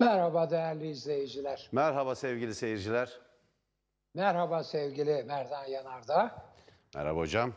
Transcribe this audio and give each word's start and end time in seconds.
Merhaba 0.00 0.50
değerli 0.50 0.88
izleyiciler. 0.88 1.68
Merhaba 1.72 2.14
sevgili 2.14 2.54
seyirciler. 2.54 3.20
Merhaba 4.14 4.64
sevgili 4.64 5.24
Merdan 5.24 5.64
Yanardağ. 5.64 6.30
Merhaba 6.94 7.20
hocam. 7.20 7.52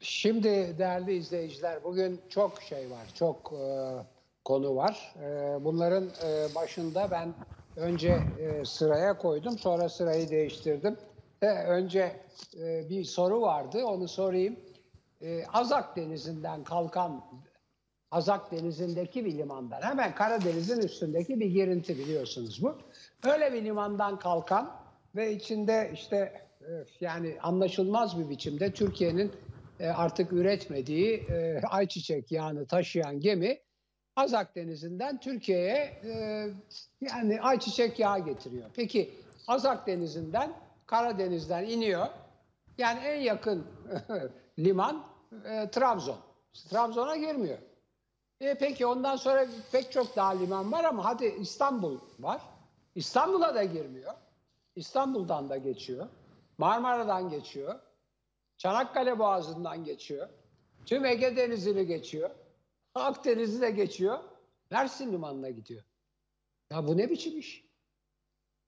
Şimdi 0.00 0.78
değerli 0.78 1.14
izleyiciler 1.14 1.84
bugün 1.84 2.20
çok 2.28 2.62
şey 2.62 2.90
var, 2.90 3.06
çok 3.14 3.52
e, 3.52 3.90
konu 4.44 4.76
var. 4.76 5.14
E, 5.22 5.56
bunların 5.64 6.10
e, 6.24 6.54
başında 6.54 7.10
ben 7.10 7.34
önce 7.76 8.18
e, 8.40 8.64
sıraya 8.64 9.18
koydum, 9.18 9.58
sonra 9.58 9.88
sırayı 9.88 10.30
değiştirdim. 10.30 10.96
E, 11.42 11.46
önce 11.46 12.20
e, 12.58 12.88
bir 12.90 13.04
soru 13.04 13.40
vardı, 13.40 13.84
onu 13.84 14.08
sorayım. 14.08 14.56
E, 15.22 15.46
Azak 15.46 15.96
Denizi'nden 15.96 16.64
kalkan, 16.64 17.24
Azak 18.14 18.52
Denizi'ndeki 18.52 19.24
bir 19.24 19.38
limandan, 19.38 19.82
hemen 19.82 20.14
Karadeniz'in 20.14 20.80
üstündeki 20.80 21.40
bir 21.40 21.46
girinti 21.46 21.98
biliyorsunuz 21.98 22.62
bu. 22.62 22.78
Öyle 23.24 23.52
bir 23.52 23.64
limandan 23.64 24.18
kalkan 24.18 24.76
ve 25.16 25.32
içinde 25.32 25.90
işte 25.94 26.46
yani 27.00 27.36
anlaşılmaz 27.42 28.18
bir 28.18 28.28
biçimde 28.30 28.72
Türkiye'nin 28.72 29.32
e, 29.80 29.88
artık 29.88 30.32
üretmediği 30.32 31.16
e, 31.16 31.60
ayçiçek 31.70 32.32
yağını 32.32 32.66
taşıyan 32.66 33.20
gemi 33.20 33.58
Azak 34.16 34.56
Denizi'nden 34.56 35.20
Türkiye'ye 35.20 36.00
e, 36.04 36.46
yani 37.00 37.40
ayçiçek 37.40 37.98
yağı 37.98 38.24
getiriyor. 38.24 38.70
Peki 38.74 39.14
Azak 39.46 39.86
Denizi'nden 39.86 40.52
Karadeniz'den 40.86 41.64
iniyor. 41.64 42.06
Yani 42.78 43.00
en 43.00 43.20
yakın 43.20 43.66
liman 44.58 45.04
Trabzon. 45.72 46.18
Trabzon'a 46.70 47.16
girmiyor. 47.16 47.58
E, 48.40 48.54
peki 48.58 48.86
ondan 48.86 49.16
sonra 49.16 49.46
pek 49.72 49.92
çok 49.92 50.16
daha 50.16 50.30
liman 50.30 50.72
var 50.72 50.84
ama 50.84 51.04
hadi 51.04 51.26
İstanbul 51.26 51.98
var. 52.18 52.42
İstanbul'a 52.94 53.54
da 53.54 53.64
girmiyor. 53.64 54.14
İstanbul'dan 54.76 55.50
da 55.50 55.56
geçiyor. 55.56 56.08
Marmara'dan 56.58 57.28
geçiyor. 57.28 57.80
Çanakkale 58.56 59.18
Boğazı'ndan 59.18 59.84
geçiyor. 59.84 60.28
Tüm 60.86 61.04
Ege 61.04 61.36
Denizi'ni 61.36 61.86
geçiyor. 61.86 62.30
Akdeniz'i 62.94 63.60
de 63.60 63.70
geçiyor. 63.70 64.18
Mersin 64.70 65.12
Limanı'na 65.12 65.50
gidiyor. 65.50 65.82
Ya 66.70 66.86
bu 66.86 66.96
ne 66.96 67.10
biçim 67.10 67.38
iş? 67.38 67.64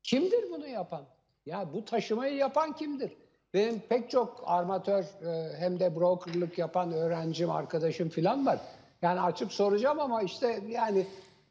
Kimdir 0.03 0.51
bunu 0.51 0.67
yapan? 0.67 1.05
Ya 1.47 1.73
bu 1.73 1.85
taşımayı 1.85 2.35
yapan 2.37 2.73
kimdir? 2.73 3.13
Benim 3.55 3.81
pek 3.81 4.11
çok 4.11 4.43
armatör 4.47 5.03
e, 5.03 5.57
hem 5.59 5.81
de 5.81 5.97
brokerlık 5.97 6.59
yapan 6.59 6.93
öğrencim, 6.93 7.51
arkadaşım 7.51 8.09
falan 8.09 8.47
var. 8.47 8.61
Yani 9.03 9.21
açıp 9.21 9.53
soracağım 9.53 10.01
ama 10.01 10.23
işte 10.23 10.61
yani 10.69 11.07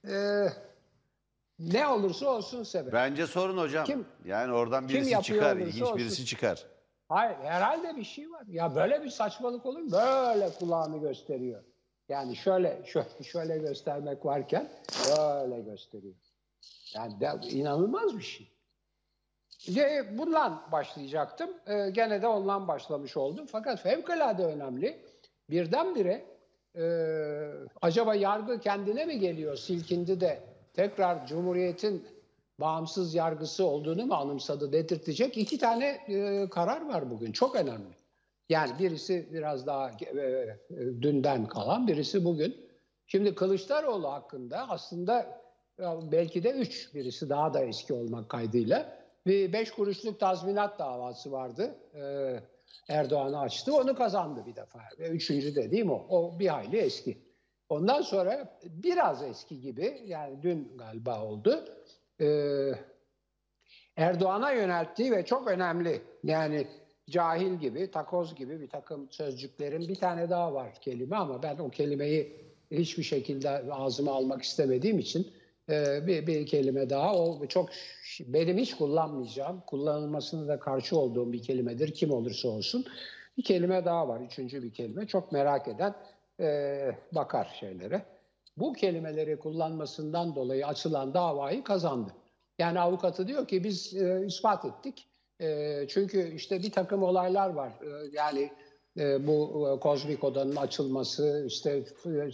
e, 0.07 0.45
ne 1.59 1.87
olursa 1.87 2.29
olsun 2.29 2.63
sebep. 2.63 2.93
Bence 2.93 3.27
sorun 3.27 3.57
hocam. 3.57 3.85
Kim- 3.85 4.05
yani 4.25 4.53
oradan 4.53 4.87
kim 4.87 4.97
birisi 4.97 5.11
yapıyor 5.11 5.43
çıkar, 5.43 5.57
ilginç 5.57 5.81
olsun. 5.83 5.97
birisi 5.97 6.25
çıkar. 6.25 6.65
Hayır 7.09 7.35
herhalde 7.43 7.95
bir 7.95 8.03
şey 8.03 8.31
var. 8.31 8.43
Ya 8.47 8.75
böyle 8.75 9.03
bir 9.03 9.09
saçmalık 9.09 9.65
olur 9.65 9.79
mu? 9.79 9.91
Böyle 9.91 10.49
kulağını 10.49 10.97
gösteriyor. 10.97 11.63
Yani 12.09 12.35
şöyle 12.35 12.81
şöyle, 12.85 13.23
şöyle 13.23 13.57
göstermek 13.57 14.25
varken 14.25 14.71
böyle 15.17 15.61
gösteriyor. 15.61 16.15
Yani 16.95 17.19
de, 17.19 17.31
inanılmaz 17.49 18.17
bir 18.17 18.23
şey. 18.23 18.51
Ve 19.69 20.17
bundan 20.17 20.63
başlayacaktım. 20.71 21.49
Ee, 21.67 21.89
gene 21.89 22.21
de 22.21 22.27
ondan 22.27 22.67
başlamış 22.67 23.17
oldum. 23.17 23.45
Fakat 23.51 23.81
fevkalade 23.81 24.45
önemli. 24.45 25.01
Birdenbire 25.49 26.25
e, 26.77 26.85
acaba 27.81 28.15
yargı 28.15 28.59
kendine 28.59 29.05
mi 29.05 29.19
geliyor? 29.19 29.55
Silkindi 29.55 30.21
de 30.21 30.39
tekrar 30.73 31.27
Cumhuriyet'in 31.27 32.07
bağımsız 32.59 33.15
yargısı 33.15 33.65
olduğunu 33.65 34.05
mu 34.05 34.13
anımsadı 34.13 34.71
dedirtecek 34.71 35.37
iki 35.37 35.57
tane 35.57 35.85
e, 36.07 36.49
karar 36.49 36.87
var 36.87 37.11
bugün. 37.11 37.31
Çok 37.31 37.55
önemli. 37.55 37.95
Yani 38.49 38.71
birisi 38.79 39.29
biraz 39.33 39.67
daha 39.67 39.89
e, 39.89 40.19
e, 40.19 40.57
dünden 40.77 41.45
kalan, 41.45 41.87
birisi 41.87 42.25
bugün. 42.25 42.65
Şimdi 43.07 43.35
Kılıçdaroğlu 43.35 44.11
hakkında 44.11 44.69
aslında 44.69 45.41
belki 46.11 46.43
de 46.43 46.51
üç, 46.51 46.93
birisi 46.93 47.29
daha 47.29 47.53
da 47.53 47.63
eski 47.63 47.93
olmak 47.93 48.29
kaydıyla 48.29 49.05
bir 49.27 49.53
beş 49.53 49.71
kuruşluk 49.71 50.19
tazminat 50.19 50.79
davası 50.79 51.31
vardı. 51.31 51.75
Ee, 51.95 52.39
Erdoğan'ı 52.89 53.39
açtı, 53.39 53.75
onu 53.75 53.95
kazandı 53.95 54.43
bir 54.45 54.55
defa. 54.55 54.79
Ve 54.99 55.09
üçüncü 55.09 55.55
dediğim 55.55 55.91
o. 55.91 56.05
O 56.09 56.39
bir 56.39 56.47
hayli 56.47 56.77
eski. 56.77 57.17
Ondan 57.69 58.01
sonra 58.01 58.59
biraz 58.63 59.23
eski 59.23 59.61
gibi, 59.61 60.01
yani 60.05 60.41
dün 60.41 60.77
galiba 60.77 61.23
oldu. 61.23 61.65
Ee, 62.21 62.71
Erdoğan'a 63.97 64.51
yönelttiği 64.51 65.11
ve 65.11 65.25
çok 65.25 65.47
önemli 65.47 66.01
yani 66.23 66.67
cahil 67.09 67.53
gibi, 67.53 67.91
takoz 67.91 68.35
gibi 68.35 68.61
bir 68.61 68.69
takım 68.69 69.11
sözcüklerin 69.11 69.87
bir 69.87 69.95
tane 69.95 70.29
daha 70.29 70.53
var 70.53 70.73
kelime 70.81 71.15
ama 71.15 71.43
ben 71.43 71.57
o 71.57 71.69
kelimeyi 71.69 72.45
hiçbir 72.71 73.03
şekilde 73.03 73.49
ağzıma 73.49 74.11
almak 74.11 74.43
istemediğim 74.43 74.99
için 74.99 75.33
e, 75.69 76.07
bir, 76.07 76.27
bir 76.27 76.45
kelime 76.45 76.89
daha 76.89 77.15
o 77.15 77.47
çok 77.47 77.69
benim 78.19 78.57
hiç 78.57 78.73
kullanmayacağım, 78.75 79.61
kullanılmasına 79.67 80.47
da 80.47 80.59
karşı 80.59 80.97
olduğum 80.97 81.33
bir 81.33 81.43
kelimedir 81.43 81.93
kim 81.93 82.11
olursa 82.11 82.49
olsun. 82.49 82.85
Bir 83.37 83.43
kelime 83.43 83.85
daha 83.85 84.07
var, 84.07 84.21
üçüncü 84.21 84.63
bir 84.63 84.73
kelime. 84.73 85.07
Çok 85.07 85.31
merak 85.31 85.67
eden 85.67 85.95
e, 86.39 86.91
bakar 87.11 87.55
şeylere. 87.59 88.05
Bu 88.57 88.73
kelimeleri 88.73 89.39
kullanmasından 89.39 90.35
dolayı 90.35 90.67
açılan 90.67 91.13
davayı 91.13 91.63
kazandı. 91.63 92.11
Yani 92.59 92.79
avukatı 92.79 93.27
diyor 93.27 93.47
ki 93.47 93.63
biz 93.63 93.95
e, 93.95 94.25
ispat 94.25 94.65
ettik. 94.65 95.07
E, 95.41 95.79
çünkü 95.87 96.33
işte 96.35 96.59
bir 96.63 96.71
takım 96.71 97.03
olaylar 97.03 97.49
var. 97.49 97.69
E, 97.69 98.09
yani 98.13 98.51
e, 98.97 99.27
bu 99.27 99.67
e, 99.69 99.79
kozmik 99.79 100.23
odanın 100.23 100.55
açılması, 100.55 101.43
işte 101.47 101.83
e, 102.05 102.31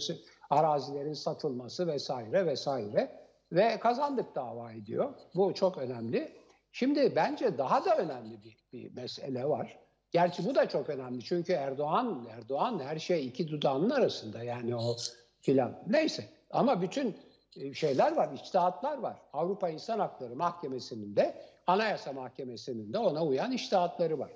arazilerin 0.50 1.12
satılması 1.12 1.86
vesaire 1.86 2.46
vesaire. 2.46 3.21
Ve 3.52 3.78
kazandık 3.80 4.34
davayı 4.34 4.86
diyor. 4.86 5.14
Bu 5.34 5.54
çok 5.54 5.78
önemli. 5.78 6.32
Şimdi 6.72 7.16
bence 7.16 7.58
daha 7.58 7.84
da 7.84 7.96
önemli 7.96 8.42
bir, 8.44 8.56
bir 8.72 8.94
mesele 8.94 9.48
var. 9.48 9.78
Gerçi 10.10 10.44
bu 10.46 10.54
da 10.54 10.68
çok 10.68 10.88
önemli. 10.88 11.24
Çünkü 11.24 11.52
Erdoğan, 11.52 12.28
Erdoğan 12.30 12.80
her 12.80 12.98
şey 12.98 13.26
iki 13.26 13.48
dudağının 13.48 13.90
arasında 13.90 14.42
yani 14.42 14.76
o 14.76 14.96
filan. 15.40 15.82
Neyse 15.86 16.24
ama 16.50 16.82
bütün 16.82 17.16
e, 17.56 17.74
şeyler 17.74 18.16
var, 18.16 18.32
içtihatlar 18.32 18.98
var. 18.98 19.16
Avrupa 19.32 19.68
İnsan 19.68 19.98
Hakları 19.98 20.36
Mahkemesi'nin 20.36 21.16
de 21.16 21.34
Anayasa 21.66 22.12
Mahkemesi'nin 22.12 22.92
de 22.92 22.98
ona 22.98 23.24
uyan 23.24 23.52
içtihatları 23.52 24.18
var. 24.18 24.30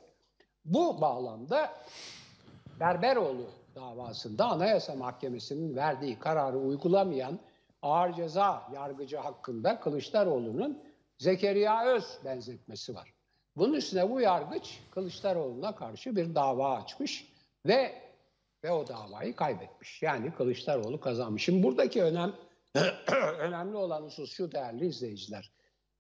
Bu 0.65 1.00
bağlamda 1.00 1.71
Berberoğlu 2.81 3.47
davasında 3.75 4.44
Anayasa 4.44 4.94
Mahkemesi'nin 4.94 5.77
verdiği 5.77 6.19
kararı 6.19 6.59
uygulamayan 6.59 7.38
ağır 7.82 8.12
ceza 8.12 8.69
yargıcı 8.75 9.16
hakkında 9.16 9.81
Kılıçdaroğlu'nun 9.81 10.82
Zekeriya 11.19 11.87
Öz 11.87 12.19
benzetmesi 12.25 12.94
var. 12.94 13.12
Bunun 13.56 13.75
üstüne 13.75 14.10
bu 14.10 14.20
yargıç 14.20 14.81
Kılıçdaroğlu'na 14.91 15.76
karşı 15.76 16.16
bir 16.16 16.34
dava 16.34 16.76
açmış 16.76 17.32
ve 17.66 18.06
ve 18.65 18.70
o 18.70 18.88
davayı 18.88 19.36
kaybetmiş. 19.36 20.03
Yani 20.03 20.32
Kılıçdaroğlu 20.34 21.00
kazanmış. 21.00 21.44
Şimdi 21.44 21.62
buradaki 21.62 22.03
önem 22.03 22.32
önemli 23.38 23.76
olan 23.76 24.03
husus 24.03 24.32
şu 24.32 24.53
değerli 24.53 24.86
izleyiciler. 24.86 25.53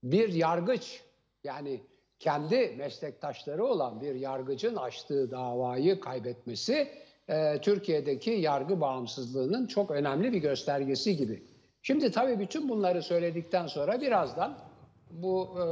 Bir 0.02 0.32
yargıç 0.32 1.02
yani 1.44 1.80
kendi 2.18 2.74
meslektaşları 2.78 3.64
olan 3.64 4.00
bir 4.00 4.14
yargıcın 4.14 4.76
açtığı 4.76 5.30
davayı 5.30 6.00
kaybetmesi 6.00 6.88
e, 7.28 7.60
Türkiye'deki 7.60 8.30
yargı 8.30 8.80
bağımsızlığının 8.80 9.66
çok 9.66 9.90
önemli 9.90 10.32
bir 10.32 10.38
göstergesi 10.38 11.16
gibi. 11.16 11.42
Şimdi 11.86 12.10
tabii 12.10 12.38
bütün 12.38 12.68
bunları 12.68 13.02
söyledikten 13.02 13.66
sonra 13.66 14.00
birazdan 14.00 14.58
bu 15.10 15.48
e, 15.60 15.64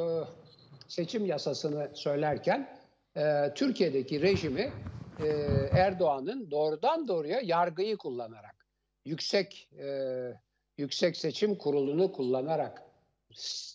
seçim 0.89 1.27
yasasını 1.27 1.91
söylerken 1.95 2.79
e, 3.17 3.55
Türkiye'deki 3.55 4.23
rejimi 4.23 4.73
e, 5.21 5.27
Erdoğan'ın 5.73 6.51
doğrudan 6.51 7.09
doğruya 7.09 7.41
yargıyı 7.41 7.97
kullanarak 7.97 8.67
yüksek 9.05 9.69
e, 9.79 9.89
yüksek 10.79 11.17
seçim 11.17 11.55
kurulunu 11.59 12.13
kullanarak 12.13 12.83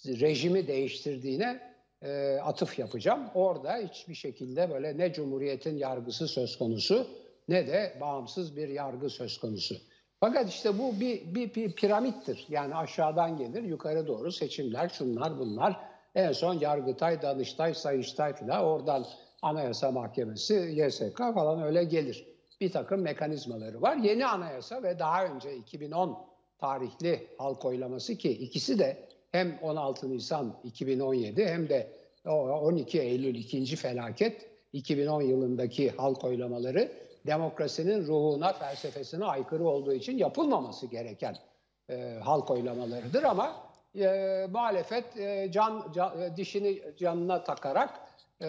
rejimi 0.05 0.67
değiştirdiğine 0.67 1.75
e, 2.01 2.39
atıf 2.43 2.79
yapacağım. 2.79 3.29
Orada 3.33 3.77
hiçbir 3.77 4.15
şekilde 4.15 4.69
böyle 4.69 4.97
ne 4.97 5.13
Cumhuriyet'in 5.13 5.77
yargısı 5.77 6.27
söz 6.27 6.57
konusu 6.57 7.07
ne 7.47 7.67
de 7.67 7.97
bağımsız 8.01 8.55
bir 8.55 8.67
yargı 8.67 9.09
söz 9.09 9.37
konusu. 9.37 9.88
Fakat 10.19 10.49
işte 10.49 10.79
bu 10.79 10.99
bir, 10.99 11.35
bir, 11.35 11.55
bir 11.55 11.71
piramittir. 11.71 12.45
Yani 12.49 12.75
aşağıdan 12.75 13.37
gelir 13.37 13.63
yukarı 13.63 14.07
doğru 14.07 14.31
seçimler 14.31 14.89
şunlar 14.89 15.39
bunlar. 15.39 15.79
En 16.15 16.31
son 16.31 16.53
Yargıtay, 16.53 17.21
Danıştay, 17.21 17.73
Sayıştay 17.73 18.35
filan 18.35 18.63
oradan 18.63 19.05
Anayasa 19.41 19.91
Mahkemesi, 19.91 20.53
YSK 20.53 21.17
falan 21.17 21.61
öyle 21.61 21.83
gelir. 21.83 22.27
Bir 22.61 22.71
takım 22.71 23.01
mekanizmaları 23.01 23.81
var. 23.81 23.95
Yeni 23.95 24.25
anayasa 24.25 24.83
ve 24.83 24.99
daha 24.99 25.25
önce 25.25 25.55
2010 25.55 26.17
tarihli 26.57 27.27
halk 27.37 27.65
oylaması 27.65 28.15
ki 28.15 28.31
ikisi 28.31 28.79
de 28.79 29.07
hem 29.31 29.59
16 29.61 30.09
Nisan 30.09 30.55
2017 30.63 31.45
hem 31.45 31.69
de 31.69 31.91
o 32.25 32.31
12 32.31 33.01
Eylül 33.01 33.35
ikinci 33.35 33.75
felaket 33.75 34.49
2010 34.73 35.21
yılındaki 35.21 35.89
halk 35.89 36.23
oylamaları 36.23 36.91
demokrasinin 37.25 38.07
ruhuna, 38.07 38.53
felsefesine 38.53 39.25
aykırı 39.25 39.67
olduğu 39.67 39.93
için 39.93 40.17
yapılmaması 40.17 40.87
gereken 40.87 41.35
e, 41.89 42.19
halk 42.23 42.51
oylamalarıdır 42.51 43.23
ama 43.23 43.55
e, 43.95 44.47
muhalefet 44.51 45.17
e, 45.17 45.51
can, 45.51 45.91
can 45.95 46.21
e, 46.21 46.37
dişini 46.37 46.81
canına 46.97 47.43
takarak 47.43 47.99
e, 48.41 48.45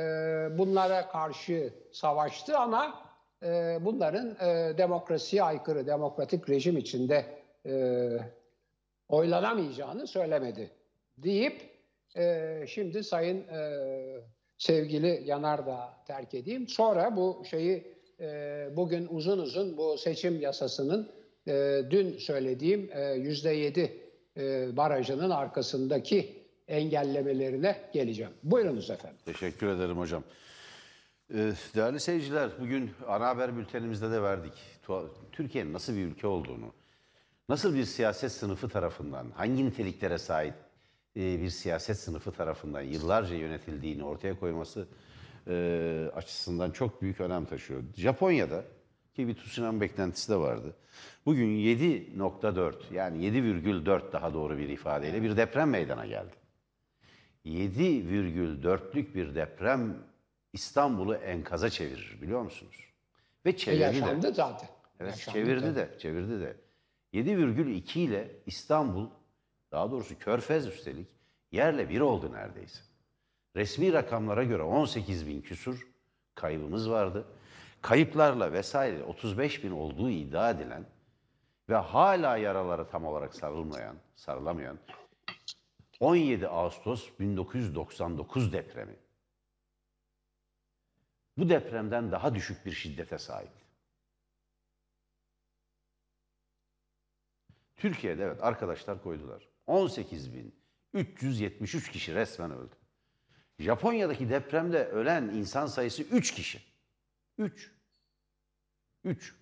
bunlara 0.58 1.08
karşı 1.08 1.74
savaştı 1.92 2.58
ama 2.58 3.02
e, 3.42 3.78
bunların 3.80 4.36
e, 4.48 4.78
demokrasiye 4.78 5.42
aykırı, 5.42 5.86
demokratik 5.86 6.50
rejim 6.50 6.76
içinde 6.76 7.24
e, 7.66 7.72
oylanamayacağını 9.08 10.06
söylemedi 10.06 10.70
deyip 11.18 11.70
e, 12.16 12.64
şimdi 12.68 13.04
Sayın 13.04 13.48
e, 13.48 13.76
sevgili 14.58 15.22
Yanardağ 15.24 15.94
terk 16.06 16.34
edeyim. 16.34 16.68
Sonra 16.68 17.16
bu 17.16 17.42
şeyi 17.50 17.99
e, 18.20 18.68
bugün 18.76 19.06
uzun 19.10 19.38
uzun 19.38 19.76
bu 19.76 19.98
seçim 19.98 20.40
yasasının 20.40 21.10
e, 21.48 21.82
dün 21.90 22.18
söylediğim 22.18 22.90
e, 22.92 23.12
yüzde 23.12 23.50
yedi 23.50 23.98
e, 24.36 24.76
barajının 24.76 25.30
arkasındaki 25.30 26.40
engellemelerine 26.68 27.76
geleceğim. 27.92 28.32
Buyurunuz 28.42 28.90
efendim. 28.90 29.18
Teşekkür 29.24 29.66
ederim 29.66 29.98
hocam. 29.98 30.22
Ee, 31.34 31.52
Değerli 31.74 32.00
seyirciler, 32.00 32.50
bugün 32.60 32.90
ana 33.08 33.26
haber 33.26 33.56
bültenimizde 33.56 34.10
de 34.10 34.22
verdik. 34.22 34.52
Türkiye'nin 35.32 35.72
nasıl 35.72 35.96
bir 35.96 36.04
ülke 36.04 36.26
olduğunu, 36.26 36.72
nasıl 37.48 37.74
bir 37.74 37.84
siyaset 37.84 38.32
sınıfı 38.32 38.68
tarafından, 38.68 39.30
hangi 39.30 39.66
niteliklere 39.66 40.18
sahip 40.18 40.54
e, 41.16 41.20
bir 41.42 41.50
siyaset 41.50 41.98
sınıfı 41.98 42.32
tarafından 42.32 42.80
yıllarca 42.80 43.34
yönetildiğini 43.34 44.04
ortaya 44.04 44.38
koyması 44.38 44.88
e, 45.48 46.10
açısından 46.14 46.70
çok 46.70 47.02
büyük 47.02 47.20
önem 47.20 47.44
taşıyor. 47.44 47.82
Japonya'da 47.96 48.64
ki 49.14 49.28
bir 49.28 49.34
tsunami 49.34 49.80
beklentisi 49.80 50.32
de 50.32 50.36
vardı. 50.36 50.76
Bugün 51.26 51.48
7.4 51.58 52.74
yani 52.94 53.24
7,4 53.26 54.12
daha 54.12 54.34
doğru 54.34 54.58
bir 54.58 54.68
ifadeyle 54.68 55.22
bir 55.22 55.36
deprem 55.36 55.70
meydana 55.70 56.06
geldi. 56.06 56.32
7,4'lük 57.46 59.14
bir 59.14 59.34
deprem 59.34 59.96
İstanbul'u 60.52 61.14
enkaza 61.14 61.70
çevirir 61.70 62.18
biliyor 62.22 62.42
musunuz? 62.42 62.76
Ve 63.46 63.50
E, 63.50 63.56
çevirdi 63.56 63.80
de. 63.80 63.84
yaşandı 63.84 64.32
zaten. 64.34 64.68
Evet 65.00 65.12
Yaşandı 65.12 65.38
çevirdi 65.38 65.60
tabii. 65.60 65.74
de, 65.76 65.98
çevirdi 65.98 66.40
de. 66.40 66.56
7,2 67.14 67.98
ile 67.98 68.30
İstanbul, 68.46 69.06
daha 69.72 69.90
doğrusu 69.90 70.18
Körfez 70.18 70.66
üstelik 70.66 71.06
yerle 71.52 71.88
bir 71.88 72.00
oldu 72.00 72.32
neredeyse. 72.32 72.80
Resmi 73.56 73.92
rakamlara 73.92 74.44
göre 74.44 74.62
18 74.62 75.26
bin 75.26 75.42
küsur 75.42 75.88
kaybımız 76.34 76.90
vardı. 76.90 77.26
Kayıplarla 77.82 78.52
vesaire 78.52 79.04
35 79.04 79.64
bin 79.64 79.70
olduğu 79.70 80.10
iddia 80.10 80.50
edilen 80.50 80.86
ve 81.68 81.76
hala 81.76 82.36
yaraları 82.36 82.88
tam 82.88 83.04
olarak 83.04 83.34
sarılmayan, 83.34 83.96
sarılamayan 84.14 84.78
17 86.00 86.48
Ağustos 86.48 87.10
1999 87.20 88.52
depremi. 88.52 88.96
Bu 91.36 91.48
depremden 91.48 92.12
daha 92.12 92.34
düşük 92.34 92.66
bir 92.66 92.72
şiddete 92.72 93.18
sahip. 93.18 93.52
Türkiye'de 97.76 98.24
evet 98.24 98.42
arkadaşlar 98.42 99.02
koydular. 99.02 99.48
18.373 99.66 101.92
kişi 101.92 102.14
resmen 102.14 102.50
öldü. 102.50 102.79
Japonya'daki 103.60 104.30
depremde 104.30 104.84
ölen 104.84 105.22
insan 105.22 105.66
sayısı 105.66 106.02
3 106.02 106.34
kişi. 106.34 106.60
3. 107.38 107.72
3. 109.04 109.34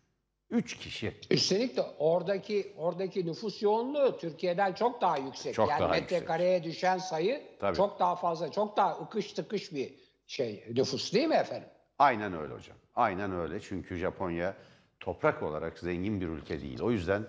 3 0.51 0.77
kişi. 0.79 1.15
Üstelik 1.31 1.77
de 1.77 1.83
oradaki 1.99 2.73
oradaki 2.77 3.27
nüfus 3.27 3.63
yoğunluğu 3.63 4.19
Türkiye'den 4.19 4.73
çok 4.73 5.01
daha 5.01 5.19
yüksek. 5.19 5.55
Çok 5.55 5.71
yani 5.71 5.81
daha 5.81 5.97
yüksek. 5.97 6.11
metrekareye 6.13 6.65
düşen 6.65 6.99
sayı 6.99 7.43
Tabii. 7.61 7.77
çok 7.77 8.01
daha 8.01 8.17
fazla, 8.17 8.51
çok 8.53 8.77
daha 8.77 8.99
ıkış 8.99 9.33
tıkış 9.33 9.73
bir 9.73 9.95
şey 10.27 10.65
nüfus 10.75 11.13
değil 11.13 11.29
mi 11.29 11.35
efendim? 11.35 11.69
Aynen 11.99 12.33
öyle 12.33 12.55
hocam. 12.55 12.77
Aynen 12.95 13.33
öyle. 13.33 13.61
Çünkü 13.61 13.97
Japonya 13.97 14.57
toprak 15.01 15.43
olarak 15.43 15.79
zengin 15.79 16.21
bir 16.21 16.27
ülke 16.27 16.61
değil. 16.61 16.81
O 16.81 16.91
yüzden 16.91 17.27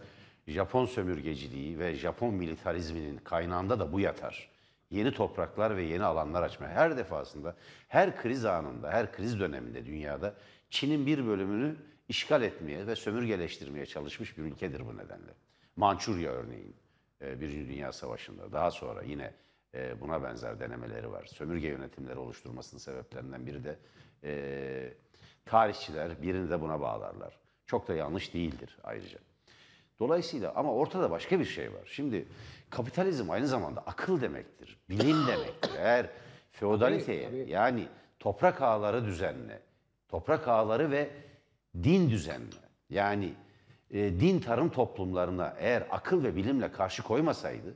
Japon 0.47 0.85
sömürgeciliği 0.85 1.79
ve 1.79 1.95
Japon 1.95 2.33
militarizminin 2.33 3.17
kaynağında 3.17 3.79
da 3.79 3.91
bu 3.93 3.99
yatar. 3.99 4.49
Yeni 4.89 5.11
topraklar 5.11 5.77
ve 5.77 5.83
yeni 5.83 6.03
alanlar 6.03 6.43
açma. 6.43 6.67
Her 6.67 6.97
defasında, 6.97 7.55
her 7.87 8.21
kriz 8.21 8.45
anında, 8.45 8.91
her 8.91 9.11
kriz 9.11 9.39
döneminde 9.39 9.85
dünyada 9.85 10.35
Çin'in 10.69 11.05
bir 11.05 11.25
bölümünü 11.25 11.75
işgal 12.09 12.41
etmeye 12.41 12.87
ve 12.87 12.95
sömürgeleştirmeye 12.95 13.85
çalışmış 13.85 14.37
bir 14.37 14.43
ülkedir 14.43 14.85
bu 14.85 14.97
nedenle. 14.97 15.31
Mançurya 15.75 16.31
örneğin, 16.31 16.75
e, 17.21 17.41
Birinci 17.41 17.69
Dünya 17.69 17.91
Savaşı'nda. 17.93 18.51
Daha 18.51 18.71
sonra 18.71 19.01
yine 19.01 19.33
e, 19.73 20.01
buna 20.01 20.23
benzer 20.23 20.59
denemeleri 20.59 21.11
var. 21.11 21.25
Sömürge 21.25 21.67
yönetimleri 21.67 22.19
oluşturmasının 22.19 22.79
sebeplerinden 22.79 23.45
biri 23.45 23.63
de 23.63 23.79
e, 24.23 24.93
tarihçiler 25.45 26.21
birini 26.21 26.49
de 26.49 26.61
buna 26.61 26.81
bağlarlar. 26.81 27.39
Çok 27.65 27.87
da 27.87 27.93
yanlış 27.93 28.33
değildir 28.33 28.77
ayrıca. 28.83 29.19
Dolayısıyla 29.99 30.53
ama 30.55 30.73
ortada 30.73 31.11
başka 31.11 31.39
bir 31.39 31.45
şey 31.45 31.73
var. 31.73 31.81
Şimdi 31.85 32.27
kapitalizm 32.69 33.31
aynı 33.31 33.47
zamanda 33.47 33.81
akıl 33.81 34.21
demektir, 34.21 34.77
bilim 34.89 35.27
demektir. 35.27 35.71
Eğer 35.77 36.09
feodaliteye 36.51 37.25
Tabii, 37.25 37.39
tabii. 37.41 37.51
yani 37.51 37.87
toprak 38.19 38.61
ağları 38.61 39.05
düzenle, 39.05 39.61
toprak 40.07 40.47
ağları 40.47 40.91
ve 40.91 41.09
din 41.83 42.09
düzenle 42.09 42.55
yani 42.89 43.33
e, 43.91 44.19
din 44.19 44.39
tarım 44.39 44.69
toplumlarına 44.69 45.55
eğer 45.59 45.87
akıl 45.89 46.23
ve 46.23 46.35
bilimle 46.35 46.71
karşı 46.71 47.03
koymasaydı 47.03 47.75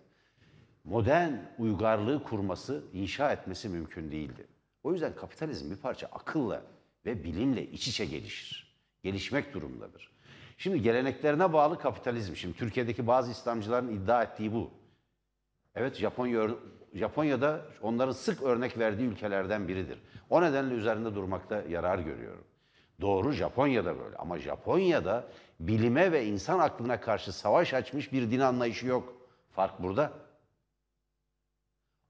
modern 0.83 1.33
uygarlığı 1.57 2.23
kurması, 2.23 2.83
inşa 2.93 3.31
etmesi 3.31 3.69
mümkün 3.69 4.11
değildi. 4.11 4.47
O 4.83 4.91
yüzden 4.93 5.15
kapitalizm 5.15 5.71
bir 5.71 5.75
parça 5.75 6.07
akılla 6.07 6.63
ve 7.05 7.23
bilimle 7.23 7.67
iç 7.71 7.87
içe 7.87 8.05
gelişir. 8.05 8.77
Gelişmek 9.03 9.53
durumdadır. 9.53 10.12
Şimdi 10.63 10.81
geleneklerine 10.81 11.53
bağlı 11.53 11.79
kapitalizm. 11.79 12.35
Şimdi 12.35 12.57
Türkiye'deki 12.57 13.07
bazı 13.07 13.31
İslamcıların 13.31 13.87
iddia 13.87 14.23
ettiği 14.23 14.53
bu. 14.53 14.71
Evet 15.75 15.95
Japonya 15.95 16.49
Japonya'da 16.93 17.61
onların 17.81 18.11
sık 18.11 18.43
örnek 18.43 18.77
verdiği 18.77 19.03
ülkelerden 19.03 19.67
biridir. 19.67 19.99
O 20.29 20.41
nedenle 20.41 20.73
üzerinde 20.73 21.15
durmakta 21.15 21.63
yarar 21.69 21.99
görüyorum. 21.99 22.43
Doğru 23.01 23.31
Japonya'da 23.31 23.99
böyle 23.99 24.15
ama 24.15 24.39
Japonya'da 24.39 25.27
bilime 25.59 26.11
ve 26.11 26.25
insan 26.25 26.59
aklına 26.59 27.01
karşı 27.01 27.33
savaş 27.33 27.73
açmış 27.73 28.13
bir 28.13 28.31
din 28.31 28.39
anlayışı 28.39 28.87
yok. 28.87 29.13
Fark 29.51 29.83
burada. 29.83 30.13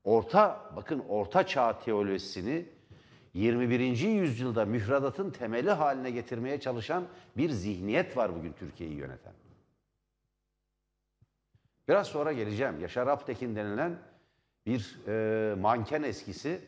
Orta 0.03 0.71
bakın 0.75 1.03
orta 1.09 1.47
çağ 1.47 1.79
teolojisini 1.79 2.65
21. 3.33 3.79
yüzyılda 3.99 4.65
müfredatın 4.65 5.29
temeli 5.29 5.71
haline 5.71 6.11
getirmeye 6.11 6.59
çalışan 6.59 7.07
bir 7.37 7.49
zihniyet 7.49 8.17
var 8.17 8.35
bugün 8.35 8.53
Türkiye'yi 8.53 8.95
yöneten. 8.95 9.33
Biraz 11.87 12.07
sonra 12.07 12.33
geleceğim. 12.33 12.79
Yaşar 12.79 13.07
Aptekin 13.07 13.55
denilen 13.55 13.99
bir 14.65 14.99
e, 15.07 15.55
manken 15.55 16.03
eskisi 16.03 16.61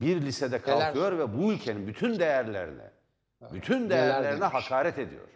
bir 0.00 0.22
lisede 0.22 0.62
kalkıyor 0.62 1.18
ve 1.18 1.38
bu 1.38 1.52
ülkenin 1.52 1.86
bütün 1.86 2.18
değerlerine, 2.18 2.90
bütün 3.52 3.84
neler 3.84 3.90
değerlerine 3.90 4.44
hakaret 4.44 4.98
ediyor. 4.98 5.28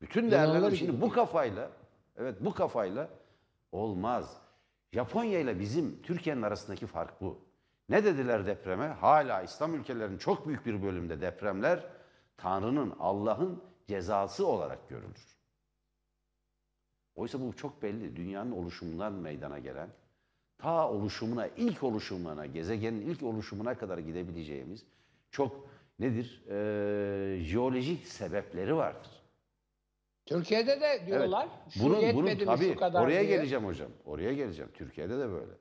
Bütün 0.00 0.30
değerlerine 0.30 0.76
şimdi 0.76 1.00
bu 1.00 1.10
kafayla, 1.10 1.70
evet 2.16 2.36
bu 2.40 2.54
kafayla 2.54 3.08
olmaz. 3.72 4.36
Japonya 4.92 5.40
ile 5.40 5.60
bizim 5.60 6.02
Türkiye'nin 6.02 6.42
arasındaki 6.42 6.86
fark 6.86 7.20
bu. 7.20 7.51
Ne 7.88 8.04
dediler 8.04 8.46
depreme? 8.46 8.86
Hala 8.86 9.42
İslam 9.42 9.74
ülkelerinin 9.74 10.18
çok 10.18 10.48
büyük 10.48 10.66
bir 10.66 10.82
bölümde 10.82 11.20
depremler 11.20 11.84
Tanrı'nın, 12.36 12.94
Allah'ın 12.98 13.62
cezası 13.86 14.46
olarak 14.46 14.88
görülür. 14.88 15.36
Oysa 17.14 17.40
bu 17.40 17.56
çok 17.56 17.82
belli. 17.82 18.16
Dünyanın 18.16 18.52
oluşumundan 18.52 19.12
meydana 19.12 19.58
gelen, 19.58 19.88
ta 20.58 20.90
oluşumuna, 20.90 21.46
ilk 21.46 21.82
oluşumuna, 21.82 22.46
gezegenin 22.46 23.00
ilk 23.00 23.22
oluşumuna 23.22 23.78
kadar 23.78 23.98
gidebileceğimiz 23.98 24.84
çok 25.30 25.68
nedir? 25.98 26.44
Ee, 26.48 27.44
jeolojik 27.44 28.06
sebepleri 28.06 28.76
vardır. 28.76 29.22
Türkiye'de 30.26 30.80
de 30.80 31.06
diyorlar 31.06 31.48
şu 31.70 31.82
Bunun, 31.84 32.14
bunun 32.14 32.38
tabii 32.38 32.72
şu 32.72 32.76
kadar 32.78 33.02
oraya 33.04 33.20
diye. 33.20 33.36
geleceğim 33.36 33.64
hocam. 33.64 33.90
Oraya 34.04 34.32
geleceğim. 34.32 34.70
Türkiye'de 34.74 35.18
de 35.18 35.28
böyle. 35.30 35.52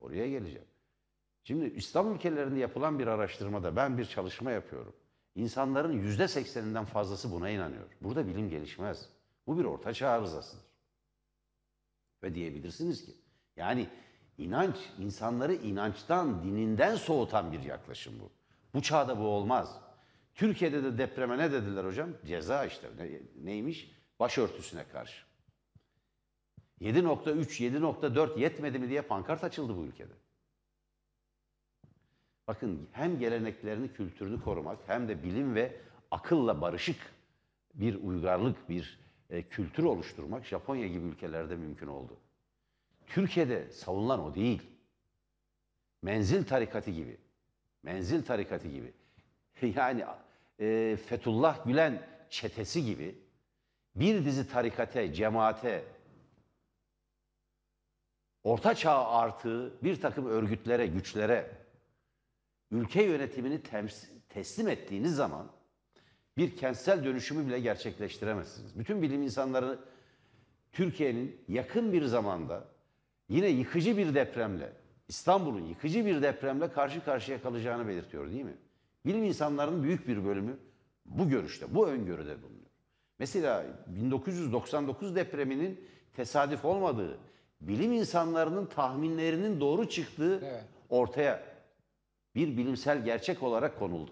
Oraya 0.00 0.28
geleceğim. 0.28 0.66
Şimdi 1.44 1.64
İslam 1.64 2.14
ülkelerinde 2.14 2.58
yapılan 2.58 2.98
bir 2.98 3.06
araştırmada 3.06 3.76
ben 3.76 3.98
bir 3.98 4.04
çalışma 4.04 4.50
yapıyorum. 4.50 4.94
İnsanların 5.34 5.92
yüzde 5.92 6.28
sekseninden 6.28 6.84
fazlası 6.84 7.32
buna 7.32 7.50
inanıyor. 7.50 7.84
Burada 8.00 8.26
bilim 8.26 8.50
gelişmez. 8.50 9.08
Bu 9.46 9.58
bir 9.58 9.64
orta 9.64 9.92
çağ 9.92 10.08
arızasıdır. 10.08 10.64
Ve 12.22 12.34
diyebilirsiniz 12.34 13.06
ki 13.06 13.12
yani 13.56 13.88
inanç 14.38 14.76
insanları 14.98 15.54
inançtan, 15.54 16.42
dininden 16.42 16.96
soğutan 16.96 17.52
bir 17.52 17.62
yaklaşım 17.62 18.20
bu. 18.20 18.30
Bu 18.74 18.82
çağda 18.82 19.18
bu 19.18 19.22
olmaz. 19.22 19.80
Türkiye'de 20.34 20.84
de 20.84 20.98
depreme 20.98 21.38
ne 21.38 21.52
dediler 21.52 21.84
hocam? 21.84 22.10
Ceza 22.26 22.64
işte. 22.64 22.88
Ne- 22.98 23.44
neymiş? 23.44 23.92
Başörtüsüne 24.20 24.84
karşı. 24.88 25.22
7.3, 26.80 27.60
7.4 27.60 28.40
yetmedi 28.40 28.78
mi 28.78 28.88
diye 28.88 29.02
pankart 29.02 29.44
açıldı 29.44 29.76
bu 29.76 29.84
ülkede. 29.84 30.12
Bakın 32.50 32.88
hem 32.92 33.18
geleneklerini, 33.18 33.92
kültürünü 33.92 34.42
korumak 34.42 34.78
hem 34.86 35.08
de 35.08 35.22
bilim 35.22 35.54
ve 35.54 35.76
akılla 36.10 36.60
barışık 36.60 36.96
bir 37.74 37.94
uygarlık, 38.02 38.68
bir 38.68 38.98
e, 39.30 39.42
kültür 39.42 39.84
oluşturmak 39.84 40.44
Japonya 40.44 40.86
gibi 40.86 41.06
ülkelerde 41.06 41.56
mümkün 41.56 41.86
oldu. 41.86 42.16
Türkiye'de 43.06 43.70
savunulan 43.70 44.20
o 44.20 44.34
değil. 44.34 44.62
Menzil 46.02 46.44
tarikatı 46.44 46.90
gibi. 46.90 47.16
Menzil 47.82 48.22
tarikatı 48.22 48.68
gibi. 48.68 48.92
Yani 49.76 50.04
e, 50.60 50.96
Fethullah 51.06 51.66
Gülen 51.66 52.02
çetesi 52.30 52.84
gibi 52.84 53.18
bir 53.94 54.24
dizi 54.24 54.48
tarikate, 54.48 55.14
cemaate, 55.14 55.84
orta 58.44 58.74
çağ 58.74 59.06
artığı 59.06 59.84
bir 59.84 60.00
takım 60.00 60.26
örgütlere, 60.26 60.86
güçlere 60.86 61.60
ülke 62.70 63.02
yönetimini 63.02 63.60
teslim 64.28 64.68
ettiğiniz 64.68 65.14
zaman 65.14 65.46
bir 66.36 66.56
kentsel 66.56 67.04
dönüşümü 67.04 67.46
bile 67.46 67.60
gerçekleştiremezsiniz. 67.60 68.78
Bütün 68.78 69.02
bilim 69.02 69.22
insanları 69.22 69.78
Türkiye'nin 70.72 71.40
yakın 71.48 71.92
bir 71.92 72.04
zamanda 72.04 72.64
yine 73.28 73.48
yıkıcı 73.48 73.96
bir 73.96 74.14
depremle, 74.14 74.72
İstanbul'un 75.08 75.66
yıkıcı 75.66 76.06
bir 76.06 76.22
depremle 76.22 76.72
karşı 76.72 77.04
karşıya 77.04 77.42
kalacağını 77.42 77.88
belirtiyor 77.88 78.30
değil 78.30 78.44
mi? 78.44 78.56
Bilim 79.06 79.24
insanlarının 79.24 79.82
büyük 79.82 80.08
bir 80.08 80.24
bölümü 80.24 80.56
bu 81.06 81.28
görüşte, 81.28 81.74
bu 81.74 81.88
öngörüde 81.88 82.42
bulunuyor. 82.42 82.70
Mesela 83.18 83.64
1999 83.86 85.16
depreminin 85.16 85.80
tesadüf 86.16 86.64
olmadığı, 86.64 87.18
bilim 87.60 87.92
insanlarının 87.92 88.66
tahminlerinin 88.66 89.60
doğru 89.60 89.88
çıktığı 89.88 90.40
Evet. 90.44 90.64
ortaya 90.88 91.49
bir 92.34 92.56
bilimsel 92.56 93.04
gerçek 93.04 93.42
olarak 93.42 93.78
konuldu. 93.78 94.10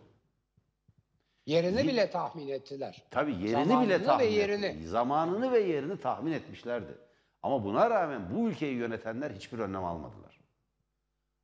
Yerini 1.46 1.86
bile 1.88 2.10
tahmin 2.10 2.48
ettiler. 2.48 3.04
Tabii 3.10 3.32
yerini 3.32 3.50
Zamanını 3.50 3.86
bile 3.86 4.00
ve 4.00 4.04
tahmin 4.04 4.26
yerini. 4.26 4.66
etti. 4.66 4.88
Zamanını 4.88 5.52
ve 5.52 5.60
yerini 5.60 6.00
tahmin 6.00 6.32
etmişlerdi. 6.32 6.98
Ama 7.42 7.64
buna 7.64 7.90
rağmen 7.90 8.34
bu 8.34 8.48
ülkeyi 8.48 8.74
yönetenler 8.74 9.30
hiçbir 9.30 9.58
önlem 9.58 9.84
almadılar. 9.84 10.40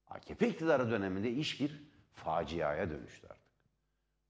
AKP 0.09 0.49
iktidarı 0.49 0.90
döneminde 0.90 1.31
iş 1.31 1.61
bir 1.61 1.83
faciaya 2.12 2.90
dönüştü 2.90 3.26
artık. 3.26 3.45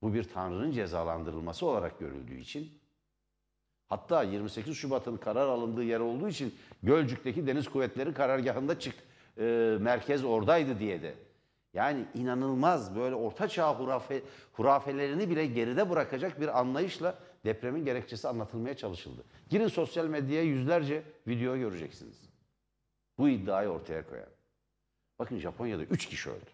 Bu 0.03 0.15
bir 0.15 0.25
tanrının 0.25 0.73
cezalandırılması 0.73 1.67
olarak 1.67 1.99
görüldüğü 1.99 2.37
için 2.37 2.81
hatta 3.87 4.23
28 4.23 4.77
Şubat'ın 4.77 5.17
karar 5.17 5.49
alındığı 5.49 5.83
yer 5.85 6.01
olduğu 6.01 6.29
için 6.29 6.55
Gölcük'teki 6.83 7.47
Deniz 7.47 7.69
Kuvvetleri 7.69 8.15
karargahında 8.15 8.79
çık 8.79 8.95
e, 9.39 9.77
merkez 9.81 10.25
oradaydı 10.25 10.79
diye 10.79 11.03
de 11.03 11.15
yani 11.75 12.07
inanılmaz 12.14 12.97
böyle 12.97 13.14
orta 13.14 13.49
çağ 13.49 13.75
hurafe, 13.78 14.23
hurafelerini 14.52 15.31
bile 15.31 15.47
geride 15.47 15.90
bırakacak 15.90 16.40
bir 16.40 16.59
anlayışla 16.61 17.19
depremin 17.45 17.85
gerekçesi 17.85 18.28
anlatılmaya 18.28 18.76
çalışıldı. 18.76 19.25
Girin 19.50 19.69
sosyal 19.69 20.07
medyaya 20.07 20.43
yüzlerce 20.43 21.02
video 21.26 21.57
göreceksiniz. 21.57 22.16
Bu 23.19 23.28
iddiayı 23.28 23.69
ortaya 23.69 24.07
koyan. 24.07 24.28
Bakın 25.19 25.38
Japonya'da 25.38 25.83
3 25.83 26.07
kişi 26.07 26.31
öldü. 26.31 26.50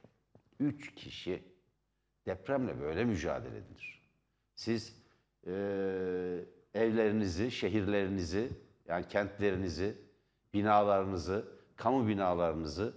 3 0.61 0.95
kişi. 0.95 1.43
Depremle 2.27 2.81
böyle 2.81 3.05
mücadele 3.05 3.57
edilir. 3.57 4.03
Siz 4.55 4.97
eee, 5.47 5.53
evlerinizi, 6.75 7.51
şehirlerinizi, 7.51 8.49
yani 8.89 9.09
kentlerinizi, 9.09 9.95
binalarınızı, 10.55 11.49
kamu 11.77 12.09
binalarınızı 12.09 12.95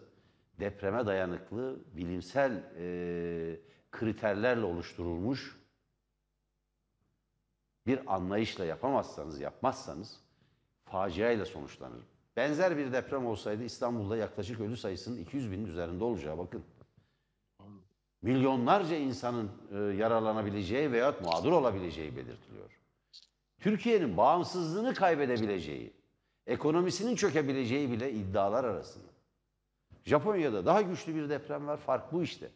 depreme 0.60 1.06
dayanıklı 1.06 1.80
bilimsel 1.94 2.52
eee, 2.52 3.60
kriterlerle 3.92 4.66
oluşturulmuş 4.66 5.60
bir 7.88 8.16
anlayışla 8.16 8.66
yapamazsanız, 8.66 9.40
yapmazsanız 9.40 10.20
faciayla 10.86 11.46
sonuçlanır. 11.46 12.04
Benzer 12.36 12.78
bir 12.78 12.94
deprem 12.94 13.26
olsaydı 13.26 13.64
İstanbul'da 13.64 14.18
yaklaşık 14.18 14.60
ölü 14.60 14.78
sayısının 14.78 15.18
200 15.18 15.52
binin 15.52 15.66
üzerinde 15.66 16.04
olacağı 16.04 16.38
bakın. 16.38 16.64
Milyonlarca 18.22 18.96
insanın 18.96 19.52
e, 19.72 19.78
yaralanabileceği 19.78 20.92
veya 20.92 21.16
mağdur 21.24 21.52
olabileceği 21.52 22.16
belirtiliyor. 22.16 22.80
Türkiye'nin 23.60 24.18
bağımsızlığını 24.18 24.94
kaybedebileceği, 24.94 25.94
ekonomisinin 26.48 27.16
çökebileceği 27.16 27.92
bile 27.92 28.12
iddialar 28.12 28.64
arasında. 28.64 29.13
Japonya'da 30.06 30.66
daha 30.66 30.82
güçlü 30.82 31.16
bir 31.16 31.30
deprem 31.30 31.68
var. 31.68 31.78
Fark 31.78 32.14
bu 32.14 32.24
işte. 32.24 32.50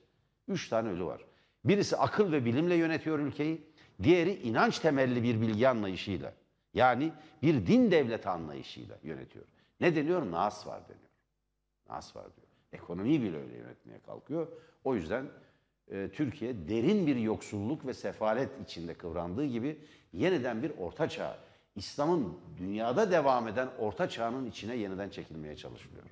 Üç 0.47 0.69
tane 0.69 0.89
ölü 0.89 1.05
var. 1.05 1.25
Birisi 1.65 1.97
akıl 1.97 2.31
ve 2.31 2.45
bilimle 2.45 2.75
yönetiyor 2.75 3.19
ülkeyi. 3.19 3.67
Diğeri 4.03 4.33
inanç 4.33 4.79
temelli 4.79 5.23
bir 5.23 5.41
bilgi 5.41 5.67
anlayışıyla. 5.67 6.33
Yani 6.73 7.11
bir 7.41 7.67
din 7.67 7.91
devleti 7.91 8.29
anlayışıyla 8.29 8.97
yönetiyor. 9.03 9.45
Ne 9.79 9.95
deniyor? 9.95 10.31
Nas 10.31 10.67
var 10.67 10.81
deniyor. 10.83 11.09
Nas 11.89 12.15
var 12.15 12.25
diyor. 12.35 12.47
Ekonomiyi 12.71 13.21
bile 13.21 13.37
öyle 13.37 13.57
yönetmeye 13.57 13.99
kalkıyor. 13.99 14.47
O 14.83 14.95
yüzden 14.95 15.25
e, 15.91 16.09
Türkiye 16.13 16.69
derin 16.69 17.07
bir 17.07 17.15
yoksulluk 17.15 17.85
ve 17.85 17.93
sefalet 17.93 18.49
içinde 18.63 18.93
kıvrandığı 18.93 19.45
gibi 19.45 19.79
yeniden 20.13 20.63
bir 20.63 20.71
orta 20.77 21.09
çağ, 21.09 21.37
İslam'ın 21.75 22.37
dünyada 22.57 23.11
devam 23.11 23.47
eden 23.47 23.69
orta 23.79 24.09
çağının 24.09 24.45
içine 24.45 24.75
yeniden 24.75 25.09
çekilmeye 25.09 25.55
çalışılıyor. 25.55 26.03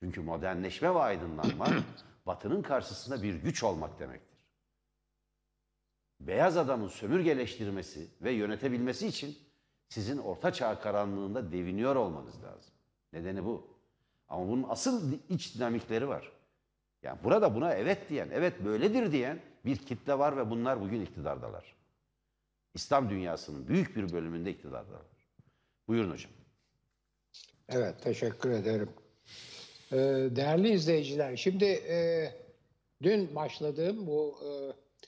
Çünkü 0.00 0.20
modernleşme 0.20 0.94
ve 0.94 0.98
aydınlanma 0.98 1.68
batının 2.26 2.62
karşısında 2.62 3.22
bir 3.22 3.34
güç 3.34 3.62
olmak 3.62 3.98
demektir. 3.98 4.36
Beyaz 6.20 6.56
adamın 6.56 6.88
sömürgeleştirmesi 6.88 8.08
ve 8.22 8.32
yönetebilmesi 8.32 9.06
için 9.06 9.38
sizin 9.88 10.18
orta 10.18 10.52
çağ 10.52 10.80
karanlığında 10.80 11.52
deviniyor 11.52 11.96
olmanız 11.96 12.42
lazım. 12.42 12.74
Nedeni 13.12 13.44
bu. 13.44 13.76
Ama 14.28 14.48
bunun 14.48 14.66
asıl 14.68 15.12
iç 15.28 15.54
dinamikleri 15.54 16.08
var. 16.08 16.32
Yani 17.02 17.18
burada 17.24 17.54
buna 17.54 17.74
evet 17.74 18.08
diyen, 18.08 18.28
evet 18.32 18.64
böyledir 18.64 19.12
diyen 19.12 19.40
bir 19.64 19.76
kitle 19.76 20.18
var 20.18 20.36
ve 20.36 20.50
bunlar 20.50 20.80
bugün 20.80 21.00
iktidardalar. 21.00 21.76
İslam 22.74 23.10
dünyasının 23.10 23.68
büyük 23.68 23.96
bir 23.96 24.12
bölümünde 24.12 24.50
iktidardalar. 24.50 25.06
Buyurun 25.88 26.10
hocam. 26.10 26.32
Evet, 27.68 28.02
teşekkür 28.02 28.50
ederim. 28.50 28.90
Ee, 29.92 29.96
değerli 30.36 30.70
izleyiciler, 30.70 31.36
şimdi 31.36 31.64
e, 31.64 32.28
dün 33.02 33.34
başladığım 33.34 34.06
bu 34.06 34.34
e, 34.44 34.48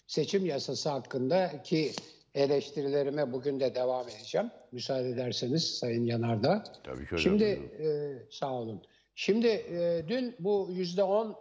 seçim 0.07 0.47
yasası 0.47 0.89
hakkındaki 0.89 1.93
eleştirilerime 2.35 3.33
bugün 3.33 3.61
de 3.61 3.75
devam 3.75 4.09
edeceğim. 4.09 4.51
Müsaade 4.73 5.09
ederseniz 5.09 5.79
Sayın 5.79 6.05
Yanardağ. 6.05 6.65
Tabii 6.85 6.99
ki 6.99 7.05
hocam. 7.05 7.19
Şimdi 7.19 7.45
e, 7.45 7.89
sağ 8.31 8.53
olun. 8.53 8.83
Şimdi 9.15 9.47
e, 9.47 10.03
dün 10.09 10.37
bu 10.39 10.69
yüzde 10.73 11.03
on 11.03 11.37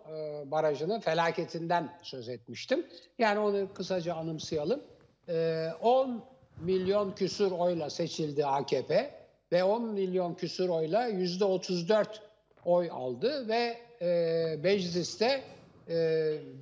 barajının 0.46 1.00
felaketinden 1.00 2.00
söz 2.03 2.29
etmiştim. 2.29 2.86
Yani 3.20 3.39
onu 3.39 3.74
kısaca 3.74 4.15
anımsayalım. 4.15 4.84
E, 5.29 5.67
10 5.82 6.24
milyon 6.62 7.12
küsur 7.12 7.51
oyla 7.51 7.89
seçildi 7.89 8.46
AKP 8.46 9.12
ve 9.51 9.63
10 9.63 9.84
milyon 9.84 10.34
küsur 10.34 10.70
oyla 10.70 11.08
yüzde 11.08 11.46
34 11.46 12.26
oy 12.67 12.89
aldı 12.91 13.47
ve 13.47 13.77
e, 14.01 14.59
mecliste 14.63 15.43
e, 15.89 15.95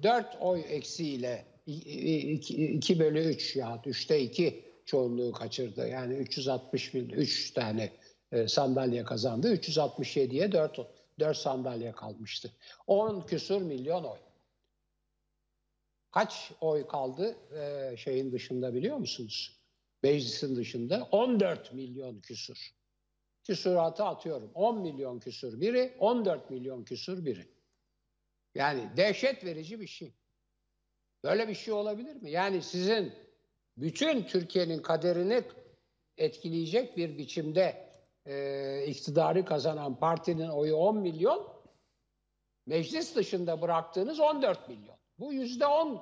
4 0.03 0.38
oy 0.39 0.63
eksiğiyle 0.67 1.45
2 1.65 3.00
bölü 3.00 3.19
3 3.19 3.55
ya 3.55 3.81
3'te 3.85 4.19
2 4.19 4.63
çoğunluğu 4.85 5.31
kaçırdı. 5.31 5.88
Yani 5.88 6.13
360 6.13 6.93
bin 6.93 7.09
3 7.09 7.53
tane 7.53 7.91
e, 8.31 8.47
sandalye 8.47 9.03
kazandı. 9.03 9.55
367'ye 9.55 10.51
4 10.51 10.79
4 11.19 11.38
sandalye 11.38 11.91
kalmıştı. 11.91 12.51
10 12.88 13.21
küsur 13.21 13.62
milyon 13.62 14.03
oy. 14.03 14.19
Kaç 16.12 16.51
oy 16.62 16.88
kaldı 16.88 17.35
e, 17.57 17.97
şeyin 17.97 18.31
dışında 18.31 18.74
biliyor 18.74 18.97
musunuz? 18.97 19.59
Meclisin 20.03 20.55
dışında 20.55 21.07
14 21.12 21.74
milyon 21.74 22.19
küsur. 22.19 22.75
Küsuratı 23.45 24.03
atıyorum. 24.03 24.51
10 24.53 24.79
milyon 24.79 25.19
küsur 25.19 25.61
biri, 25.61 25.95
14 25.99 26.49
milyon 26.49 26.83
küsur 26.83 27.25
biri. 27.25 27.47
Yani 28.55 28.89
dehşet 28.97 29.45
verici 29.45 29.79
bir 29.79 29.87
şey. 29.87 30.13
Böyle 31.23 31.47
bir 31.47 31.53
şey 31.53 31.73
olabilir 31.73 32.15
mi? 32.15 32.31
Yani 32.31 32.61
sizin 32.61 33.13
bütün 33.77 34.23
Türkiye'nin 34.23 34.81
kaderini 34.81 35.43
etkileyecek 36.17 36.97
bir 36.97 37.17
biçimde 37.17 37.89
e, 38.25 38.85
iktidarı 38.87 39.45
kazanan 39.45 39.99
partinin 39.99 40.49
oyu 40.49 40.75
10 40.75 40.97
milyon, 40.97 41.47
meclis 42.65 43.15
dışında 43.15 43.61
bıraktığınız 43.61 44.19
14 44.19 44.69
milyon. 44.69 44.95
Bu 45.19 45.33
yüzde 45.33 45.65
10 45.65 46.01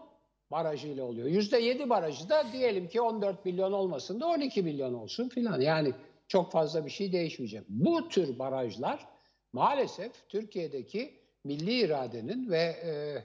barajıyla 0.51 1.03
oluyor. 1.03 1.27
Yüzde 1.27 1.57
7 1.59 1.89
barajı 1.89 2.29
da 2.29 2.51
diyelim 2.53 2.87
ki 2.87 3.01
14 3.01 3.45
milyon 3.45 3.71
olmasın 3.71 4.19
da 4.19 4.27
12 4.27 4.63
milyon 4.63 4.93
olsun 4.93 5.29
filan. 5.29 5.61
Yani 5.61 5.93
çok 6.27 6.51
fazla 6.51 6.85
bir 6.85 6.91
şey 6.91 7.13
değişmeyecek. 7.13 7.63
Bu 7.69 8.09
tür 8.09 8.39
barajlar 8.39 9.07
maalesef 9.53 10.11
Türkiye'deki 10.29 11.13
milli 11.43 11.79
iradenin 11.79 12.51
ve 12.51 12.61
e, 12.61 13.23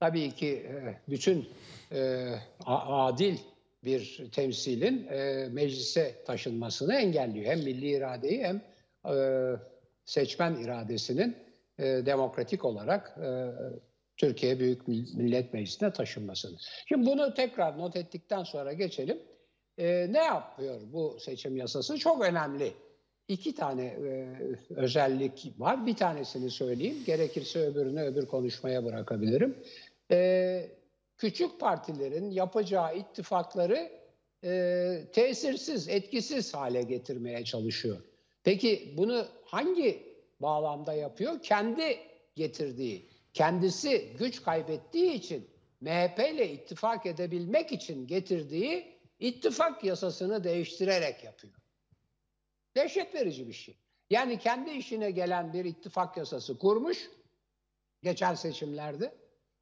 tabii 0.00 0.30
ki 0.30 0.48
e, 0.48 1.00
bütün 1.08 1.48
e, 1.92 2.34
adil 2.66 3.36
bir 3.84 4.28
temsilin 4.32 5.06
e, 5.06 5.48
meclise 5.52 6.24
taşınmasını 6.26 6.94
engelliyor. 6.94 7.46
Hem 7.46 7.58
milli 7.58 7.88
iradeyi 7.90 8.44
hem 8.44 8.62
e, 9.14 9.52
seçmen 10.04 10.54
iradesinin 10.54 11.36
e, 11.78 11.84
demokratik 11.84 12.64
olarak 12.64 13.18
e, 13.22 13.28
Türkiye 14.16 14.58
Büyük 14.58 14.88
Millet 14.88 15.54
Meclisi'ne 15.54 15.92
taşınmasını. 15.92 16.56
Şimdi 16.88 17.06
bunu 17.06 17.34
tekrar 17.34 17.78
not 17.78 17.96
ettikten 17.96 18.42
sonra 18.42 18.72
geçelim. 18.72 19.18
E, 19.78 20.12
ne 20.12 20.24
yapıyor 20.24 20.80
bu 20.92 21.16
seçim 21.20 21.56
yasası? 21.56 21.98
Çok 21.98 22.24
önemli. 22.24 22.72
İki 23.28 23.54
tane 23.54 23.84
e, 23.84 24.28
özellik 24.74 25.52
var. 25.58 25.86
Bir 25.86 25.94
tanesini 25.94 26.50
söyleyeyim. 26.50 26.96
Gerekirse 27.06 27.60
öbürünü 27.60 28.02
öbür 28.02 28.26
konuşmaya 28.26 28.84
bırakabilirim. 28.84 29.58
E, 30.10 30.70
küçük 31.16 31.60
partilerin 31.60 32.30
yapacağı 32.30 32.96
ittifakları 32.96 33.90
e, 34.44 35.04
tesirsiz, 35.12 35.88
etkisiz 35.88 36.54
hale 36.54 36.82
getirmeye 36.82 37.44
çalışıyor. 37.44 37.96
Peki 38.44 38.94
bunu 38.96 39.26
hangi 39.44 40.02
bağlamda 40.40 40.92
yapıyor? 40.92 41.42
Kendi 41.42 41.98
getirdiği, 42.36 43.08
kendisi 43.34 44.08
güç 44.18 44.42
kaybettiği 44.42 45.12
için 45.12 45.48
MHP 45.80 46.18
ile 46.18 46.52
ittifak 46.52 47.06
edebilmek 47.06 47.72
için 47.72 48.06
getirdiği 48.06 48.97
ittifak 49.18 49.84
yasasını 49.84 50.44
değiştirerek 50.44 51.24
yapıyor. 51.24 51.54
Dehşet 52.76 53.14
verici 53.14 53.48
bir 53.48 53.52
şey. 53.52 53.78
Yani 54.10 54.38
kendi 54.38 54.70
işine 54.70 55.10
gelen 55.10 55.52
bir 55.52 55.64
ittifak 55.64 56.16
yasası 56.16 56.58
kurmuş 56.58 57.10
geçen 58.02 58.34
seçimlerde. 58.34 59.18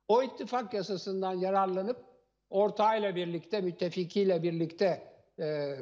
O 0.09 0.23
ittifak 0.23 0.75
yasasından 0.75 1.35
yararlanıp 1.35 2.05
ortağıyla 2.51 3.17
birlikte, 3.17 3.61
müttefikiyle 3.61 4.43
birlikte 4.43 5.17
e, 5.39 5.77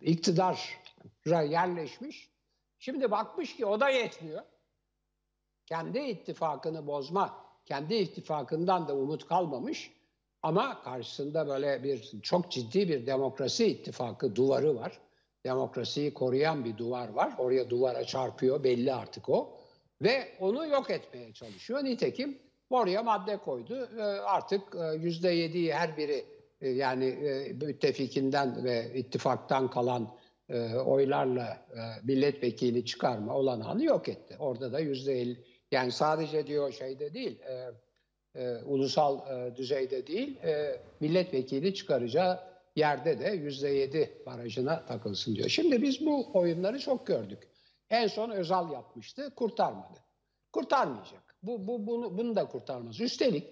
iktidara 0.00 1.42
yerleşmiş. 1.42 2.30
Şimdi 2.78 3.10
bakmış 3.10 3.56
ki 3.56 3.66
o 3.66 3.80
da 3.80 3.88
yetmiyor. 3.88 4.42
Kendi 5.66 5.98
ittifakını 5.98 6.86
bozma, 6.86 7.46
kendi 7.64 7.94
ittifakından 7.94 8.88
da 8.88 8.96
umut 8.96 9.26
kalmamış. 9.26 9.95
Ama 10.46 10.82
karşısında 10.82 11.48
böyle 11.48 11.82
bir 11.82 12.20
çok 12.22 12.50
ciddi 12.50 12.88
bir 12.88 13.06
demokrasi 13.06 13.66
ittifakı 13.66 14.36
duvarı 14.36 14.76
var. 14.76 15.00
Demokrasiyi 15.44 16.14
koruyan 16.14 16.64
bir 16.64 16.76
duvar 16.76 17.08
var. 17.08 17.32
Oraya 17.38 17.70
duvara 17.70 18.04
çarpıyor 18.04 18.64
belli 18.64 18.94
artık 18.94 19.28
o. 19.28 19.58
Ve 20.02 20.28
onu 20.40 20.66
yok 20.66 20.90
etmeye 20.90 21.32
çalışıyor. 21.32 21.84
Nitekim 21.84 22.38
oraya 22.70 23.02
madde 23.02 23.36
koydu. 23.36 23.88
Ee, 23.98 24.02
artık 24.02 24.62
e, 24.74 24.96
yüzde 24.96 25.30
yediyi 25.30 25.74
her 25.74 25.96
biri 25.96 26.24
e, 26.60 26.68
yani 26.68 27.04
e, 27.04 27.52
müttefikinden 27.52 28.64
ve 28.64 28.94
ittifaktan 28.94 29.70
kalan 29.70 30.16
oylarla 30.86 31.66
milletvekili 32.04 32.84
çıkarma 32.84 33.34
olanağını 33.34 33.84
yok 33.84 34.08
etti. 34.08 34.36
Orada 34.38 34.72
da 34.72 34.80
yüzde 34.80 35.20
elli 35.20 35.44
yani 35.70 35.92
sadece 35.92 36.46
diyor 36.46 36.72
şeyde 36.72 37.14
değil 37.14 37.38
ulusal 38.66 39.20
düzeyde 39.56 40.06
değil 40.06 40.38
milletvekili 41.00 41.74
çıkaracağı 41.74 42.40
yerde 42.76 43.18
de 43.18 43.28
yüzde 43.28 43.68
yedi 43.68 44.22
barajına 44.26 44.86
takılsın 44.86 45.34
diyor. 45.34 45.48
Şimdi 45.48 45.82
biz 45.82 46.06
bu 46.06 46.26
oyunları 46.34 46.78
çok 46.78 47.06
gördük. 47.06 47.48
En 47.90 48.06
son 48.06 48.30
Özal 48.30 48.72
yapmıştı, 48.72 49.34
kurtarmadı. 49.36 49.98
Kurtarmayacak. 50.52 51.36
Bu, 51.42 51.66
bu 51.66 51.86
bunu, 51.86 52.18
bunu 52.18 52.36
da 52.36 52.48
kurtarmaz. 52.48 53.00
Üstelik 53.00 53.46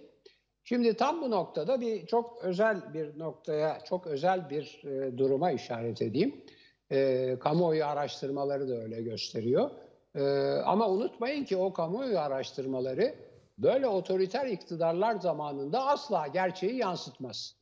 şimdi 0.64 0.94
tam 0.94 1.22
bu 1.22 1.30
noktada 1.30 1.80
bir 1.80 2.06
çok 2.06 2.44
özel 2.44 2.94
bir 2.94 3.18
noktaya, 3.18 3.78
çok 3.84 4.06
özel 4.06 4.50
bir 4.50 4.82
e, 4.84 5.18
duruma 5.18 5.50
işaret 5.50 6.02
edeyim. 6.02 6.44
E, 6.92 7.36
kamuoyu 7.40 7.86
araştırmaları 7.86 8.68
da 8.68 8.74
öyle 8.74 9.02
gösteriyor. 9.02 9.70
E, 10.14 10.22
ama 10.64 10.90
unutmayın 10.90 11.44
ki 11.44 11.56
o 11.56 11.72
kamuoyu 11.72 12.18
araştırmaları 12.18 13.14
böyle 13.58 13.86
otoriter 13.86 14.46
iktidarlar 14.46 15.14
zamanında 15.14 15.86
asla 15.86 16.26
gerçeği 16.26 16.76
yansıtmaz. 16.76 17.56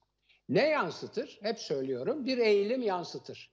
Ne 0.48 0.68
yansıtır? 0.68 1.38
Hep 1.42 1.58
söylüyorum 1.58 2.26
bir 2.26 2.38
eğilim 2.38 2.82
yansıtır. 2.82 3.52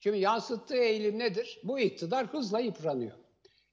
Şimdi 0.00 0.18
yansıttığı 0.18 0.76
eğilim 0.76 1.18
nedir? 1.18 1.60
Bu 1.64 1.78
iktidar 1.78 2.26
hızla 2.26 2.60
yıpranıyor. 2.60 3.16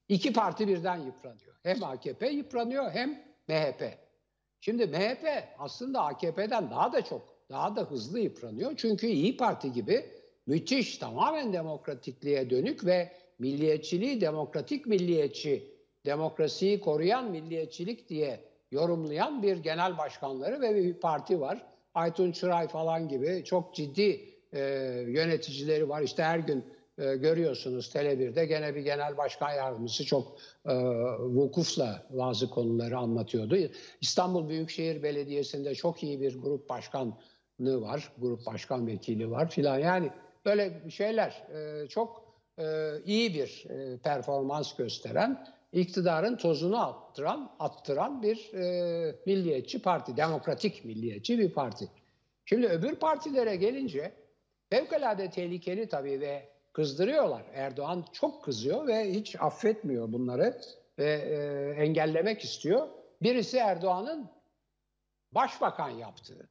İki 0.10 0.34
parti 0.34 0.68
birden 0.68 0.98
yıpranıyor. 0.98 1.56
Hem 1.64 1.84
AKP 1.84 2.30
yıpranıyor 2.30 2.92
hem 2.92 3.24
MHP. 3.48 3.84
Şimdi 4.62 4.86
MHP 4.86 5.28
aslında 5.60 6.02
AKP'den 6.02 6.72
daha 6.72 6.94
da 6.94 7.02
çok, 7.02 7.22
daha 7.50 7.76
da 7.76 7.82
hızlı 7.82 8.20
yıpranıyor. 8.20 8.74
Çünkü 8.78 9.08
İyi 9.08 9.38
Parti 9.38 9.72
gibi 9.72 10.12
müthiş, 10.46 10.98
tamamen 10.98 11.54
demokratikliğe 11.54 12.50
dönük 12.50 12.86
ve 12.86 13.12
milliyetçiliği 13.40 14.22
demokratik 14.22 14.86
milliyetçi, 14.86 15.77
demokrasiyi 16.08 16.80
koruyan 16.80 17.32
milliyetçilik 17.32 18.10
diye 18.10 18.40
yorumlayan 18.72 19.44
bir 19.44 19.58
genel 19.58 19.98
başkanları 19.98 20.62
ve 20.62 20.76
bir 20.76 20.94
parti 20.94 21.42
var. 21.42 21.66
Aytun 21.94 22.32
Çıray 22.32 22.68
falan 22.68 23.08
gibi 23.08 23.44
çok 23.46 23.76
ciddi 23.76 24.30
e, 24.54 24.60
yöneticileri 25.08 25.90
var. 25.90 26.02
İşte 26.02 26.24
her 26.24 26.40
gün 26.40 26.66
e, 26.98 27.16
görüyorsunuz 27.16 27.96
Tele1'de 27.96 28.46
gene 28.46 28.76
bir 28.76 28.82
genel 28.82 29.18
başkan 29.18 29.52
yardımcısı 29.52 30.06
çok 30.06 30.38
e, 30.66 30.74
vukufla 31.20 32.04
bazı 32.10 32.50
konuları 32.50 32.98
anlatıyordu. 32.98 33.58
İstanbul 34.02 34.50
Büyükşehir 34.50 35.04
Belediyesi'nde 35.04 35.76
çok 35.76 36.04
iyi 36.04 36.22
bir 36.22 36.42
grup 36.42 36.70
başkanlığı 36.70 37.82
var, 37.82 38.12
grup 38.18 38.46
başkan 38.46 38.88
vekili 38.88 39.32
var 39.32 39.50
filan. 39.50 39.80
Yani 39.80 40.12
böyle 40.46 40.90
şeyler 40.90 41.44
e, 41.54 41.88
çok 41.88 42.24
e, 42.60 42.92
iyi 43.06 43.34
bir 43.34 43.66
e, 43.70 43.98
performans 43.98 44.76
gösteren, 44.76 45.48
iktidarın 45.72 46.38
tozunu 46.38 46.88
attıran, 46.88 47.56
attıran 47.60 48.22
bir 48.22 48.54
e, 48.54 49.16
milliyetçi 49.26 49.82
parti, 49.82 50.18
demokratik 50.18 50.86
milliyetçi 50.86 51.40
bir 51.40 51.54
parti. 51.54 51.90
Şimdi 52.46 52.68
öbür 52.68 52.96
partilere 52.96 53.56
gelince 53.56 54.14
fevkalade 54.70 55.30
tehlikeli 55.30 55.90
tabii 55.90 56.20
ve 56.20 56.50
kızdırıyorlar. 56.74 57.44
Erdoğan 57.54 58.06
çok 58.14 58.44
kızıyor 58.44 58.88
ve 58.88 59.14
hiç 59.14 59.36
affetmiyor 59.42 60.14
bunları 60.14 60.62
ve 61.00 61.12
e, 61.12 61.84
engellemek 61.84 62.44
istiyor. 62.44 62.88
Birisi 63.22 63.58
Erdoğan'ın 63.58 64.30
başbakan 65.32 65.90
yaptığı, 65.90 66.50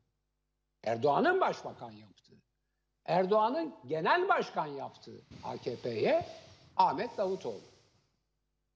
Erdoğan'ın 0.85 1.41
başbakan 1.41 1.91
yaptığı, 1.91 2.37
Erdoğan'ın 3.05 3.75
genel 3.87 4.29
başkan 4.29 4.67
yaptığı 4.67 5.21
AKP'ye 5.45 6.25
Ahmet 6.77 7.19
Davutoğlu. 7.19 7.76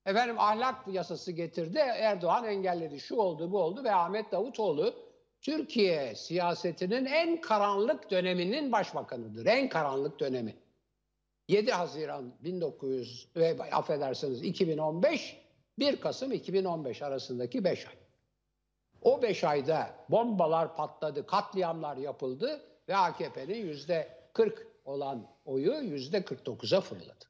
Efendim 0.06 0.38
ahlak 0.38 0.88
yasası 0.88 1.32
getirdi, 1.32 1.78
Erdoğan 1.78 2.44
engelledi. 2.44 3.00
Şu 3.00 3.16
oldu, 3.16 3.52
bu 3.52 3.58
oldu 3.58 3.84
ve 3.84 3.94
Ahmet 3.94 4.32
Davutoğlu 4.32 4.94
Türkiye 5.40 6.14
siyasetinin 6.14 7.04
en 7.04 7.40
karanlık 7.40 8.10
döneminin 8.10 8.72
başbakanıdır. 8.72 9.46
En 9.46 9.68
karanlık 9.68 10.20
dönemi. 10.20 10.56
7 11.48 11.72
Haziran 11.72 12.34
1900 12.40 13.28
ve 13.36 13.56
affedersiniz 13.72 14.42
2015 14.42 15.36
1 15.78 16.00
Kasım 16.00 16.32
2015 16.32 17.02
arasındaki 17.02 17.64
5 17.64 17.86
ay. 17.86 17.94
O 19.02 19.22
5 19.22 19.44
ayda 19.44 19.90
bombalar 20.08 20.76
patladı, 20.76 21.26
katliamlar 21.26 21.96
yapıldı 21.96 22.60
ve 22.88 22.96
AKP'nin 22.96 23.66
yüzde 23.66 24.08
40 24.32 24.66
olan 24.84 25.26
oyu 25.44 25.72
yüzde 25.72 26.18
49'a 26.18 26.80
fırladı. 26.80 27.29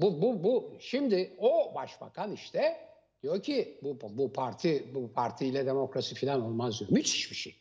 Bu, 0.00 0.22
bu, 0.22 0.44
bu. 0.44 0.72
Şimdi 0.80 1.36
o 1.38 1.74
başbakan 1.74 2.32
işte 2.32 2.76
diyor 3.22 3.42
ki 3.42 3.78
bu, 3.82 3.98
bu 4.10 4.32
parti 4.32 4.94
bu 4.94 5.12
partiyle 5.12 5.66
demokrasi 5.66 6.14
falan 6.14 6.42
olmaz 6.42 6.80
diyor. 6.80 6.90
Müthiş 6.90 7.30
bir 7.30 7.36
şey. 7.36 7.54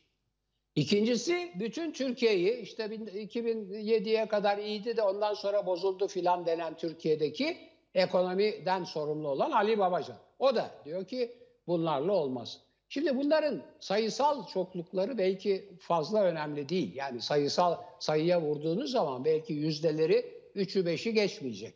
İkincisi 0.76 1.52
bütün 1.60 1.92
Türkiye'yi 1.92 2.58
işte 2.58 2.84
2007'ye 2.84 4.28
kadar 4.28 4.58
iyiydi 4.58 4.98
de 4.98 5.02
ondan 5.02 5.34
sonra 5.34 5.66
bozuldu 5.66 6.08
filan 6.08 6.46
denen 6.46 6.78
Türkiye'deki 6.78 7.58
ekonomiden 7.96 8.84
sorumlu 8.84 9.28
olan 9.28 9.52
Ali 9.52 9.80
Babacan. 9.80 10.18
O 10.40 10.56
da 10.56 10.72
diyor 10.86 11.06
ki 11.06 11.38
bunlarla 11.68 12.12
olmaz. 12.12 12.62
Şimdi 12.90 13.18
bunların 13.18 13.64
sayısal 13.80 14.48
çoklukları 14.48 15.18
belki 15.18 15.70
fazla 15.80 16.24
önemli 16.24 16.70
değil. 16.70 16.96
Yani 16.96 17.22
sayısal 17.22 17.78
sayıya 18.00 18.42
vurduğunuz 18.42 18.92
zaman 18.92 19.26
belki 19.26 19.54
yüzdeleri 19.54 20.26
3'ü 20.56 20.84
5'i 20.86 21.14
geçmeyecek. 21.14 21.74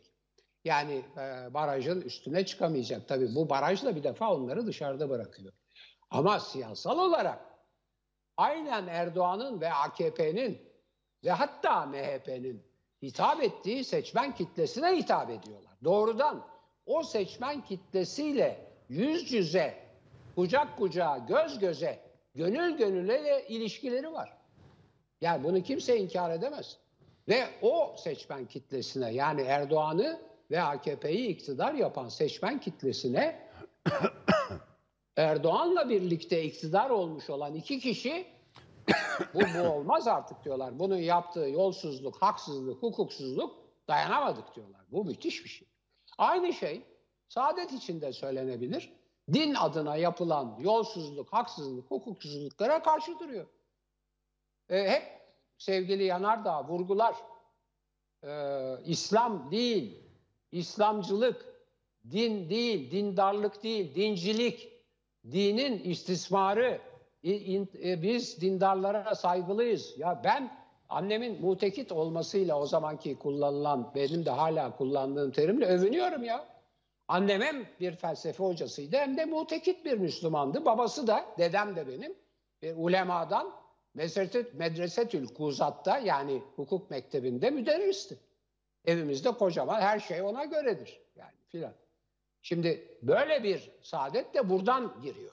Yani 0.64 1.02
e, 1.16 1.54
barajın 1.54 2.00
üstüne 2.00 2.46
çıkamayacak. 2.46 3.08
Tabii 3.08 3.34
bu 3.34 3.50
barajla 3.50 3.96
bir 3.96 4.02
defa 4.02 4.34
onları 4.34 4.66
dışarıda 4.66 5.10
bırakıyor. 5.10 5.52
Ama 6.10 6.40
siyasal 6.40 6.98
olarak 6.98 7.40
aynen 8.36 8.86
Erdoğan'ın 8.86 9.60
ve 9.60 9.72
AKP'nin 9.72 10.68
ve 11.24 11.30
hatta 11.30 11.86
MHP'nin 11.86 12.62
hitap 13.02 13.42
ettiği 13.42 13.84
seçmen 13.84 14.34
kitlesine 14.34 14.96
hitap 14.96 15.30
ediyorlar. 15.30 15.72
Doğrudan 15.84 16.46
o 16.86 17.02
seçmen 17.02 17.64
kitlesiyle 17.64 18.68
yüz 18.88 19.32
yüze, 19.32 19.74
kucak 20.34 20.78
kucağa, 20.78 21.18
göz 21.28 21.58
göze, 21.58 22.00
gönül 22.34 22.76
gönüle 22.76 23.46
ilişkileri 23.48 24.12
var. 24.12 24.36
Yani 25.20 25.44
bunu 25.44 25.62
kimse 25.62 25.96
inkar 25.96 26.30
edemez. 26.30 26.78
Ve 27.28 27.44
o 27.62 27.96
seçmen 27.98 28.46
kitlesine 28.46 29.12
yani 29.12 29.42
Erdoğan'ı 29.42 30.20
ve 30.50 30.62
AKP'yi 30.62 31.28
iktidar 31.28 31.74
yapan 31.74 32.08
seçmen 32.08 32.60
kitlesine 32.60 33.48
Erdoğan'la 35.16 35.88
birlikte 35.88 36.44
iktidar 36.44 36.90
olmuş 36.90 37.30
olan 37.30 37.54
iki 37.54 37.80
kişi 37.80 38.26
bu, 39.34 39.40
bu 39.40 39.68
olmaz 39.68 40.08
artık 40.08 40.44
diyorlar. 40.44 40.78
Bunun 40.78 40.96
yaptığı 40.96 41.48
yolsuzluk, 41.48 42.22
haksızlık, 42.22 42.82
hukuksuzluk 42.82 43.56
dayanamadık 43.88 44.54
diyorlar. 44.56 44.80
Bu 44.92 45.04
müthiş 45.04 45.44
bir 45.44 45.48
şey. 45.48 45.68
Aynı 46.18 46.52
şey 46.52 46.82
saadet 47.28 47.72
içinde 47.72 48.12
söylenebilir. 48.12 48.92
Din 49.32 49.54
adına 49.54 49.96
yapılan 49.96 50.56
yolsuzluk, 50.60 51.32
haksızlık, 51.32 51.90
hukuksuzluklara 51.90 52.82
karşı 52.82 53.18
duruyor. 53.18 53.46
E, 54.68 54.90
hep 54.90 55.02
sevgili 55.58 56.04
Yanardağ 56.04 56.68
vurgular. 56.68 57.16
E, 58.24 58.30
İslam 58.84 59.50
değil, 59.50 60.07
İslamcılık, 60.52 61.44
din 62.10 62.50
değil, 62.50 62.90
dindarlık 62.90 63.62
değil, 63.62 63.94
dincilik, 63.94 64.72
dinin 65.32 65.78
istismarı, 65.78 66.80
e, 67.24 68.02
biz 68.02 68.40
dindarlara 68.40 69.14
saygılıyız. 69.14 69.94
Ya 69.98 70.20
ben 70.24 70.58
annemin 70.88 71.40
mutekit 71.40 71.92
olmasıyla 71.92 72.60
o 72.60 72.66
zamanki 72.66 73.18
kullanılan, 73.18 73.92
benim 73.94 74.24
de 74.24 74.30
hala 74.30 74.76
kullandığım 74.76 75.30
terimle 75.30 75.66
övünüyorum 75.66 76.24
ya. 76.24 76.46
Annem 77.08 77.40
hem 77.40 77.66
bir 77.80 77.96
felsefe 77.96 78.44
hocasıydı 78.44 78.96
hem 78.96 79.16
de 79.16 79.24
mutekit 79.24 79.84
bir 79.84 79.98
Müslümandı. 79.98 80.64
Babası 80.64 81.06
da, 81.06 81.24
dedem 81.38 81.76
de 81.76 81.88
benim 81.88 82.14
bir 82.62 82.74
ulemadan 82.76 83.52
Medreset, 83.94 84.54
Medresetül 84.54 85.26
Kuzat'ta 85.26 85.98
yani 85.98 86.42
hukuk 86.56 86.90
mektebinde 86.90 87.50
müderristi. 87.50 88.18
Evimizde 88.84 89.30
kocaman 89.30 89.80
her 89.80 90.00
şey 90.00 90.22
ona 90.22 90.44
göredir 90.44 91.00
yani 91.16 91.34
filan. 91.48 91.72
Şimdi 92.42 92.98
böyle 93.02 93.42
bir 93.42 93.70
saadet 93.82 94.34
de 94.34 94.48
buradan 94.48 94.94
giriyor. 95.02 95.32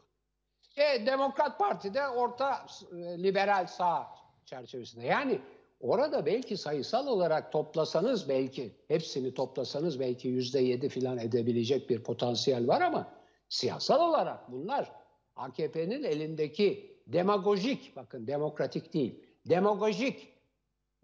E, 0.78 1.06
Demokrat 1.06 1.60
Parti 1.60 1.94
de 1.94 2.08
orta 2.08 2.66
e, 2.92 2.96
liberal 3.24 3.68
sağ 3.68 4.08
çerçevesinde. 4.46 5.06
Yani 5.06 5.42
orada 5.80 6.26
belki 6.26 6.58
sayısal 6.58 7.08
olarak 7.08 7.52
toplasanız 7.52 8.30
belki 8.30 8.72
hepsini 8.88 9.34
toplasanız 9.34 10.00
belki 10.00 10.28
yüzde 10.28 10.60
yedi 10.60 10.90
filan 10.90 11.18
edebilecek 11.18 11.90
bir 11.90 12.04
potansiyel 12.04 12.68
var 12.68 12.82
ama 12.82 13.14
siyasal 13.50 14.10
olarak 14.10 14.52
bunlar 14.52 14.92
AKP'nin 15.36 16.04
elindeki 16.04 16.98
demagojik 17.08 17.96
bakın 17.96 18.28
demokratik 18.28 18.94
değil 18.94 19.26
demagojik 19.46 20.34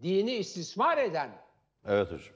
dini 0.02 0.32
istismar 0.32 0.98
eden 0.98 1.30
evet 1.86 2.06
hocam. 2.06 2.34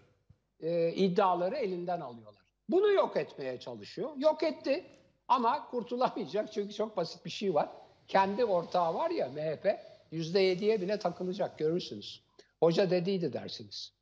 E, 0.60 0.92
iddiaları 0.92 1.56
elinden 1.56 2.00
alıyorlar. 2.00 2.42
Bunu 2.68 2.92
yok 2.92 3.16
etmeye 3.16 3.60
çalışıyor. 3.60 4.10
Yok 4.16 4.42
etti. 4.42 4.84
Ama 5.28 5.66
kurtulamayacak 5.70 6.52
çünkü 6.52 6.74
çok 6.74 6.96
basit 6.96 7.24
bir 7.24 7.30
şey 7.30 7.54
var. 7.54 7.68
Kendi 8.08 8.44
ortağı 8.44 8.94
var 8.94 9.10
ya 9.10 9.28
MHP 9.28 9.78
yüzde 10.10 10.40
yediye 10.40 10.80
bile 10.80 10.98
takılacak 10.98 11.58
görürsünüz. 11.58 12.22
Hoca 12.60 12.90
dediydi 12.90 13.32
dersiniz. 13.32 13.92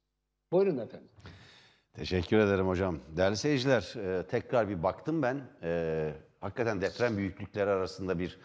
Buyurun 0.52 0.78
efendim. 0.78 1.08
Teşekkür 1.94 2.38
ederim 2.38 2.68
hocam. 2.68 3.00
Değerli 3.16 3.36
seyirciler 3.36 3.94
e, 3.96 4.26
tekrar 4.26 4.68
bir 4.68 4.82
baktım 4.82 5.22
ben. 5.22 5.42
E, 5.62 6.12
hakikaten 6.40 6.80
deprem 6.80 7.16
büyüklükleri 7.16 7.70
arasında 7.70 8.18
bir 8.18 8.38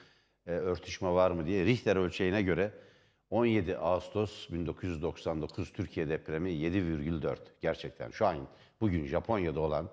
e, 0.47 0.51
örtüşme 0.51 1.09
var 1.11 1.31
mı 1.31 1.45
diye. 1.45 1.65
Richter 1.65 1.95
ölçeğine 1.95 2.41
göre 2.41 2.71
17 3.29 3.77
Ağustos 3.77 4.49
1999 4.51 5.73
Türkiye 5.73 6.09
depremi 6.09 6.49
7,4. 6.49 7.37
Gerçekten 7.61 8.11
şu 8.11 8.25
an 8.25 8.37
bugün 8.81 9.05
Japonya'da 9.05 9.59
olan 9.59 9.89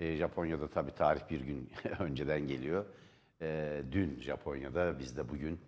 e, 0.00 0.16
Japonya'da 0.16 0.68
tabii 0.68 0.94
tarih 0.94 1.20
bir 1.30 1.40
gün 1.40 1.70
önceden 1.98 2.46
geliyor. 2.46 2.84
E, 3.42 3.82
dün 3.92 4.20
Japonya'da, 4.20 4.98
bizde 4.98 5.28
bugün 5.28 5.60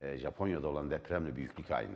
e, 0.00 0.16
Japonya'da 0.16 0.68
olan 0.68 0.90
depremle 0.90 1.36
büyüklük 1.36 1.70
aynı. 1.70 1.94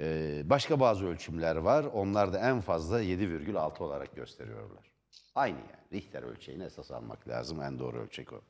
E, 0.00 0.42
başka 0.44 0.80
bazı 0.80 1.06
ölçümler 1.06 1.56
var. 1.56 1.84
Onlar 1.84 2.32
da 2.32 2.38
en 2.38 2.60
fazla 2.60 3.02
7,6 3.02 3.82
olarak 3.82 4.16
gösteriyorlar. 4.16 4.90
Aynı 5.34 5.58
yani. 5.58 6.00
Richter 6.00 6.22
ölçeğini 6.22 6.64
esas 6.64 6.90
almak 6.90 7.28
lazım. 7.28 7.62
En 7.62 7.78
doğru 7.78 7.98
ölçek 7.98 8.32
o. 8.32 8.40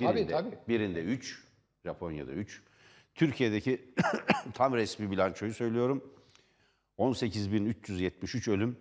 Birinde, 0.00 0.26
tabii, 0.26 0.50
tabii. 0.50 0.58
Birinde 0.68 1.02
3, 1.02 1.44
Japonya'da 1.84 2.32
3. 2.32 2.62
Türkiye'deki 3.14 3.94
tam 4.54 4.74
resmi 4.74 5.10
bilançoyu 5.10 5.54
söylüyorum. 5.54 6.14
18.373 6.98 8.50
ölüm, 8.50 8.76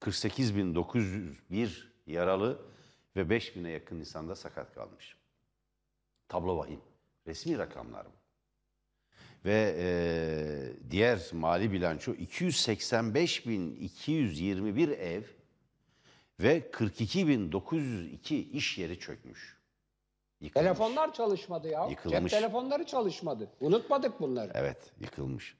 48.901 0.00 1.84
yaralı 2.06 2.62
ve 3.16 3.20
5000'e 3.20 3.70
yakın 3.70 3.98
insanda 3.98 4.36
sakat 4.36 4.74
kalmış. 4.74 5.16
Tablo 6.28 6.58
vahim. 6.58 6.80
Resmi 7.26 7.58
rakamlar 7.58 8.06
mı? 8.06 8.12
Ve 9.44 9.76
e, 9.78 9.86
diğer 10.90 11.20
mali 11.32 11.72
bilanço 11.72 12.12
285.221 12.12 14.94
ev 14.94 15.22
ve 16.40 16.70
42.902 16.72 18.34
iş 18.34 18.78
yeri 18.78 18.98
çökmüş. 18.98 19.57
Yıkılmış. 20.40 20.64
Telefonlar 20.66 21.12
çalışmadı 21.12 21.68
ya. 21.68 21.86
Yıkılmış. 21.86 22.20
Cep 22.20 22.30
telefonları 22.30 22.86
çalışmadı. 22.86 23.50
Unutmadık 23.60 24.20
bunları. 24.20 24.52
Evet, 24.54 24.92
yıkılmış. 25.00 25.56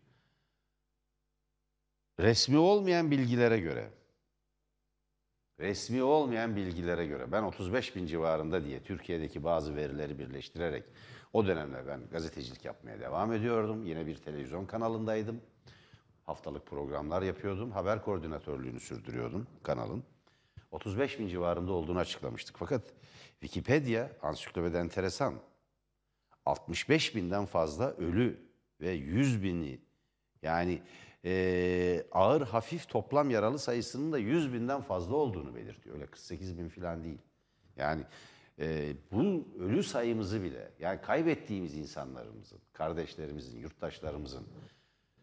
Resmi 2.20 2.58
olmayan 2.58 3.10
bilgilere 3.10 3.60
göre 3.60 3.90
resmi 5.60 6.02
olmayan 6.02 6.56
bilgilere 6.56 7.06
göre 7.06 7.32
ben 7.32 7.42
35 7.42 7.96
bin 7.96 8.06
civarında 8.06 8.64
diye 8.64 8.82
Türkiye'deki 8.82 9.44
bazı 9.44 9.76
verileri 9.76 10.18
birleştirerek 10.18 10.84
o 11.32 11.46
dönemde 11.46 11.86
ben 11.86 12.00
gazetecilik 12.10 12.64
yapmaya 12.64 13.00
devam 13.00 13.32
ediyordum. 13.32 13.86
Yine 13.86 14.06
bir 14.06 14.16
televizyon 14.16 14.66
kanalındaydım. 14.66 15.40
Haftalık 16.26 16.66
programlar 16.66 17.22
yapıyordum. 17.22 17.70
Haber 17.70 18.02
koordinatörlüğünü 18.02 18.80
sürdürüyordum 18.80 19.46
kanalın. 19.62 20.04
35 20.70 21.18
bin 21.18 21.28
civarında 21.28 21.72
olduğunu 21.72 21.98
açıklamıştık. 21.98 22.56
Fakat 22.58 22.82
Wikipedia 23.40 24.08
ansiklopedi 24.22 24.76
enteresan. 24.76 25.34
65 26.46 27.16
binden 27.16 27.46
fazla 27.46 27.90
ölü 27.90 28.48
ve 28.80 28.90
100 28.90 29.42
bini 29.42 29.80
yani 30.42 30.82
e, 31.24 32.04
ağır 32.12 32.42
hafif 32.42 32.88
toplam 32.88 33.30
yaralı 33.30 33.58
sayısının 33.58 34.12
da 34.12 34.18
100 34.18 34.52
binden 34.52 34.80
fazla 34.80 35.16
olduğunu 35.16 35.54
belirtiyor. 35.54 35.96
Öyle 35.96 36.06
48 36.06 36.58
bin 36.58 36.68
falan 36.68 37.04
değil. 37.04 37.18
Yani 37.76 38.02
e, 38.58 38.96
bu 39.12 39.48
ölü 39.58 39.82
sayımızı 39.82 40.42
bile 40.42 40.72
yani 40.78 41.00
kaybettiğimiz 41.00 41.76
insanlarımızın, 41.76 42.58
kardeşlerimizin, 42.72 43.58
yurttaşlarımızın 43.58 44.46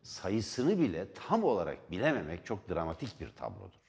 sayısını 0.01 0.79
bile 0.79 1.13
tam 1.13 1.43
olarak 1.43 1.91
bilememek 1.91 2.45
çok 2.45 2.69
dramatik 2.69 3.21
bir 3.21 3.29
tablodur. 3.29 3.85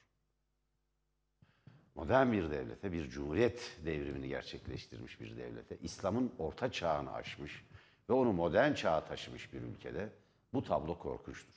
Modern 1.97 2.31
bir 2.31 2.51
devlete, 2.51 2.91
bir 2.91 3.09
cumhuriyet 3.09 3.77
devrimini 3.85 4.27
gerçekleştirmiş 4.27 5.21
bir 5.21 5.37
devlete, 5.37 5.77
İslam'ın 5.81 6.31
orta 6.39 6.71
çağını 6.71 7.13
aşmış 7.13 7.65
ve 8.09 8.13
onu 8.13 8.33
modern 8.33 8.73
çağa 8.73 9.05
taşımış 9.05 9.53
bir 9.53 9.61
ülkede 9.61 10.09
bu 10.53 10.63
tablo 10.63 10.99
korkunçtur. 10.99 11.53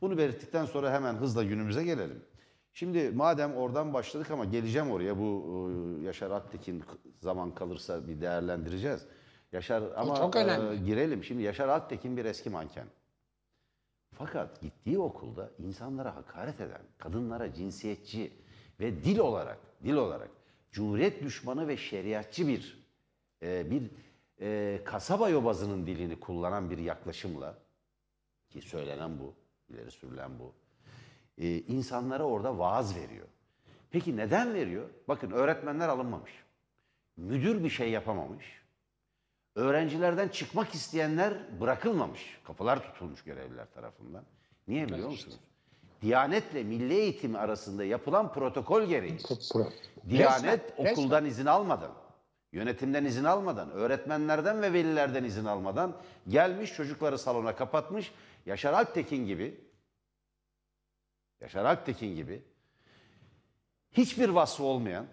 Bunu 0.00 0.18
belirttikten 0.18 0.64
sonra 0.64 0.92
hemen 0.92 1.14
hızla 1.14 1.44
günümüze 1.44 1.84
gelelim. 1.84 2.24
Şimdi 2.72 3.10
madem 3.10 3.54
oradan 3.54 3.94
başladık 3.94 4.30
ama 4.30 4.44
geleceğim 4.44 4.90
oraya 4.90 5.18
bu 5.18 5.70
e, 6.00 6.04
Yaşar 6.04 6.30
Alptekin 6.30 6.84
zaman 7.20 7.54
kalırsa 7.54 8.08
bir 8.08 8.20
değerlendireceğiz. 8.20 9.06
Yaşar 9.52 9.82
ama 9.96 10.16
çok 10.16 10.36
önemli. 10.36 10.74
E, 10.74 10.76
girelim. 10.76 11.24
Şimdi 11.24 11.42
Yaşar 11.42 11.68
Alptekin 11.68 12.16
bir 12.16 12.24
eski 12.24 12.50
manken. 12.50 12.86
Fakat 14.14 14.60
gittiği 14.60 14.98
okulda 14.98 15.50
insanlara 15.58 16.16
hakaret 16.16 16.60
eden, 16.60 16.82
kadınlara 16.98 17.54
cinsiyetçi 17.54 18.39
ve 18.80 19.04
dil 19.04 19.18
olarak, 19.18 19.58
dil 19.84 19.94
olarak 19.94 20.30
cumhuriyet 20.72 21.22
düşmanı 21.22 21.68
ve 21.68 21.76
şeriatçı 21.76 22.48
bir 22.48 22.86
e, 23.42 23.70
bir 23.70 23.90
e, 24.40 24.80
kasaba 24.84 25.28
yobazının 25.28 25.86
dilini 25.86 26.20
kullanan 26.20 26.70
bir 26.70 26.78
yaklaşımla 26.78 27.58
ki 28.50 28.60
söylenen 28.62 29.18
bu, 29.18 29.34
ileri 29.68 29.90
sürülen 29.90 30.38
bu. 30.38 30.54
e, 31.38 31.58
insanlara 31.58 32.24
orada 32.24 32.58
vaaz 32.58 32.96
veriyor. 32.96 33.26
Peki 33.90 34.16
neden 34.16 34.54
veriyor? 34.54 34.88
Bakın 35.08 35.30
öğretmenler 35.30 35.88
alınmamış. 35.88 36.32
Müdür 37.16 37.64
bir 37.64 37.70
şey 37.70 37.90
yapamamış. 37.90 38.60
Öğrencilerden 39.54 40.28
çıkmak 40.28 40.74
isteyenler 40.74 41.60
bırakılmamış. 41.60 42.40
Kapılar 42.44 42.82
tutulmuş 42.82 43.24
görevliler 43.24 43.70
tarafından. 43.74 44.24
Niye 44.68 44.88
biliyor 44.88 45.08
musunuz? 45.08 45.40
Diyanetle 46.02 46.64
milli 46.64 46.94
eğitim 46.94 47.36
arasında 47.36 47.84
yapılan 47.84 48.32
protokol 48.32 48.82
gereği. 48.82 49.18
Diyanet 50.08 50.78
Resmen, 50.78 50.92
okuldan 50.92 51.24
izin 51.24 51.46
almadan, 51.46 51.92
yönetimden 52.52 53.04
izin 53.04 53.24
almadan, 53.24 53.70
öğretmenlerden 53.70 54.62
ve 54.62 54.72
velilerden 54.72 55.24
izin 55.24 55.44
almadan 55.44 55.96
gelmiş 56.28 56.74
çocukları 56.74 57.18
salona 57.18 57.56
kapatmış. 57.56 58.12
Yaşar 58.46 58.72
Alptekin 58.72 59.26
gibi, 59.26 59.60
Yaşar 61.40 61.64
Alptekin 61.64 62.16
gibi 62.16 62.42
hiçbir 63.92 64.28
vasfı 64.28 64.64
olmayan, 64.64 65.06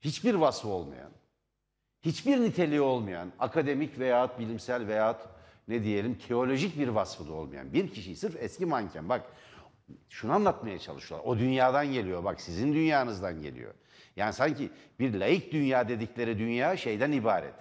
hiçbir 0.00 0.34
vasfı 0.34 0.68
olmayan, 0.68 1.10
hiçbir 2.02 2.40
niteliği 2.40 2.80
olmayan, 2.80 3.32
akademik 3.38 3.98
veyahut 3.98 4.38
bilimsel 4.38 4.86
veyahut 4.86 5.20
ne 5.68 5.84
diyelim 5.84 6.18
teolojik 6.28 6.78
bir 6.78 6.88
vasfı 6.88 7.28
da 7.28 7.32
olmayan 7.32 7.72
bir 7.72 7.90
kişiyi 7.90 8.16
sırf 8.16 8.36
eski 8.36 8.66
manken 8.66 9.08
bak 9.08 9.22
şunu 10.08 10.32
anlatmaya 10.32 10.78
çalışıyorlar. 10.78 11.28
O 11.28 11.38
dünyadan 11.38 11.92
geliyor 11.92 12.24
bak 12.24 12.40
sizin 12.40 12.72
dünyanızdan 12.74 13.42
geliyor. 13.42 13.74
Yani 14.16 14.32
sanki 14.32 14.70
bir 14.98 15.14
laik 15.14 15.52
dünya 15.52 15.88
dedikleri 15.88 16.38
dünya 16.38 16.76
şeyden 16.76 17.12
ibaret. 17.12 17.54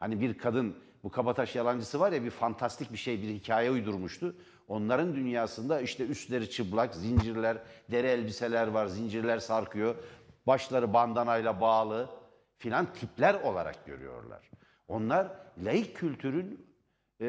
Hani 0.00 0.20
bir 0.20 0.38
kadın 0.38 0.76
bu 1.04 1.10
kabataş 1.10 1.56
yalancısı 1.56 2.00
var 2.00 2.12
ya 2.12 2.24
bir 2.24 2.30
fantastik 2.30 2.92
bir 2.92 2.98
şey 2.98 3.22
bir 3.22 3.28
hikaye 3.28 3.70
uydurmuştu. 3.70 4.36
Onların 4.68 5.14
dünyasında 5.14 5.80
işte 5.80 6.06
üstleri 6.06 6.50
çıplak, 6.50 6.94
zincirler, 6.94 7.58
deri 7.90 8.06
elbiseler 8.06 8.66
var, 8.66 8.86
zincirler 8.86 9.38
sarkıyor. 9.38 9.94
Başları 10.46 10.92
bandanayla 10.92 11.60
bağlı 11.60 12.10
filan 12.58 12.92
tipler 12.92 13.34
olarak 13.34 13.86
görüyorlar. 13.86 14.50
Onlar 14.88 15.28
laik 15.64 15.96
kültürün 15.96 16.69
e, 17.20 17.26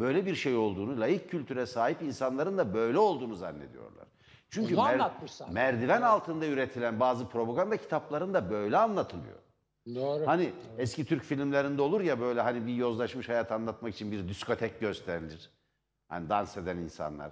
böyle 0.00 0.26
bir 0.26 0.34
şey 0.34 0.56
olduğunu, 0.56 1.00
laik 1.00 1.30
kültüre 1.30 1.66
sahip 1.66 2.02
insanların 2.02 2.58
da 2.58 2.74
böyle 2.74 2.98
olduğunu 2.98 3.34
zannediyorlar. 3.34 4.06
Çünkü 4.50 4.76
Onu 4.76 4.88
mer- 4.88 5.52
merdiven 5.52 6.02
altında 6.02 6.46
üretilen 6.46 7.00
bazı 7.00 7.28
propaganda 7.28 7.76
kitaplarında 7.76 8.50
böyle 8.50 8.76
anlatılıyor. 8.76 9.38
Doğru. 9.94 10.26
Hani 10.26 10.52
eski 10.78 11.04
Türk 11.04 11.22
filmlerinde 11.24 11.82
olur 11.82 12.00
ya 12.00 12.20
böyle 12.20 12.40
hani 12.40 12.66
bir 12.66 12.74
yozlaşmış 12.74 13.28
hayat 13.28 13.52
anlatmak 13.52 13.94
için 13.94 14.12
bir 14.12 14.28
diskotek 14.28 14.80
gösterilir. 14.80 15.50
Hani 16.08 16.28
dans 16.28 16.56
eden 16.56 16.76
insanlar. 16.76 17.30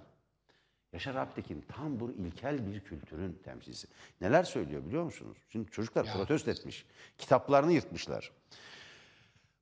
Yaşar 0.93 1.15
Alptekin 1.15 1.65
tam 1.75 1.99
bu 1.99 2.11
ilkel 2.11 2.71
bir 2.71 2.79
kültürün 2.79 3.39
temsilcisi. 3.43 3.87
Neler 4.21 4.43
söylüyor 4.43 4.85
biliyor 4.85 5.03
musunuz? 5.03 5.37
Şimdi 5.49 5.71
çocuklar 5.71 6.05
Ya. 6.05 6.13
protesto 6.13 6.51
etmiş. 6.51 6.85
Kitaplarını 7.17 7.71
yırtmışlar. 7.71 8.31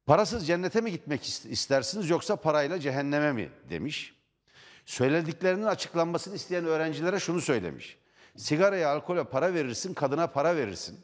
Parasız 0.07 0.47
cennete 0.47 0.81
mi 0.81 0.91
gitmek 0.91 1.23
is- 1.23 1.49
istersiniz 1.49 2.09
yoksa 2.09 2.35
parayla 2.35 2.79
cehenneme 2.79 3.31
mi 3.31 3.51
demiş. 3.69 4.15
Söylediklerinin 4.85 5.63
açıklanmasını 5.63 6.35
isteyen 6.35 6.65
öğrencilere 6.65 7.19
şunu 7.19 7.41
söylemiş. 7.41 7.97
Sigaraya, 8.35 8.89
alkole 8.89 9.23
para 9.23 9.53
verirsin, 9.53 9.93
kadına 9.93 10.27
para 10.27 10.55
verirsin. 10.55 10.99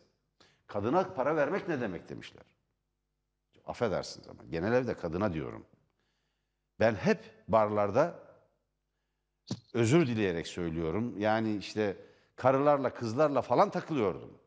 Kadına 0.67 1.13
para 1.13 1.35
vermek 1.35 1.67
ne 1.67 1.81
demek 1.81 2.09
demişler. 2.09 2.43
Affedersiniz 3.65 4.27
ama 4.27 4.43
genel 4.49 4.73
evde 4.73 4.93
kadına 4.93 5.33
diyorum. 5.33 5.65
Ben 6.79 6.95
hep 6.95 7.19
barlarda 7.47 8.19
özür 9.73 10.07
dileyerek 10.07 10.47
söylüyorum. 10.47 11.19
Yani 11.19 11.57
işte 11.57 11.97
karılarla 12.35 12.93
kızlarla 12.93 13.41
falan 13.41 13.69
takılıyordum. 13.69 14.37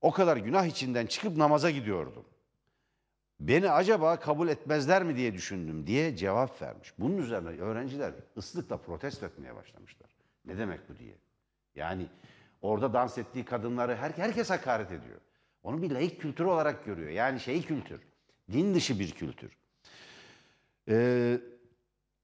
O 0.00 0.10
kadar 0.12 0.36
günah 0.36 0.66
içinden 0.66 1.06
çıkıp 1.06 1.36
namaza 1.36 1.70
gidiyordum. 1.70 2.24
Beni 3.40 3.70
acaba 3.70 4.20
kabul 4.20 4.48
etmezler 4.48 5.04
mi 5.04 5.16
diye 5.16 5.34
düşündüm 5.34 5.86
diye 5.86 6.16
cevap 6.16 6.62
vermiş. 6.62 6.92
Bunun 6.98 7.16
üzerine 7.16 7.48
öğrenciler 7.48 8.12
ıslıkla 8.36 8.76
protesto 8.76 9.26
etmeye 9.26 9.54
başlamışlar. 9.54 10.10
Ne 10.44 10.58
demek 10.58 10.88
bu 10.88 10.98
diye. 10.98 11.14
Yani 11.74 12.06
orada 12.62 12.92
dans 12.92 13.18
ettiği 13.18 13.44
kadınları 13.44 13.96
her, 13.96 14.10
herkes 14.10 14.50
hakaret 14.50 14.92
ediyor. 14.92 15.20
Onu 15.62 15.82
bir 15.82 15.90
laik 15.90 16.20
kültür 16.20 16.44
olarak 16.44 16.84
görüyor. 16.84 17.10
Yani 17.10 17.40
şey 17.40 17.62
kültür, 17.62 18.00
din 18.52 18.74
dışı 18.74 18.98
bir 18.98 19.10
kültür. 19.10 19.56
Ee, 20.88 21.40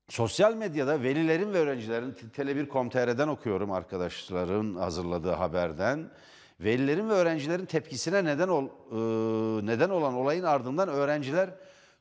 sosyal 0.09 0.55
medyada 0.57 1.03
velilerin 1.03 1.53
ve 1.53 1.59
öğrencilerin 1.59 2.12
Tele1.com.tr'den 2.12 3.29
okuyorum 3.29 3.72
arkadaşların 3.72 4.74
hazırladığı 4.74 5.33
haberden. 5.33 6.11
Velilerin 6.60 7.08
ve 7.08 7.12
öğrencilerin 7.12 7.66
tepkisine 7.66 8.24
neden 8.24 8.48
ol, 8.48 8.64
e, 8.64 9.66
neden 9.66 9.90
olan 9.90 10.14
olayın 10.14 10.44
ardından 10.44 10.88
öğrenciler 10.88 11.50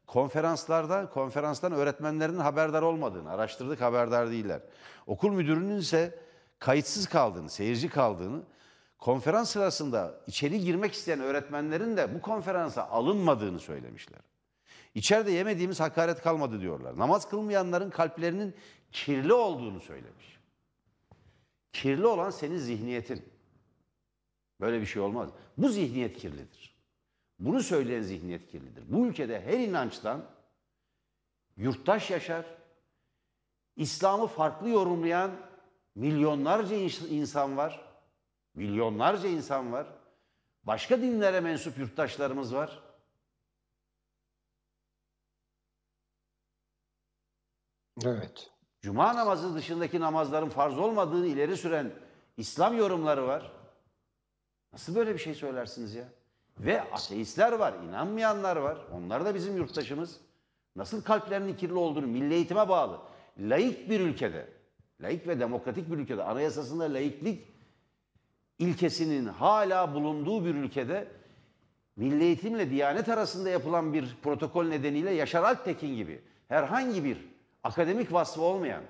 konferanslarda 0.07 1.09
konferanstan 1.09 1.71
öğretmenlerin 1.71 2.37
haberdar 2.37 2.81
olmadığını, 2.81 3.31
araştırdık 3.31 3.81
haberdar 3.81 4.31
değiller. 4.31 4.61
Okul 5.07 5.31
müdürünün 5.31 5.77
ise 5.77 6.19
kayıtsız 6.59 7.07
kaldığını, 7.07 7.49
seyirci 7.49 7.89
kaldığını, 7.89 8.41
konferans 8.97 9.49
sırasında 9.49 10.13
içeri 10.27 10.59
girmek 10.59 10.93
isteyen 10.93 11.19
öğretmenlerin 11.19 11.97
de 11.97 12.15
bu 12.15 12.21
konferansa 12.21 12.87
alınmadığını 12.87 13.59
söylemişler. 13.59 14.19
İçeride 14.95 15.31
yemediğimiz 15.31 15.79
hakaret 15.79 16.21
kalmadı 16.21 16.61
diyorlar. 16.61 16.97
Namaz 16.97 17.29
kılmayanların 17.29 17.89
kalplerinin 17.89 18.55
kirli 18.91 19.33
olduğunu 19.33 19.79
söylemiş. 19.79 20.39
Kirli 21.73 22.07
olan 22.07 22.29
senin 22.29 22.57
zihniyetin. 22.57 23.32
Böyle 24.61 24.81
bir 24.81 24.85
şey 24.85 25.01
olmaz. 25.01 25.29
Bu 25.57 25.69
zihniyet 25.69 26.17
kirlidir. 26.17 26.75
Bunu 27.39 27.63
söyleyen 27.63 28.01
zihniyet 28.01 28.47
kirlidir. 28.47 28.83
Bu 28.87 29.07
ülkede 29.07 29.41
her 29.41 29.59
inançtan 29.59 30.25
yurttaş 31.57 32.11
yaşar. 32.11 32.45
İslam'ı 33.75 34.27
farklı 34.27 34.69
yorumlayan 34.69 35.31
milyonlarca 35.95 36.75
ins- 36.75 37.07
insan 37.07 37.57
var. 37.57 37.93
Milyonlarca 38.55 39.29
insan 39.29 39.71
var. 39.71 39.87
Başka 40.63 41.01
dinlere 41.01 41.39
mensup 41.39 41.77
yurttaşlarımız 41.77 42.55
var. 42.55 42.83
Evet. 48.05 48.51
Cuma 48.81 49.15
namazı 49.15 49.55
dışındaki 49.55 49.99
namazların 49.99 50.49
farz 50.49 50.77
olmadığını 50.77 51.27
ileri 51.27 51.57
süren 51.57 51.91
İslam 52.37 52.77
yorumları 52.77 53.27
var. 53.27 53.51
Nasıl 54.73 54.95
böyle 54.95 55.13
bir 55.13 55.19
şey 55.19 55.33
söylersiniz 55.33 55.95
ya? 55.95 56.05
Ve 56.59 56.81
ateistler 56.81 57.51
var, 57.51 57.73
inanmayanlar 57.89 58.55
var. 58.55 58.77
Onlar 58.93 59.25
da 59.25 59.35
bizim 59.35 59.57
yurttaşımız. 59.57 60.19
Nasıl 60.75 61.03
kalplerinin 61.03 61.55
kirli 61.55 61.73
olduğunu 61.73 62.07
milli 62.07 62.33
eğitime 62.33 62.69
bağlı. 62.69 62.99
Laik 63.39 63.89
bir 63.89 63.99
ülkede, 63.99 64.47
laik 65.01 65.27
ve 65.27 65.39
demokratik 65.39 65.91
bir 65.91 65.97
ülkede, 65.97 66.23
anayasasında 66.23 66.93
laiklik 66.93 67.47
ilkesinin 68.59 69.25
hala 69.25 69.93
bulunduğu 69.93 70.45
bir 70.45 70.55
ülkede 70.55 71.07
milli 71.95 72.23
eğitimle 72.23 72.69
diyanet 72.69 73.09
arasında 73.09 73.49
yapılan 73.49 73.93
bir 73.93 74.17
protokol 74.23 74.65
nedeniyle 74.65 75.11
Yaşar 75.11 75.43
Alptekin 75.43 75.95
gibi 75.95 76.21
herhangi 76.47 77.03
bir 77.03 77.17
akademik 77.63 78.13
vasfı 78.13 78.41
olmayan 78.41 78.83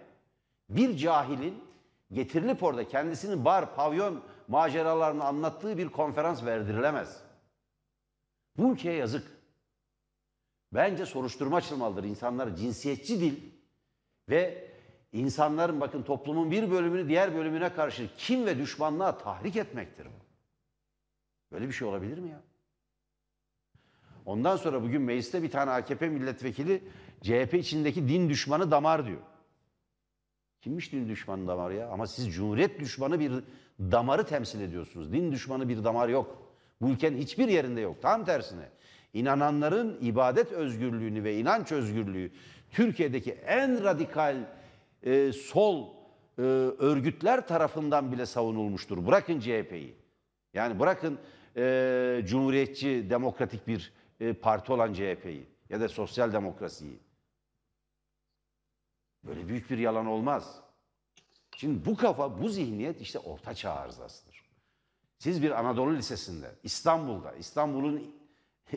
bir 0.70 0.98
cahilin 0.98 1.64
getirilip 2.12 2.64
orada 2.64 2.88
kendisinin 2.88 3.46
bar, 3.46 3.76
pavyon 3.76 4.22
maceralarını 4.48 5.24
anlattığı 5.24 5.78
bir 5.78 5.90
konferans 5.90 6.46
verdirilemez. 6.46 7.24
Bu 8.58 8.74
ülkeye 8.74 8.96
yazık. 8.96 9.28
Bence 10.72 11.06
soruşturma 11.06 11.58
açılmalıdır. 11.58 12.04
İnsanlar 12.04 12.56
cinsiyetçi 12.56 13.20
dil 13.22 13.40
ve 14.30 14.72
insanların 15.12 15.82
bakın 15.82 16.04
toplumun 16.04 16.52
bir 16.52 16.72
bölümünü 16.72 17.10
diğer 17.10 17.36
bölümüne 17.36 17.74
karşı 17.74 18.10
kim 18.18 18.46
ve 18.46 18.58
düşmanlığa 18.58 19.18
tahrik 19.18 19.56
etmektir 19.56 20.06
bu. 20.06 20.24
Böyle 21.52 21.68
bir 21.68 21.74
şey 21.74 21.88
olabilir 21.88 22.18
mi 22.18 22.30
ya? 22.30 22.42
Ondan 24.26 24.56
sonra 24.56 24.84
bugün 24.84 25.02
mecliste 25.02 25.44
bir 25.44 25.52
tane 25.52 25.72
AKP 25.72 26.10
milletvekili 26.10 26.84
CHP 27.22 27.54
içindeki 27.54 28.08
din 28.08 28.30
düşmanı 28.30 28.72
damar 28.72 29.06
diyor. 29.06 29.22
Kimmiş 30.64 30.92
din 30.92 31.10
düşmanı 31.10 31.48
damar 31.48 31.72
ya? 31.72 31.90
Ama 31.90 32.08
siz 32.08 32.34
cumhuriyet 32.36 32.80
düşmanı 32.80 33.20
bir 33.20 33.32
damarı 33.80 34.24
temsil 34.24 34.62
ediyorsunuz. 34.62 35.14
Din 35.14 35.32
düşmanı 35.32 35.70
bir 35.70 35.84
damar 35.84 36.10
yok. 36.10 36.54
Bu 36.82 36.90
ülkenin 36.90 37.18
hiçbir 37.18 37.48
yerinde 37.48 37.82
yok. 37.82 38.02
Tam 38.02 38.26
tersine. 38.26 38.70
İnananların 39.14 39.98
ibadet 40.02 40.52
özgürlüğünü 40.52 41.24
ve 41.24 41.38
inanç 41.38 41.72
özgürlüğü 41.72 42.32
Türkiye'deki 42.72 43.32
en 43.32 43.84
radikal 43.84 44.36
e, 45.04 45.32
sol 45.32 45.88
e, 46.38 46.42
örgütler 46.42 47.48
tarafından 47.48 48.12
bile 48.12 48.26
savunulmuştur. 48.26 49.08
Bırakın 49.08 49.40
CHP'yi. 49.40 49.96
Yani 50.54 50.80
bırakın 50.80 51.18
e, 51.58 52.22
cumhuriyetçi, 52.26 53.10
demokratik 53.10 53.68
bir 53.68 53.94
e, 54.20 54.34
parti 54.34 54.72
olan 54.72 54.94
CHP'yi. 54.94 55.46
ya 55.70 55.80
da 55.80 55.90
sosyal 55.90 56.34
demokrasiyi. 56.34 57.00
Böyle 59.24 59.48
büyük 59.48 59.70
bir 59.70 59.78
yalan 59.78 60.06
olmaz. 60.06 60.60
Şimdi 61.56 61.86
bu 61.86 61.98
kafa, 61.98 62.42
bu 62.42 62.50
zihniyet 62.50 63.02
işte 63.02 63.20
orta 63.20 63.54
çağ 63.54 63.74
arızasıdır. 63.74 64.44
Siz 65.18 65.44
bir 65.44 65.60
Anadolu 65.60 65.96
Lisesi'nde, 65.96 66.52
İstanbul'da, 66.64 67.32
İstanbul'un 67.34 68.16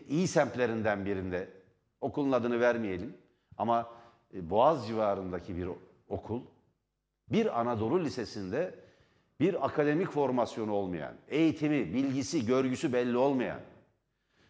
iyi 0.09 0.29
semtlerinden 0.29 1.07
birinde, 1.07 1.51
okulun 2.01 2.33
adını 2.33 2.61
vermeyelim 2.61 3.17
ama 3.59 3.91
e, 4.35 4.51
Boğaz 4.51 4.87
civarındaki 4.87 5.57
bir 5.57 5.69
okul, 6.09 6.41
bir 7.29 7.61
Anadolu 7.61 8.05
Lisesi'nde 8.05 8.75
bir 9.41 9.67
akademik 9.67 10.11
formasyonu 10.11 10.73
olmayan, 10.73 11.15
eğitimi, 11.29 11.95
bilgisi, 11.95 12.47
görgüsü 12.47 12.93
belli 12.93 13.17
olmayan, 13.17 13.61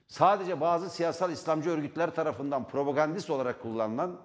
sadece 0.08 0.60
bazı 0.60 0.90
siyasal 0.90 1.32
İslamcı 1.32 1.70
örgütler 1.70 2.14
tarafından 2.14 2.68
propagandist 2.68 3.30
olarak 3.30 3.62
kullanılan, 3.62 4.20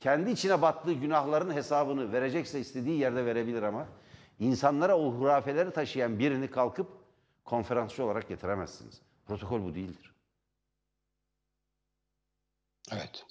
kendi 0.00 0.30
içine 0.30 0.62
battığı 0.62 0.92
günahların 0.92 1.54
hesabını 1.54 2.12
verecekse 2.12 2.60
istediği 2.60 2.98
yerde 3.00 3.26
verebilir 3.26 3.62
ama 3.62 3.86
insanlara 4.38 4.98
o 4.98 5.12
hurafeleri 5.12 5.70
taşıyan 5.70 6.18
birini 6.18 6.50
kalkıp 6.50 6.88
konferansçı 7.44 8.04
olarak 8.04 8.28
getiremezsiniz. 8.28 9.02
Protokol 9.26 9.64
bu 9.64 9.74
değildir. 9.74 10.12
Evet. 12.92 13.26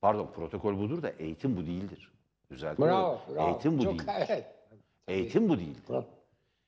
Pardon 0.00 0.32
protokol 0.34 0.78
budur 0.78 1.02
da 1.02 1.10
eğitim 1.10 1.56
bu 1.56 1.66
değildir. 1.66 2.12
Düzeltiyorum. 2.50 2.94
Bravo. 2.94 3.20
bravo. 3.34 3.48
Eğitim 3.48 3.78
bu 3.78 3.82
Çok, 3.82 3.98
değil. 3.98 4.10
Evet. 4.28 4.46
Eğitim 5.08 5.48
bu 5.48 5.58
değildir. 5.58 5.82
Pro- 5.88 6.04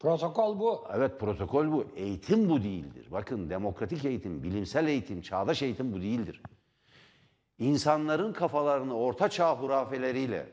protokol 0.00 0.59
bu. 0.59 0.85
Evet 0.94 1.20
protokol 1.20 1.72
bu. 1.72 1.87
Eğitim 1.96 2.48
bu 2.50 2.62
değildir. 2.62 3.07
Bakın 3.11 3.50
demokratik 3.50 4.04
eğitim, 4.04 4.42
bilimsel 4.42 4.88
eğitim, 4.88 5.22
çağdaş 5.22 5.62
eğitim 5.62 5.92
bu 5.92 6.00
değildir. 6.00 6.42
İnsanların 7.58 8.32
kafalarını 8.32 8.96
orta 8.96 9.28
çağ 9.28 9.56
hurafeleriyle, 9.56 10.48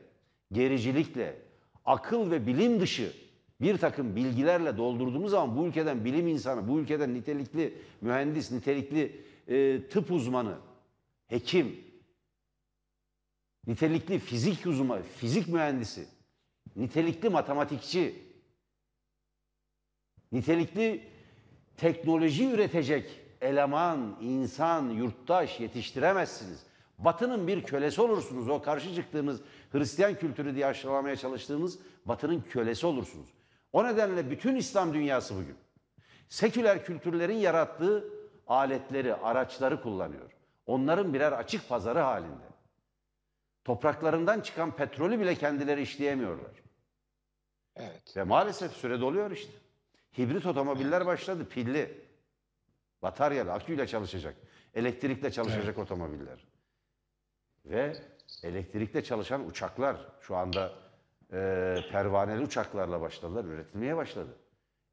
gericilikle, 0.52 1.42
akıl 1.84 2.30
ve 2.30 2.46
bilim 2.46 2.80
dışı 2.80 3.12
bir 3.60 3.78
takım 3.78 4.16
bilgilerle 4.16 4.76
doldurduğumuz 4.76 5.30
zaman 5.30 5.56
bu 5.56 5.66
ülkeden 5.66 6.04
bilim 6.04 6.28
insanı, 6.28 6.68
bu 6.68 6.78
ülkeden 6.78 7.14
nitelikli 7.14 7.78
mühendis, 8.00 8.52
nitelikli 8.52 9.24
e, 9.48 9.88
tıp 9.88 10.10
uzmanı, 10.10 10.58
hekim, 11.28 11.84
nitelikli 13.66 14.18
fizik 14.18 14.66
uzmanı, 14.66 15.02
fizik 15.02 15.48
mühendisi, 15.48 16.06
nitelikli 16.76 17.28
matematikçi, 17.28 18.14
nitelikli 20.32 21.08
teknoloji 21.76 22.50
üretecek 22.50 23.20
eleman, 23.40 24.18
insan, 24.20 24.90
yurttaş 24.90 25.60
yetiştiremezsiniz. 25.60 26.71
Batı'nın 27.04 27.46
bir 27.46 27.62
kölesi 27.62 28.02
olursunuz. 28.02 28.48
O 28.48 28.62
karşı 28.62 28.94
çıktığınız 28.94 29.40
Hristiyan 29.72 30.14
kültürü 30.14 30.54
diye 30.54 30.66
aşılamaya 30.66 31.16
çalıştığınız 31.16 31.78
Batı'nın 32.04 32.40
kölesi 32.40 32.86
olursunuz. 32.86 33.28
O 33.72 33.84
nedenle 33.84 34.30
bütün 34.30 34.56
İslam 34.56 34.94
dünyası 34.94 35.34
bugün 35.34 35.56
seküler 36.28 36.84
kültürlerin 36.84 37.36
yarattığı 37.36 38.04
aletleri, 38.46 39.14
araçları 39.14 39.82
kullanıyor. 39.82 40.30
Onların 40.66 41.14
birer 41.14 41.32
açık 41.32 41.68
pazarı 41.68 41.98
halinde. 41.98 42.52
Topraklarından 43.64 44.40
çıkan 44.40 44.76
petrolü 44.76 45.20
bile 45.20 45.34
kendileri 45.34 45.82
işleyemiyorlar. 45.82 46.52
Evet. 47.76 48.16
Ve 48.16 48.22
maalesef 48.22 48.72
süre 48.72 49.00
doluyor 49.00 49.30
işte. 49.30 49.52
Hibrit 50.18 50.46
otomobiller 50.46 51.06
başladı, 51.06 51.48
pilli. 51.48 52.00
Bataryalı, 53.02 53.52
aküyle 53.52 53.86
çalışacak. 53.86 54.36
Elektrikle 54.74 55.32
çalışacak 55.32 55.78
otomobiller. 55.78 56.51
Ve 57.64 57.96
elektrikle 58.42 59.04
çalışan 59.04 59.46
uçaklar 59.46 59.96
şu 60.20 60.36
anda 60.36 60.72
e, 61.32 61.76
pervaneli 61.92 62.42
uçaklarla 62.42 63.00
başladılar, 63.00 63.44
üretilmeye 63.44 63.96
başladı. 63.96 64.36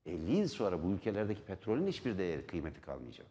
50 0.05 0.31
yıl 0.31 0.47
sonra 0.47 0.83
bu 0.83 0.91
ülkelerdeki 0.91 1.41
petrolün 1.41 1.87
hiçbir 1.87 2.17
değeri, 2.17 2.47
kıymeti 2.47 2.81
kalmayacak. 2.81 3.27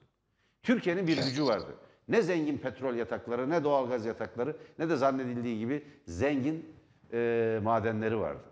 Türkiye'nin 0.62 1.06
bir 1.06 1.16
gücü 1.16 1.46
vardı. 1.46 1.74
Ne 2.08 2.22
zengin 2.22 2.58
petrol 2.58 2.94
yatakları, 2.94 3.50
ne 3.50 3.64
doğalgaz 3.64 4.06
yatakları, 4.06 4.56
ne 4.78 4.88
de 4.88 4.96
zannedildiği 4.96 5.58
gibi 5.58 5.84
zengin 6.06 6.74
e, 7.12 7.60
madenleri 7.62 8.18
vardı. 8.18 8.44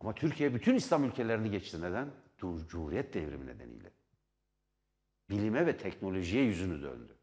Ama 0.00 0.14
Türkiye 0.14 0.54
bütün 0.54 0.74
İslam 0.74 1.04
ülkelerini 1.04 1.50
geçti. 1.50 1.82
Neden? 1.82 2.08
Cumhuriyet 2.68 3.14
devrimi 3.14 3.46
nedeniyle. 3.46 3.90
Bilime 5.30 5.66
ve 5.66 5.76
teknolojiye 5.76 6.44
yüzünü 6.44 6.82
döndü. 6.82 7.15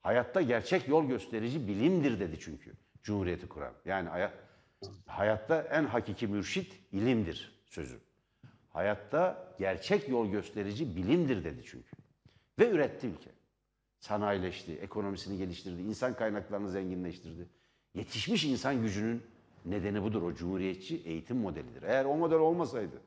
Hayatta 0.00 0.42
gerçek 0.42 0.88
yol 0.88 1.08
gösterici 1.08 1.68
bilimdir 1.68 2.20
dedi 2.20 2.38
çünkü 2.40 2.72
Cumhuriyeti 3.02 3.48
kuran. 3.48 3.72
Yani 3.84 4.08
hayat, 4.08 4.32
hayatta 5.06 5.62
en 5.62 5.84
hakiki 5.84 6.26
mürşit 6.26 6.80
ilimdir 6.92 7.62
sözü. 7.66 8.00
Hayatta 8.70 9.54
gerçek 9.58 10.08
yol 10.08 10.30
gösterici 10.30 10.96
bilimdir 10.96 11.44
dedi 11.44 11.62
çünkü. 11.66 11.90
Ve 12.58 12.70
üretti 12.70 13.06
ülke. 13.06 13.30
Sanayileşti, 13.98 14.72
ekonomisini 14.72 15.38
geliştirdi, 15.38 15.82
insan 15.82 16.14
kaynaklarını 16.14 16.70
zenginleştirdi. 16.70 17.48
Yetişmiş 17.94 18.44
insan 18.44 18.82
gücünün 18.82 19.22
nedeni 19.64 20.02
budur. 20.02 20.22
O 20.22 20.34
cumhuriyetçi 20.34 21.02
eğitim 21.04 21.36
modelidir. 21.36 21.82
Eğer 21.82 22.04
o 22.04 22.16
model 22.16 22.38
olmasaydı 22.38 23.00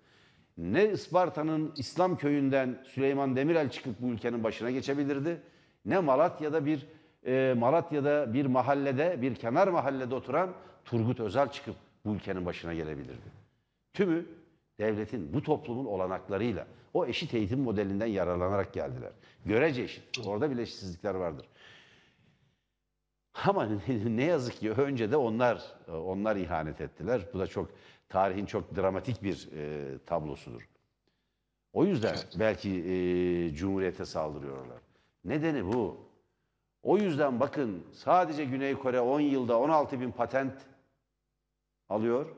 ne 0.58 0.92
Isparta'nın 0.92 1.74
İslam 1.78 2.18
köyünden 2.18 2.84
Süleyman 2.86 3.36
Demirel 3.36 3.70
çıkıp 3.70 4.02
bu 4.02 4.08
ülkenin 4.08 4.44
başına 4.44 4.72
geçebilirdi. 4.72 5.42
Ne 5.86 6.00
Malatya'da 6.00 6.66
bir 6.66 6.88
e, 7.26 7.54
Malatya'da 7.58 8.34
bir 8.34 8.46
mahallede, 8.46 9.22
bir 9.22 9.36
kenar 9.36 9.68
mahallede 9.68 10.16
oturan 10.16 10.54
Turgut 10.86 11.20
Özal 11.20 11.52
çıkıp 11.52 11.76
bu 12.06 12.16
ülkenin 12.16 12.46
başına 12.46 12.74
gelebilirdi. 12.74 13.44
Tümü 13.94 14.26
devletin, 14.80 15.34
bu 15.34 15.44
toplumun 15.44 15.86
olanaklarıyla 15.86 16.68
o 16.94 17.06
eşit 17.06 17.34
eğitim 17.34 17.60
modelinden 17.60 18.06
yararlanarak 18.06 18.74
geldiler. 18.74 19.12
Görece 19.46 19.82
eşit. 19.82 20.28
Orada 20.28 20.52
bile 20.52 20.62
eşitsizlikler 20.62 21.16
vardır. 21.16 21.48
Ama 23.34 23.70
ne 24.06 24.24
yazık 24.24 24.54
ki 24.60 24.72
önce 24.72 25.12
de 25.12 25.18
onlar 25.18 25.64
onlar 25.88 26.36
ihanet 26.36 26.82
ettiler. 26.82 27.22
Bu 27.34 27.40
da 27.40 27.48
çok 27.48 27.70
tarihin 28.10 28.46
çok 28.46 28.76
dramatik 28.76 29.24
bir 29.24 29.50
e, 29.56 29.98
tablosudur. 30.06 30.70
O 31.74 31.86
yüzden 31.86 32.16
belki 32.40 32.70
e, 32.70 33.56
Cumhuriyete 33.56 34.06
saldırıyorlar. 34.06 34.83
Nedeni 35.26 35.74
bu. 35.74 36.10
O 36.84 36.98
yüzden 36.98 37.40
bakın 37.40 37.84
sadece 37.94 38.46
Güney 38.46 38.74
Kore 38.74 39.00
10 39.00 39.20
yılda 39.20 39.60
16 39.60 40.00
bin 40.00 40.12
patent 40.12 40.62
alıyor. 41.90 42.36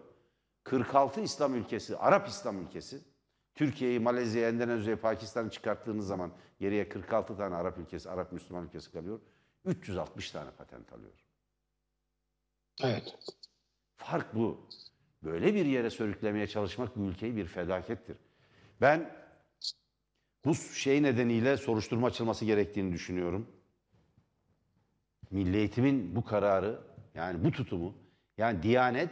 46 0.63 1.21
İslam 1.21 1.55
ülkesi, 1.55 1.97
Arap 1.97 2.27
İslam 2.27 2.61
ülkesi. 2.61 3.01
Türkiye'yi, 3.55 3.99
Malezya'yı, 3.99 4.47
Endonezya'yı, 4.47 4.97
Pakistan'ı 4.97 5.49
çıkarttığınız 5.49 6.07
zaman 6.07 6.31
geriye 6.59 6.89
46 6.89 7.37
tane 7.37 7.55
Arap 7.55 7.77
ülkesi, 7.77 8.09
Arap 8.09 8.31
Müslüman 8.31 8.65
ülkesi 8.65 8.91
kalıyor. 8.91 9.19
360 9.65 10.31
tane 10.31 10.51
patent 10.51 10.93
alıyor. 10.93 11.13
Evet. 12.83 13.15
Fark 13.95 14.35
bu. 14.35 14.67
Böyle 15.23 15.53
bir 15.53 15.65
yere 15.65 15.89
sürüklemeye 15.89 16.47
çalışmak 16.47 16.95
bu 16.95 17.03
ülkeyi 17.03 17.35
bir 17.35 17.45
felakettir. 17.45 18.17
Ben 18.81 19.24
bu 20.45 20.55
şey 20.55 21.03
nedeniyle 21.03 21.57
soruşturma 21.57 22.07
açılması 22.07 22.45
gerektiğini 22.45 22.93
düşünüyorum. 22.93 23.47
Milli 25.31 25.57
Eğitim'in 25.57 26.15
bu 26.15 26.25
kararı, 26.25 26.79
yani 27.15 27.43
bu 27.43 27.51
tutumu, 27.51 27.93
yani 28.37 28.63
Diyanet 28.63 29.09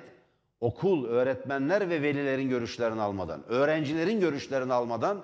okul, 0.62 1.06
öğretmenler 1.06 1.89
ve 1.89 2.02
velilerin 2.02 2.50
görüşlerini 2.50 3.02
almadan, 3.02 3.43
öğrencilerin 3.48 4.19
görüşlerini 4.19 4.74
almadan 4.74 5.24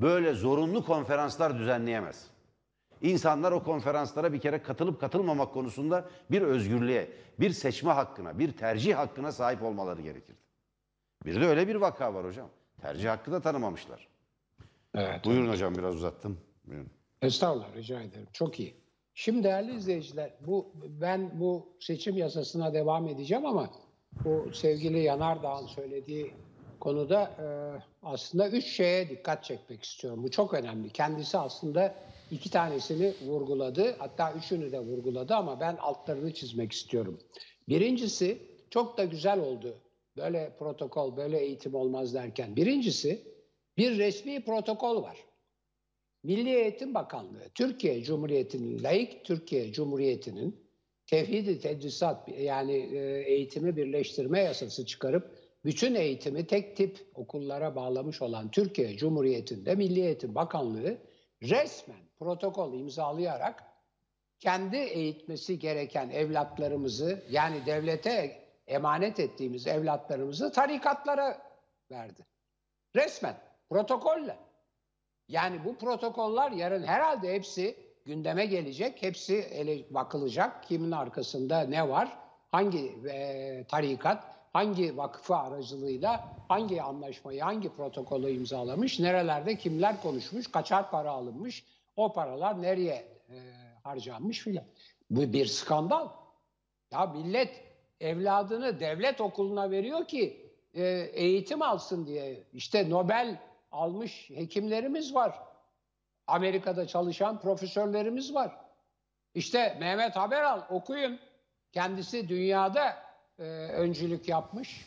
böyle 0.00 0.32
zorunlu 0.32 0.84
konferanslar 0.84 1.58
düzenleyemez. 1.58 2.30
İnsanlar 3.02 3.52
o 3.52 3.62
konferanslara 3.64 4.32
bir 4.32 4.40
kere 4.40 4.62
katılıp 4.62 5.00
katılmamak 5.00 5.54
konusunda 5.54 6.08
bir 6.30 6.42
özgürlüğe, 6.42 7.10
bir 7.40 7.50
seçme 7.50 7.92
hakkına, 7.92 8.38
bir 8.38 8.52
tercih 8.52 8.96
hakkına 8.96 9.32
sahip 9.32 9.62
olmaları 9.62 10.02
gerekirdi. 10.02 10.38
Bir 11.26 11.40
de 11.40 11.46
öyle 11.46 11.68
bir 11.68 11.74
vaka 11.74 12.14
var 12.14 12.26
hocam. 12.26 12.48
Tercih 12.80 13.10
hakkı 13.10 13.32
da 13.32 13.40
tanımamışlar. 13.40 14.08
Evet. 14.94 15.24
Buyurun 15.24 15.48
hocam 15.48 15.74
biraz 15.74 15.96
uzattım. 15.96 16.38
Buyurun. 16.66 16.90
Estağfurullah 17.22 17.76
rica 17.76 18.00
ederim. 18.00 18.28
Çok 18.32 18.60
iyi. 18.60 18.74
Şimdi 19.14 19.44
değerli 19.44 19.76
izleyiciler 19.76 20.32
bu 20.46 20.72
ben 21.00 21.40
bu 21.40 21.76
seçim 21.80 22.16
yasasına 22.16 22.74
devam 22.74 23.08
edeceğim 23.08 23.46
ama 23.46 23.70
bu 24.24 24.52
sevgili 24.52 25.00
Yanardağ'ın 25.00 25.66
söylediği 25.66 26.32
konuda 26.80 27.22
e, 27.22 27.46
aslında 28.02 28.48
üç 28.48 28.64
şeye 28.64 29.08
dikkat 29.08 29.44
çekmek 29.44 29.82
istiyorum. 29.82 30.22
Bu 30.22 30.30
çok 30.30 30.54
önemli. 30.54 30.90
Kendisi 30.90 31.38
aslında 31.38 31.94
iki 32.30 32.50
tanesini 32.50 33.14
vurguladı. 33.26 33.96
Hatta 33.98 34.32
üçünü 34.32 34.72
de 34.72 34.80
vurguladı 34.80 35.34
ama 35.34 35.60
ben 35.60 35.76
altlarını 35.76 36.34
çizmek 36.34 36.72
istiyorum. 36.72 37.18
Birincisi 37.68 38.38
çok 38.70 38.98
da 38.98 39.04
güzel 39.04 39.40
oldu. 39.40 39.74
Böyle 40.16 40.56
protokol, 40.58 41.16
böyle 41.16 41.38
eğitim 41.38 41.74
olmaz 41.74 42.14
derken. 42.14 42.56
Birincisi 42.56 43.22
bir 43.80 43.98
resmi 43.98 44.44
protokol 44.44 45.02
var. 45.02 45.16
Milli 46.22 46.50
Eğitim 46.50 46.94
Bakanlığı, 46.94 47.48
Türkiye 47.54 48.02
Cumhuriyeti'nin, 48.02 48.82
laik 48.82 49.24
Türkiye 49.24 49.72
Cumhuriyeti'nin 49.72 50.70
tevhid-i 51.06 51.60
tedrisat 51.60 52.28
yani 52.28 52.72
e, 52.72 53.22
eğitimi 53.26 53.76
birleştirme 53.76 54.40
yasası 54.40 54.86
çıkarıp 54.86 55.38
bütün 55.64 55.94
eğitimi 55.94 56.46
tek 56.46 56.76
tip 56.76 56.98
okullara 57.14 57.76
bağlamış 57.76 58.22
olan 58.22 58.50
Türkiye 58.50 58.96
Cumhuriyeti'nde 58.96 59.74
Milli 59.74 60.00
Eğitim 60.00 60.34
Bakanlığı 60.34 60.98
resmen 61.42 62.02
protokol 62.18 62.74
imzalayarak 62.74 63.64
kendi 64.38 64.76
eğitmesi 64.76 65.58
gereken 65.58 66.10
evlatlarımızı 66.10 67.24
yani 67.30 67.66
devlete 67.66 68.44
emanet 68.66 69.20
ettiğimiz 69.20 69.66
evlatlarımızı 69.66 70.52
tarikatlara 70.52 71.42
verdi. 71.90 72.26
Resmen 72.96 73.49
protokolle. 73.70 74.36
Yani 75.28 75.64
bu 75.64 75.76
protokoller 75.76 76.50
yarın 76.50 76.82
herhalde 76.82 77.34
hepsi 77.34 77.76
gündeme 78.06 78.46
gelecek. 78.46 79.02
Hepsi 79.02 79.34
ele 79.34 79.94
bakılacak. 79.94 80.64
Kimin 80.64 80.90
arkasında 80.90 81.60
ne 81.60 81.88
var? 81.88 82.18
Hangi 82.50 82.94
e, 83.10 83.64
tarikat, 83.68 84.24
hangi 84.52 84.96
vakfı 84.96 85.36
aracılığıyla 85.36 86.28
hangi 86.48 86.82
anlaşmayı, 86.82 87.42
hangi 87.42 87.74
protokolü 87.74 88.30
imzalamış, 88.30 88.98
nerelerde 88.98 89.56
kimler 89.56 90.02
konuşmuş, 90.02 90.46
kaçar 90.46 90.90
para 90.90 91.10
alınmış, 91.10 91.64
o 91.96 92.12
paralar 92.12 92.62
nereye 92.62 92.94
e, 93.28 93.36
harcanmış 93.84 94.38
filan. 94.40 94.64
Bu 95.10 95.32
bir 95.32 95.46
skandal. 95.46 96.08
Ya 96.92 97.06
millet 97.06 97.64
evladını 98.00 98.80
devlet 98.80 99.20
okuluna 99.20 99.70
veriyor 99.70 100.04
ki 100.08 100.50
e, 100.74 100.84
eğitim 101.12 101.62
alsın 101.62 102.06
diye. 102.06 102.42
İşte 102.52 102.90
Nobel 102.90 103.49
almış 103.72 104.30
hekimlerimiz 104.30 105.14
var. 105.14 105.38
Amerika'da 106.26 106.86
çalışan 106.86 107.40
profesörlerimiz 107.40 108.34
var. 108.34 108.56
İşte 109.34 109.76
Mehmet 109.80 110.16
Haberal 110.16 110.62
okuyun. 110.70 111.18
Kendisi 111.72 112.28
dünyada 112.28 112.96
e, 113.38 113.42
öncülük 113.52 114.28
yapmış. 114.28 114.86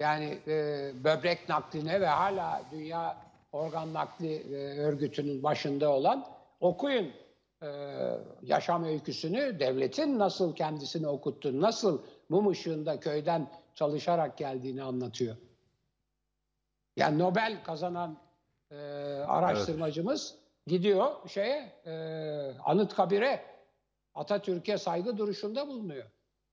Yani 0.00 0.38
e, 0.46 0.90
böbrek 1.04 1.48
nakline 1.48 2.00
ve 2.00 2.06
hala 2.06 2.62
dünya 2.72 3.16
organ 3.52 3.94
nakli 3.94 4.34
e, 4.34 4.78
örgütünün 4.78 5.42
başında 5.42 5.90
olan 5.90 6.26
okuyun 6.60 7.12
e, 7.62 7.68
yaşam 8.42 8.84
öyküsünü 8.84 9.60
devletin 9.60 10.18
nasıl 10.18 10.54
kendisini 10.54 11.08
okuttuğunu, 11.08 11.60
nasıl 11.60 12.02
mum 12.28 12.48
ışığında 12.48 13.00
köyden 13.00 13.50
çalışarak 13.74 14.38
geldiğini 14.38 14.82
anlatıyor. 14.82 15.36
Yani 16.96 17.18
Nobel 17.18 17.64
kazanan 17.64 18.18
e, 18.70 18.76
araştırmacımız 19.26 20.34
evet. 20.34 20.66
gidiyor 20.66 21.28
şeye 21.28 21.72
e, 21.86 21.92
Anıtkabir'e 22.64 23.40
Atatürk'e 24.14 24.78
saygı 24.78 25.18
duruşunda 25.18 25.68
bulunuyor. 25.68 26.04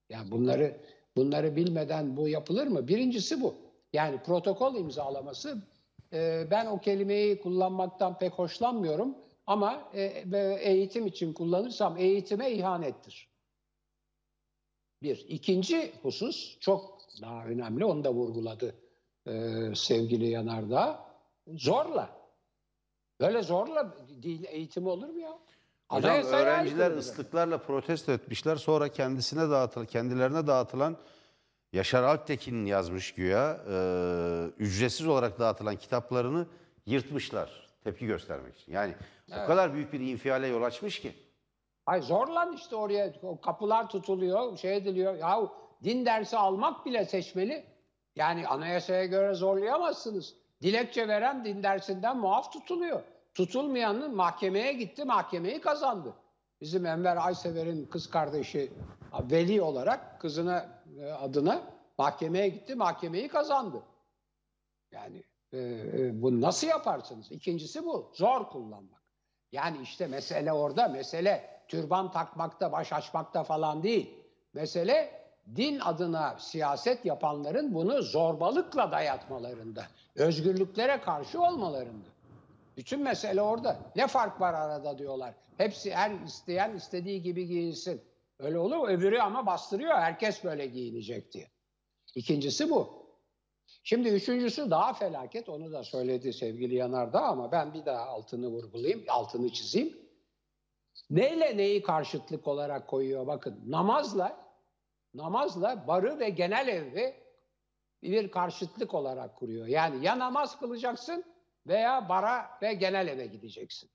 Yani 0.08 0.30
bunları 0.30 0.76
bunları 1.16 1.56
bilmeden 1.56 2.16
bu 2.16 2.28
yapılır 2.28 2.66
mı? 2.66 2.88
Birincisi 2.88 3.40
bu. 3.40 3.54
Yani 3.92 4.22
protokol 4.22 4.74
imzalaması 4.74 5.62
e, 6.12 6.46
ben 6.50 6.66
o 6.66 6.78
kelimeyi 6.78 7.40
kullanmaktan 7.40 8.18
pek 8.18 8.32
hoşlanmıyorum 8.32 9.16
ama 9.46 9.90
e, 9.94 10.58
eğitim 10.60 11.06
için 11.06 11.32
kullanırsam 11.32 11.96
eğitime 11.96 12.50
ihanettir. 12.50 13.28
Bir. 15.02 15.24
İkinci 15.28 15.92
husus 16.02 16.58
çok 16.60 16.98
daha 17.22 17.44
önemli, 17.44 17.84
onu 17.84 18.04
da 18.04 18.14
vurguladı 18.14 18.81
sevgili 19.74 20.28
Yanardağ. 20.28 21.04
Zorla. 21.48 22.10
Böyle 23.20 23.42
zorla 23.42 23.94
dil 24.22 24.44
eğitimi 24.44 24.88
olur 24.88 25.08
mu 25.08 25.20
ya? 25.20 25.38
Hocam 25.88 26.10
Anayasaya 26.10 26.42
öğrenciler 26.42 26.90
ıslıklarla 26.90 27.58
protesto 27.58 28.12
etmişler. 28.12 28.56
Sonra 28.56 28.88
kendisine 28.88 29.50
dağıtılan, 29.50 29.86
kendilerine 29.86 30.46
dağıtılan 30.46 30.96
Yaşar 31.72 32.02
Alptekin'in 32.02 32.66
yazmış 32.66 33.14
güya 33.14 33.60
e, 33.68 33.76
ücretsiz 34.58 35.06
olarak 35.06 35.38
dağıtılan 35.38 35.76
kitaplarını 35.76 36.46
yırtmışlar 36.86 37.68
tepki 37.84 38.06
göstermek 38.06 38.58
için. 38.58 38.72
Yani 38.72 38.94
evet. 39.30 39.40
o 39.44 39.46
kadar 39.46 39.74
büyük 39.74 39.92
bir 39.92 40.00
infiale 40.00 40.46
yol 40.46 40.62
açmış 40.62 41.00
ki. 41.00 41.12
Ay 41.86 42.02
zorlan 42.02 42.52
işte 42.52 42.76
oraya 42.76 43.12
kapılar 43.42 43.88
tutuluyor, 43.88 44.56
şey 44.56 44.76
ediliyor. 44.76 45.14
Ya 45.14 45.40
din 45.84 46.06
dersi 46.06 46.36
almak 46.36 46.86
bile 46.86 47.04
seçmeli. 47.04 47.71
Yani 48.16 48.48
anayasaya 48.48 49.06
göre 49.06 49.34
zorlayamazsınız. 49.34 50.34
Dilekçe 50.62 51.08
veren 51.08 51.44
din 51.44 51.62
dersinden 51.62 52.16
muaf 52.16 52.52
tutuluyor. 52.52 53.02
Tutulmayanın 53.34 54.16
mahkemeye 54.16 54.72
gitti, 54.72 55.04
mahkemeyi 55.04 55.60
kazandı. 55.60 56.14
Bizim 56.60 56.86
Enver 56.86 57.16
Aysever'in 57.16 57.86
kız 57.86 58.10
kardeşi 58.10 58.72
veli 59.30 59.62
olarak 59.62 60.20
kızına 60.20 60.82
e, 61.00 61.12
adına 61.12 61.62
mahkemeye 61.98 62.48
gitti, 62.48 62.74
mahkemeyi 62.74 63.28
kazandı. 63.28 63.82
Yani 64.92 65.22
e, 65.52 65.58
e, 65.58 66.22
bunu 66.22 66.40
nasıl 66.40 66.66
yaparsınız? 66.66 67.32
İkincisi 67.32 67.84
bu, 67.84 68.10
zor 68.14 68.48
kullanmak. 68.48 69.02
Yani 69.52 69.82
işte 69.82 70.06
mesele 70.06 70.52
orada, 70.52 70.88
mesele 70.88 71.60
türban 71.68 72.10
takmakta, 72.10 72.72
baş 72.72 72.92
açmakta 72.92 73.44
falan 73.44 73.82
değil. 73.82 74.14
Mesele 74.54 75.21
din 75.56 75.78
adına 75.80 76.38
siyaset 76.38 77.04
yapanların 77.04 77.74
bunu 77.74 78.02
zorbalıkla 78.02 78.92
dayatmalarında, 78.92 79.86
özgürlüklere 80.14 81.00
karşı 81.00 81.42
olmalarında. 81.42 82.06
Bütün 82.76 83.02
mesele 83.02 83.42
orada. 83.42 83.76
Ne 83.96 84.06
fark 84.06 84.40
var 84.40 84.54
arada 84.54 84.98
diyorlar. 84.98 85.34
Hepsi 85.56 85.94
her 85.94 86.10
isteyen 86.10 86.76
istediği 86.76 87.22
gibi 87.22 87.46
giyinsin. 87.46 88.02
Öyle 88.38 88.58
olur? 88.58 88.88
Öbürü 88.88 89.18
ama 89.18 89.46
bastırıyor. 89.46 89.94
Herkes 89.94 90.44
böyle 90.44 90.66
giyinecek 90.66 91.32
diye. 91.32 91.50
İkincisi 92.14 92.70
bu. 92.70 93.02
Şimdi 93.82 94.08
üçüncüsü 94.08 94.70
daha 94.70 94.92
felaket. 94.92 95.48
Onu 95.48 95.72
da 95.72 95.84
söyledi 95.84 96.32
sevgili 96.32 96.74
Yanardağ 96.74 97.20
ama 97.20 97.52
ben 97.52 97.74
bir 97.74 97.86
daha 97.86 98.06
altını 98.06 98.48
vurgulayayım, 98.48 99.04
altını 99.08 99.52
çizeyim. 99.52 99.96
Neyle 101.10 101.56
neyi 101.56 101.82
karşıtlık 101.82 102.48
olarak 102.48 102.88
koyuyor? 102.88 103.26
Bakın 103.26 103.60
namazla 103.66 104.41
namazla 105.14 105.86
barı 105.86 106.18
ve 106.18 106.28
genel 106.28 106.68
evi 106.68 107.14
bir 108.02 108.30
karşıtlık 108.30 108.94
olarak 108.94 109.36
kuruyor. 109.36 109.66
Yani 109.66 110.04
ya 110.04 110.18
namaz 110.18 110.58
kılacaksın 110.58 111.24
veya 111.66 112.08
bara 112.08 112.50
ve 112.62 112.74
genel 112.74 113.08
eve 113.08 113.26
gideceksin. 113.26 113.90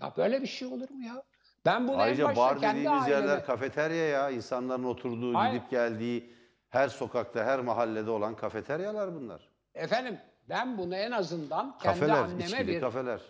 Ya 0.00 0.12
böyle 0.16 0.42
bir 0.42 0.46
şey 0.46 0.68
olur 0.68 0.90
mu 0.90 1.06
ya? 1.06 1.22
Ben 1.64 1.88
bunu 1.88 1.96
Ayrıca 1.96 2.22
en 2.22 2.28
başta 2.28 2.42
bar 2.42 2.60
kendi 2.60 2.78
dediğimiz 2.78 3.02
aileme... 3.02 3.20
yerler 3.20 3.44
kafeterya 3.44 4.06
ya. 4.06 4.30
insanların 4.30 4.84
oturduğu, 4.84 5.34
Hayır. 5.34 5.54
gidip 5.54 5.70
geldiği 5.70 6.34
her 6.68 6.88
sokakta, 6.88 7.44
her 7.44 7.60
mahallede 7.60 8.10
olan 8.10 8.36
kafeteryalar 8.36 9.14
bunlar. 9.14 9.48
Efendim 9.74 10.18
ben 10.48 10.78
bunu 10.78 10.96
en 10.96 11.10
azından 11.10 11.78
kendi 11.78 12.00
kafeler, 12.00 12.22
anneme 12.22 12.66
bir... 12.66 12.80
kafeler. 12.80 13.20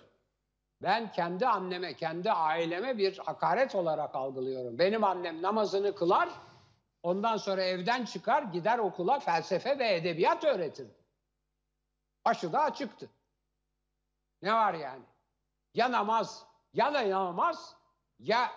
Ben 0.83 1.13
kendi 1.13 1.47
anneme, 1.47 1.95
kendi 1.95 2.33
aileme 2.33 2.99
bir 2.99 3.19
hakaret 3.19 3.75
olarak 3.75 4.15
algılıyorum. 4.15 4.79
Benim 4.79 5.05
annem 5.05 5.43
namazını 5.43 5.95
kılar, 5.95 6.29
ondan 7.03 7.37
sonra 7.37 7.63
evden 7.63 8.05
çıkar, 8.05 8.43
gider 8.43 8.79
okula 8.79 9.21
felsefe 9.21 9.79
ve 9.79 9.95
edebiyat 9.95 10.45
öğretir. 10.45 10.87
Başı 12.25 12.53
da 12.53 12.61
açıktı. 12.63 13.11
Ne 14.43 14.55
var 14.55 14.75
yani? 14.75 15.05
Ya 15.75 15.93
namaz, 15.93 16.47
ya 16.75 16.95
da 16.95 17.11
namaz, 17.11 17.77
ya 18.19 18.51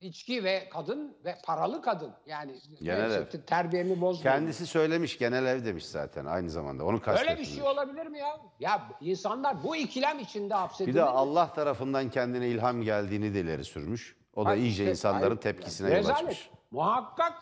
içki 0.00 0.44
ve 0.44 0.68
kadın 0.68 1.16
ve 1.24 1.38
paralı 1.44 1.82
kadın. 1.82 2.12
Yani 2.26 2.52
genel 2.82 3.10
ev. 3.10 3.26
terbiyemi 3.46 4.00
bozmuyor. 4.00 4.34
Kendisi 4.34 4.66
söylemiş 4.66 5.18
genel 5.18 5.46
ev 5.46 5.64
demiş 5.64 5.86
zaten 5.86 6.24
aynı 6.24 6.50
zamanda. 6.50 6.84
Onu 6.84 7.00
Öyle 7.06 7.38
bir 7.38 7.44
şey 7.44 7.62
olabilir 7.62 8.06
mi 8.06 8.18
ya? 8.18 8.40
Ya 8.60 8.88
insanlar 9.00 9.62
bu 9.62 9.76
ikilem 9.76 10.18
içinde 10.18 10.54
hapsedildi. 10.54 10.90
Bir 10.90 11.00
de 11.00 11.04
Allah 11.04 11.52
tarafından 11.52 12.10
kendine 12.10 12.48
ilham 12.48 12.82
geldiğini 12.82 13.34
de 13.34 13.40
ileri 13.40 13.64
sürmüş. 13.64 14.16
O 14.34 14.44
da 14.44 14.48
hayır, 14.48 14.62
iyice 14.62 14.82
işte, 14.82 14.90
insanların 14.90 15.22
hayır, 15.22 15.40
tepkisine 15.40 15.98
yol 15.98 16.06
açmış. 16.06 16.50
Muhakkak 16.70 17.32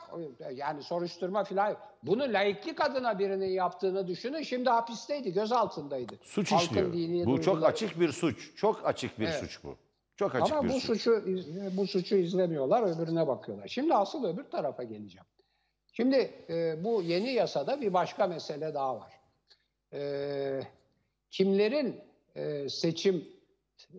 yani 0.54 0.82
soruşturma 0.82 1.44
filan. 1.44 1.76
Bunu 2.02 2.22
laiklik 2.22 2.80
adına 2.80 3.18
birinin 3.18 3.50
yaptığını 3.50 4.08
düşünün. 4.08 4.42
Şimdi 4.42 4.70
hapisteydi, 4.70 5.32
gözaltındaydı. 5.32 6.14
Suç 6.22 6.52
Halkın 6.52 6.92
işliyor. 6.92 7.26
Bu 7.26 7.42
çok 7.42 7.64
açık 7.64 8.00
bir 8.00 8.12
suç. 8.12 8.56
Çok 8.56 8.86
açık 8.86 9.18
bir 9.18 9.24
evet. 9.26 9.40
suç 9.40 9.64
bu. 9.64 9.76
Çok 10.16 10.34
açık 10.34 10.52
Ama 10.52 10.68
bir 10.68 10.74
bu 10.74 10.80
suç. 10.80 11.02
suçu 11.02 11.24
bu 11.76 11.86
suçu 11.86 12.16
izlemiyorlar, 12.16 12.82
öbürüne 12.82 13.26
bakıyorlar. 13.26 13.68
Şimdi 13.68 13.94
asıl 13.94 14.24
öbür 14.24 14.44
tarafa 14.44 14.82
geleceğim. 14.82 15.26
Şimdi 15.92 16.16
e, 16.48 16.84
bu 16.84 17.02
yeni 17.02 17.32
yasada 17.32 17.80
bir 17.80 17.92
başka 17.92 18.26
mesele 18.26 18.74
daha 18.74 18.96
var. 18.96 19.12
E, 19.92 20.60
kimlerin 21.30 22.00
e, 22.36 22.68
seçim 22.68 23.28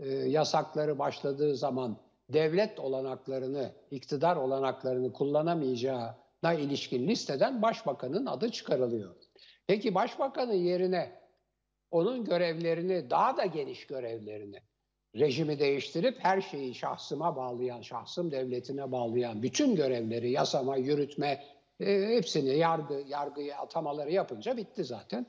e, 0.02 0.10
yasakları 0.10 1.00
başladığı 1.00 1.56
zaman 1.56 1.98
devlet 2.30 2.80
olanaklarını, 2.80 3.72
iktidar 3.92 4.36
olanaklarını 4.36 5.14
kullanamayacağına 5.14 6.54
ilişkin 6.58 7.08
listeden 7.08 7.62
başbakanın 7.62 8.26
adı 8.26 8.52
çıkarılıyor. 8.52 9.16
Peki 9.68 9.96
başbakanın 9.96 10.54
yerine 10.54 11.22
onun 11.92 12.26
görevlerini, 12.26 13.10
daha 13.10 13.38
da 13.38 13.46
geniş 13.46 13.88
görevlerini, 13.88 14.60
rejimi 15.16 15.60
değiştirip 15.60 16.18
her 16.20 16.42
şeyi 16.42 16.76
şahsıma 16.76 17.36
bağlayan, 17.36 17.82
şahsım 17.82 18.32
devletine 18.32 18.92
bağlayan 18.92 19.44
bütün 19.44 19.76
görevleri 19.76 20.32
yasama, 20.32 20.78
yürütme 20.78 21.44
e, 21.80 22.08
hepsini 22.08 22.58
yargı, 22.58 23.04
yargıya 23.08 23.58
atamaları 23.58 24.12
yapınca 24.12 24.58
bitti 24.58 24.84
zaten. 24.84 25.26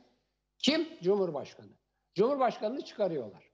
Kim? 0.59 0.88
Cumhurbaşkanı. 1.03 1.72
Cumhurbaşkanını 2.14 2.84
çıkarıyorlar. 2.84 3.45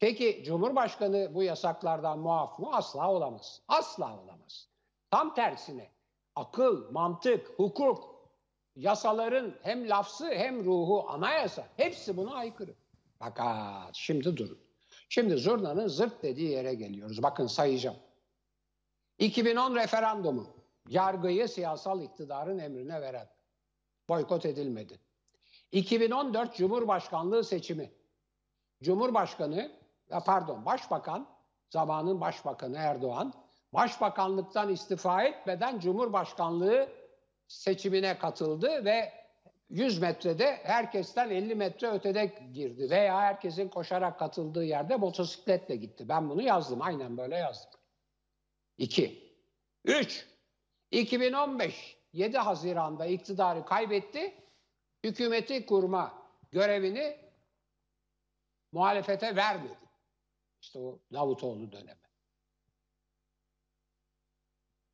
Peki 0.00 0.42
Cumhurbaşkanı 0.44 1.34
bu 1.34 1.42
yasaklardan 1.42 2.18
muaf 2.18 2.58
mı? 2.58 2.68
Asla 2.72 3.10
olamaz. 3.12 3.62
Asla 3.68 4.18
olamaz. 4.22 4.68
Tam 5.10 5.34
tersine 5.34 5.90
akıl, 6.36 6.90
mantık, 6.90 7.48
hukuk, 7.56 8.20
yasaların 8.76 9.54
hem 9.62 9.88
lafzı 9.88 10.30
hem 10.30 10.64
ruhu, 10.64 11.06
anayasa 11.08 11.68
hepsi 11.76 12.16
buna 12.16 12.34
aykırı. 12.34 12.74
Fakat 13.18 13.94
şimdi 13.94 14.36
durun. 14.36 14.58
Şimdi 15.08 15.36
zurnanın 15.36 15.88
zırt 15.88 16.22
dediği 16.22 16.50
yere 16.50 16.74
geliyoruz. 16.74 17.22
Bakın 17.22 17.46
sayacağım. 17.46 17.96
2010 19.18 19.74
referandumu 19.74 20.46
yargıyı 20.88 21.48
siyasal 21.48 22.02
iktidarın 22.02 22.58
emrine 22.58 23.00
veren 23.00 23.28
boykot 24.08 24.46
edilmedi. 24.46 25.00
2014 25.72 26.56
Cumhurbaşkanlığı 26.56 27.44
seçimi. 27.44 27.90
Cumhurbaşkanı, 28.82 29.79
pardon 30.10 30.64
Başbakan, 30.64 31.26
zamanın 31.70 32.20
Başbakanı 32.20 32.76
Erdoğan, 32.76 33.32
Başbakanlıktan 33.72 34.68
istifa 34.68 35.22
etmeden 35.22 35.78
Cumhurbaşkanlığı 35.78 36.88
seçimine 37.48 38.18
katıldı 38.18 38.84
ve 38.84 39.12
100 39.70 39.98
metrede 39.98 40.60
herkesten 40.62 41.30
50 41.30 41.54
metre 41.54 41.90
ötede 41.90 42.34
girdi 42.52 42.90
veya 42.90 43.20
herkesin 43.20 43.68
koşarak 43.68 44.18
katıldığı 44.18 44.64
yerde 44.64 44.96
motosikletle 44.96 45.76
gitti. 45.76 46.08
Ben 46.08 46.30
bunu 46.30 46.42
yazdım, 46.42 46.82
aynen 46.82 47.16
böyle 47.16 47.36
yazdım. 47.36 47.80
2. 48.78 49.34
3. 49.84 50.26
2015 50.90 51.96
7 52.12 52.38
Haziran'da 52.38 53.06
iktidarı 53.06 53.64
kaybetti. 53.64 54.34
Hükümeti 55.04 55.66
kurma 55.66 56.14
görevini 56.52 57.16
muhalefete 58.72 59.36
vermedi. 59.36 59.89
İşte 60.60 60.78
o 60.78 60.98
Davutoğlu 61.12 61.72
dönemi. 61.72 62.00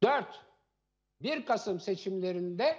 4. 0.03 0.27
1 1.23 1.47
Kasım 1.47 1.81
seçimlerinde 1.81 2.77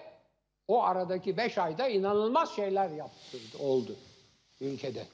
o 0.68 0.84
aradaki 0.84 1.38
5 1.38 1.58
ayda 1.58 1.88
inanılmaz 1.88 2.56
şeyler 2.56 2.90
yaptırdı, 2.90 3.58
oldu 3.60 3.96
ülkede. 4.62 5.06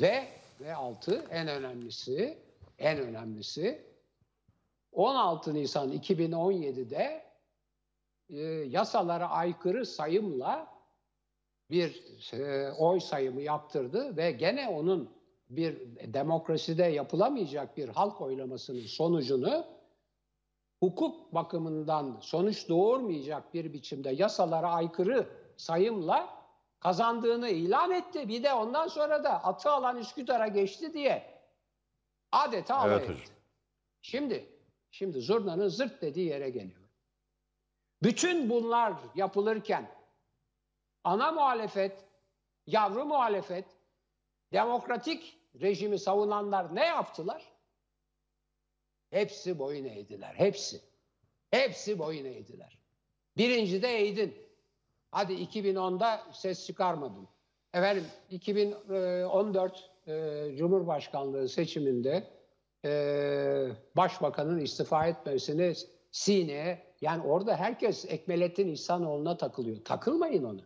Ve 0.00 0.28
ve 0.60 0.74
6 0.74 1.26
en 1.30 1.48
önemlisi 1.48 2.38
en 2.78 2.98
önemlisi 2.98 3.82
16 4.92 5.54
Nisan 5.54 5.92
2017'de 5.92 7.24
e, 8.30 8.40
yasalara 8.68 9.28
aykırı 9.28 9.86
sayımla 9.86 10.74
bir 11.70 12.04
e, 12.32 12.72
oy 12.72 13.00
sayımı 13.00 13.42
yaptırdı 13.42 14.16
ve 14.16 14.30
gene 14.30 14.68
onun 14.68 15.13
bir 15.56 15.96
demokraside 16.14 16.84
yapılamayacak 16.84 17.76
bir 17.76 17.88
halk 17.88 18.20
oylamasının 18.20 18.86
sonucunu 18.86 19.66
hukuk 20.80 21.34
bakımından 21.34 22.18
sonuç 22.20 22.68
doğurmayacak 22.68 23.54
bir 23.54 23.72
biçimde 23.72 24.10
yasalara 24.10 24.70
aykırı 24.70 25.28
sayımla 25.56 26.44
kazandığını 26.80 27.48
ilan 27.48 27.90
etti. 27.90 28.28
Bir 28.28 28.42
de 28.42 28.52
ondan 28.52 28.88
sonra 28.88 29.24
da 29.24 29.44
atı 29.44 29.70
alan 29.70 29.96
Üsküdar'a 29.96 30.48
geçti 30.48 30.94
diye 30.94 31.40
adeta 32.32 32.88
Evet 32.88 33.02
hocam. 33.02 33.16
Şimdi, 34.02 34.46
şimdi 34.90 35.20
zurnanın 35.20 35.68
zırt 35.68 36.02
dediği 36.02 36.28
yere 36.28 36.50
geliyor. 36.50 36.80
Bütün 38.02 38.50
bunlar 38.50 38.94
yapılırken 39.14 39.90
ana 41.04 41.32
muhalefet, 41.32 42.04
yavru 42.66 43.04
muhalefet, 43.04 43.64
demokratik 44.52 45.43
rejimi 45.60 45.98
savunanlar 45.98 46.74
ne 46.74 46.84
yaptılar? 46.84 47.52
Hepsi 49.10 49.58
boyun 49.58 49.84
eğdiler. 49.84 50.34
Hepsi. 50.34 50.80
Hepsi 51.50 51.98
boyun 51.98 52.24
eğdiler. 52.24 52.78
Birinci 53.36 53.82
de 53.82 54.00
eğdin. 54.00 54.34
Hadi 55.10 55.32
2010'da 55.32 56.20
ses 56.32 56.66
çıkarmadın. 56.66 57.28
Efendim 57.74 58.04
2014 58.30 59.90
e, 60.06 60.56
Cumhurbaşkanlığı 60.56 61.48
seçiminde 61.48 62.30
e, 62.84 63.68
Başbakanın 63.96 64.60
istifa 64.60 65.06
etmesini 65.06 65.74
sineye 66.10 66.82
yani 67.00 67.22
orada 67.22 67.56
herkes 67.56 68.04
Ekmelettin 68.04 68.68
İhsanoğlu'na 68.68 69.36
takılıyor. 69.36 69.84
Takılmayın 69.84 70.44
ona. 70.44 70.60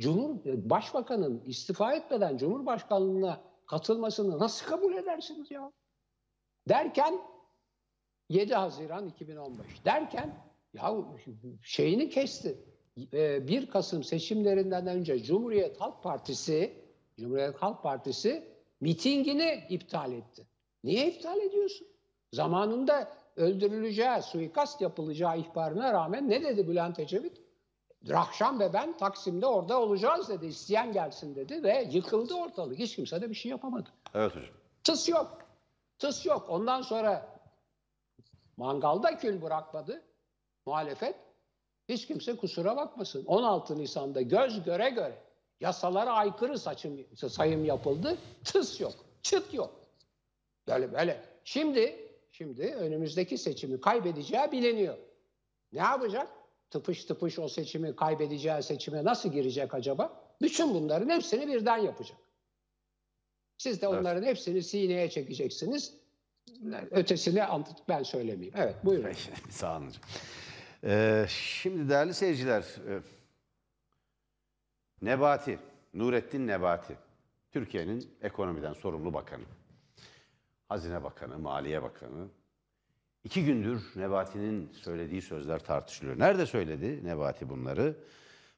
Cumhur 0.00 0.36
Başbakanın 0.44 1.42
istifa 1.46 1.94
etmeden 1.94 2.36
Cumhurbaşkanlığına 2.36 3.40
katılmasını 3.66 4.38
nasıl 4.38 4.66
kabul 4.66 4.94
edersiniz 4.94 5.50
ya? 5.50 5.72
Derken 6.68 7.20
7 8.28 8.54
Haziran 8.54 9.08
2015 9.08 9.84
derken 9.84 10.34
ya 10.74 10.94
şeyini 11.62 12.08
kesti. 12.08 12.58
Ee, 13.12 13.48
1 13.48 13.70
Kasım 13.70 14.04
seçimlerinden 14.04 14.86
önce 14.86 15.22
Cumhuriyet 15.22 15.80
Halk 15.80 16.02
Partisi 16.02 16.82
Cumhuriyet 17.18 17.56
Halk 17.56 17.82
Partisi 17.82 18.48
mitingini 18.80 19.64
iptal 19.68 20.12
etti. 20.12 20.46
Niye 20.84 21.12
iptal 21.12 21.40
ediyorsun? 21.40 21.86
Zamanında 22.32 23.12
öldürüleceği, 23.36 24.22
suikast 24.22 24.80
yapılacağı 24.80 25.38
ihbarına 25.38 25.92
rağmen 25.92 26.30
ne 26.30 26.44
dedi 26.44 26.68
Bülent 26.68 26.98
Ecevit? 26.98 27.41
Rahşan 28.08 28.60
ve 28.60 28.72
ben 28.72 28.96
Taksim'de 28.96 29.46
orada 29.46 29.80
olacağız 29.80 30.28
dedi. 30.28 30.46
İsteyen 30.46 30.92
gelsin 30.92 31.34
dedi 31.34 31.62
ve 31.62 31.88
yıkıldı 31.90 32.34
ortalık. 32.34 32.78
Hiç 32.78 32.96
kimse 32.96 33.22
de 33.22 33.30
bir 33.30 33.34
şey 33.34 33.50
yapamadı. 33.50 33.88
Evet 34.14 34.36
hocam. 34.36 34.50
Tıs 34.84 35.08
yok. 35.08 35.38
Tıs 35.98 36.26
yok. 36.26 36.46
Ondan 36.48 36.82
sonra 36.82 37.40
mangalda 38.56 39.18
kül 39.18 39.42
bırakmadı 39.42 40.02
muhalefet. 40.66 41.16
Hiç 41.88 42.06
kimse 42.06 42.36
kusura 42.36 42.76
bakmasın. 42.76 43.24
16 43.26 43.78
Nisan'da 43.78 44.22
göz 44.22 44.64
göre 44.64 44.90
göre 44.90 45.18
yasalara 45.60 46.12
aykırı 46.12 46.58
saçım, 46.58 47.06
sayım 47.28 47.64
yapıldı. 47.64 48.18
Tıs 48.44 48.80
yok. 48.80 48.94
Çıt 49.22 49.54
yok. 49.54 49.80
Böyle 50.68 50.92
böyle. 50.92 51.24
Şimdi 51.44 52.08
şimdi 52.32 52.62
önümüzdeki 52.62 53.38
seçimi 53.38 53.80
kaybedeceği 53.80 54.52
biliniyor. 54.52 54.98
Ne 55.72 55.80
yapacak? 55.80 56.28
Tıpış 56.72 57.04
tıpış 57.04 57.38
o 57.38 57.48
seçimi 57.48 57.96
kaybedeceği 57.96 58.62
seçime 58.62 59.04
nasıl 59.04 59.32
girecek 59.32 59.74
acaba? 59.74 60.20
Bütün 60.42 60.74
bunların 60.74 61.08
hepsini 61.08 61.48
birden 61.48 61.76
yapacak. 61.78 62.16
Siz 63.58 63.82
de 63.82 63.86
Evet. 63.86 64.00
onların 64.00 64.22
hepsini 64.22 64.62
sineye 64.62 65.10
çekeceksiniz. 65.10 65.94
Ötesini 66.90 67.42
ben 67.88 68.02
söylemeyeyim. 68.02 68.54
Evet 68.56 68.74
buyurun. 68.84 69.04
Peki, 69.04 69.30
Sağ 69.50 69.76
olun. 69.78 69.92
Ee, 70.84 71.26
şimdi 71.28 71.88
değerli 71.88 72.14
seyirciler, 72.14 72.62
e, 72.62 73.00
Nebati, 75.02 75.58
Nurettin 75.94 76.46
Nebati, 76.46 76.96
Türkiye'nin 77.50 78.14
ekonomiden 78.22 78.72
sorumlu 78.72 79.14
bakanı. 79.14 79.44
Hazine 80.68 81.04
Bakanı, 81.04 81.38
Maliye 81.38 81.82
Bakanı. 81.82 82.28
İki 83.24 83.44
gündür 83.44 83.82
Nebati'nin 83.96 84.72
söylediği 84.72 85.22
sözler 85.22 85.58
tartışılıyor. 85.58 86.18
Nerede 86.18 86.46
söyledi 86.46 87.04
Nebati 87.04 87.48
bunları? 87.48 87.96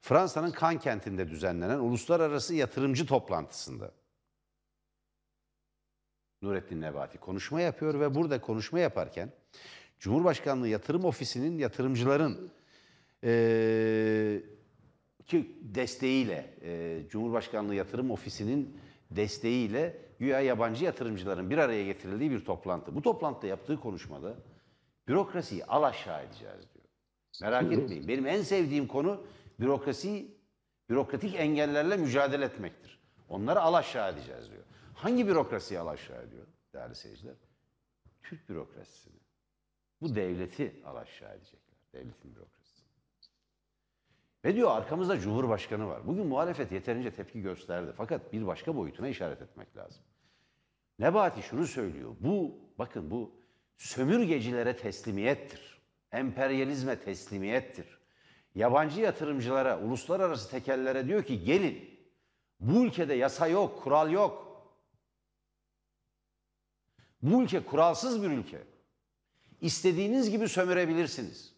Fransa'nın 0.00 0.54
Cannes 0.60 0.82
kentinde 0.82 1.28
düzenlenen 1.28 1.78
uluslararası 1.78 2.54
yatırımcı 2.54 3.06
toplantısında. 3.06 3.92
Nurettin 6.42 6.80
Nebati 6.80 7.18
konuşma 7.18 7.60
yapıyor 7.60 8.00
ve 8.00 8.14
burada 8.14 8.40
konuşma 8.40 8.78
yaparken 8.78 9.32
Cumhurbaşkanlığı 9.98 10.68
Yatırım 10.68 11.04
Ofisi'nin 11.04 11.58
yatırımcıların 11.58 12.50
eee, 13.22 14.42
ki 15.26 15.58
desteğiyle, 15.62 16.54
eee, 16.62 17.08
Cumhurbaşkanlığı 17.08 17.74
Yatırım 17.74 18.10
Ofisi'nin 18.10 18.80
desteğiyle 19.10 19.96
güya 20.18 20.40
yabancı 20.40 20.84
yatırımcıların 20.84 21.50
bir 21.50 21.58
araya 21.58 21.84
getirildiği 21.84 22.30
bir 22.30 22.44
toplantı. 22.44 22.94
Bu 22.94 23.02
toplantıda 23.02 23.46
yaptığı 23.46 23.80
konuşmada 23.80 24.34
bürokrasiyi 25.08 25.64
alaşağı 25.64 26.22
edeceğiz 26.24 26.74
diyor. 26.74 26.84
Merak 27.42 27.72
etmeyin. 27.72 28.08
Benim 28.08 28.26
en 28.26 28.42
sevdiğim 28.42 28.86
konu 28.86 29.26
bürokrasi, 29.60 30.38
bürokratik 30.90 31.34
engellerle 31.34 31.96
mücadele 31.96 32.44
etmektir. 32.44 33.00
Onları 33.28 33.60
alaşağı 33.60 34.12
edeceğiz 34.12 34.50
diyor. 34.50 34.62
Hangi 34.94 35.26
bürokrasiyi 35.26 35.80
alaşağı 35.80 36.22
ediyor 36.22 36.46
değerli 36.74 36.94
seyirciler? 36.94 37.34
Türk 38.22 38.48
bürokrasisini. 38.48 39.20
Bu 40.00 40.14
devleti 40.14 40.82
alaşağı 40.84 41.34
edecekler. 41.36 41.76
Devletin 41.92 42.34
bürokrasisi. 42.36 42.84
Ve 44.44 44.54
diyor 44.54 44.70
arkamızda 44.70 45.20
Cumhurbaşkanı 45.20 45.88
var. 45.88 46.06
Bugün 46.06 46.26
muhalefet 46.26 46.72
yeterince 46.72 47.10
tepki 47.10 47.42
gösterdi. 47.42 47.92
Fakat 47.96 48.32
bir 48.32 48.46
başka 48.46 48.76
boyutuna 48.76 49.08
işaret 49.08 49.42
etmek 49.42 49.76
lazım. 49.76 50.02
Nebati 50.98 51.42
şunu 51.42 51.66
söylüyor. 51.66 52.16
Bu 52.20 52.58
bakın 52.78 53.10
bu 53.10 53.32
sömürgecilere 53.76 54.76
teslimiyettir. 54.76 55.82
Emperyalizme 56.12 57.00
teslimiyettir. 57.00 57.98
Yabancı 58.54 59.00
yatırımcılara, 59.00 59.80
uluslararası 59.80 60.50
tekellere 60.50 61.06
diyor 61.06 61.24
ki 61.24 61.44
gelin. 61.44 62.00
Bu 62.60 62.84
ülkede 62.84 63.14
yasa 63.14 63.46
yok, 63.46 63.82
kural 63.82 64.10
yok. 64.10 64.44
Bu 67.22 67.42
ülke 67.42 67.64
kuralsız 67.64 68.22
bir 68.22 68.30
ülke. 68.30 68.62
İstediğiniz 69.60 70.30
gibi 70.30 70.48
sömürebilirsiniz. 70.48 71.54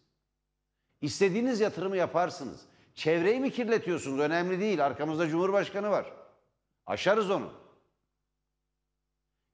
İstediğiniz 1.01 1.59
yatırımı 1.59 1.97
yaparsınız. 1.97 2.65
Çevreyi 2.95 3.39
mi 3.39 3.51
kirletiyorsunuz? 3.51 4.19
Önemli 4.19 4.59
değil. 4.59 4.85
Arkamızda 4.85 5.27
Cumhurbaşkanı 5.27 5.89
var. 5.89 6.13
Aşarız 6.85 7.29
onu. 7.29 7.66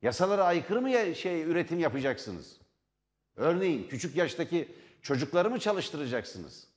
Yasalara 0.03 0.43
aykırı 0.43 0.81
mı 0.81 1.15
şey 1.15 1.41
üretim 1.41 1.79
yapacaksınız? 1.79 2.57
Örneğin 3.35 3.87
küçük 3.87 4.15
yaştaki 4.15 4.75
çocukları 5.01 5.49
mı 5.49 5.59
çalıştıracaksınız? 5.59 6.67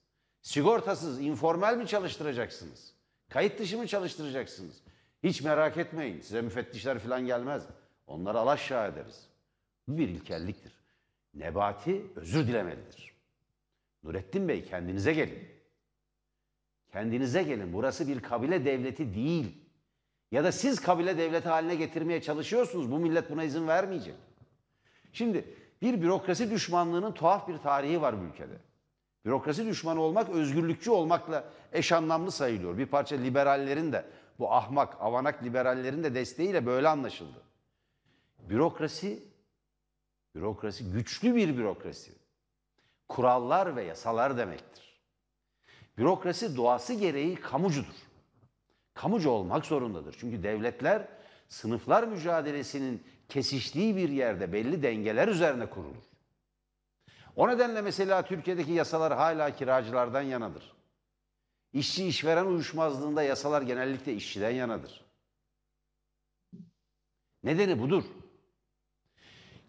Sigortasız, 0.43 1.21
informal 1.21 1.77
mi 1.77 1.87
çalıştıracaksınız? 1.87 2.93
Kayıt 3.29 3.59
dışı 3.59 3.79
mı 3.79 3.87
çalıştıracaksınız? 3.87 4.83
Hiç 5.23 5.43
merak 5.43 5.77
etmeyin. 5.77 6.21
Size 6.21 6.43
müfettişler 6.43 6.99
falan 6.99 7.27
gelmez. 7.27 7.67
Onları 8.07 8.39
alaşağı 8.39 8.93
ederiz. 8.93 9.29
Bu 9.89 9.99
bir 9.99 10.09
ilkelliktir. 10.09 10.73
Nebati 11.35 12.03
özür 12.17 12.47
dilemelidir. 12.47 13.13
Nurettin 14.03 14.49
Bey 14.49 14.65
kendinize 14.65 15.13
gelin. 15.13 15.49
Kendinize 16.93 17.43
gelin. 17.43 17.73
Burası 17.73 18.09
bir 18.09 18.21
kabile 18.21 18.65
devleti 18.65 19.15
değil. 19.15 19.66
Ya 20.33 20.45
da 20.45 20.53
siz 20.53 20.81
kabile 20.81 21.19
devleti 21.19 21.49
haline 21.49 21.75
getirmeye 21.75 22.23
çalışıyorsunuz. 22.23 22.91
Bu 22.91 22.99
millet 22.99 23.31
buna 23.31 23.45
izin 23.45 23.69
vermeyecek. 23.69 24.15
Şimdi 25.13 25.55
bir 25.83 26.03
bürokrasi 26.03 26.51
düşmanlığının 26.51 27.13
tuhaf 27.13 27.49
bir 27.49 27.59
tarihi 27.59 28.03
var 28.03 28.21
bu 28.21 28.25
ülkede. 28.25 28.59
Bürokrasi 29.25 29.67
düşmanı 29.67 30.01
olmak 30.01 30.29
özgürlükçü 30.29 30.91
olmakla 30.91 31.45
eş 31.73 31.93
anlamlı 31.93 32.31
sayılıyor. 32.31 32.79
Bir 32.79 32.87
parça 32.87 33.17
liberallerin 33.17 33.93
de 33.93 34.05
bu 34.39 34.53
ahmak, 34.53 35.01
avanak 35.01 35.43
liberallerin 35.45 36.05
de 36.05 36.15
desteğiyle 36.15 36.67
böyle 36.67 36.89
anlaşıldı. 36.89 37.43
Bürokrasi, 38.39 39.23
bürokrasi 40.35 40.93
güçlü 40.93 41.35
bir 41.35 41.57
bürokrasi. 41.57 42.13
Kurallar 43.09 43.77
ve 43.77 43.85
yasalar 43.85 44.37
demektir. 44.37 45.01
Bürokrasi 45.99 46.57
doğası 46.57 46.95
gereği 46.95 47.35
kamucudur 47.35 48.06
kamucu 48.97 49.31
olmak 49.31 49.67
zorundadır. 49.67 50.17
Çünkü 50.21 50.43
devletler 50.43 51.09
sınıflar 51.49 52.03
mücadelesinin 52.03 53.03
kesiştiği 53.29 53.97
bir 53.97 54.09
yerde 54.09 54.53
belli 54.53 54.83
dengeler 54.83 55.29
üzerine 55.29 55.71
kurulur. 55.71 56.05
O 57.37 57.49
nedenle 57.49 57.83
mesela 57.83 58.25
Türkiye'deki 58.25 58.73
yasalar 58.73 59.15
hala 59.17 59.57
kiracılardan 59.57 60.23
yanadır. 60.23 60.73
İşçi 61.73 62.07
işveren 62.07 62.47
uyuşmazlığında 62.47 63.23
yasalar 63.23 63.63
genellikle 63.63 64.15
işçiden 64.15 64.51
yanadır. 64.51 65.05
Nedeni 67.45 67.81
budur. 67.81 68.05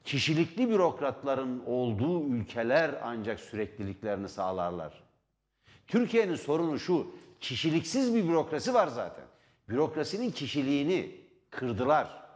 Kişilikli 0.03 0.69
bürokratların 0.69 1.63
olduğu 1.65 2.27
ülkeler 2.27 2.95
ancak 3.03 3.39
sürekliliklerini 3.39 4.29
sağlarlar. 4.29 5.03
Türkiye'nin 5.87 6.35
sorunu 6.35 6.79
şu, 6.79 7.15
kişiliksiz 7.41 8.15
bir 8.15 8.27
bürokrasi 8.27 8.73
var 8.73 8.87
zaten. 8.87 9.25
Bürokrasinin 9.69 10.31
kişiliğini 10.31 11.11
kırdılar. 11.49 12.27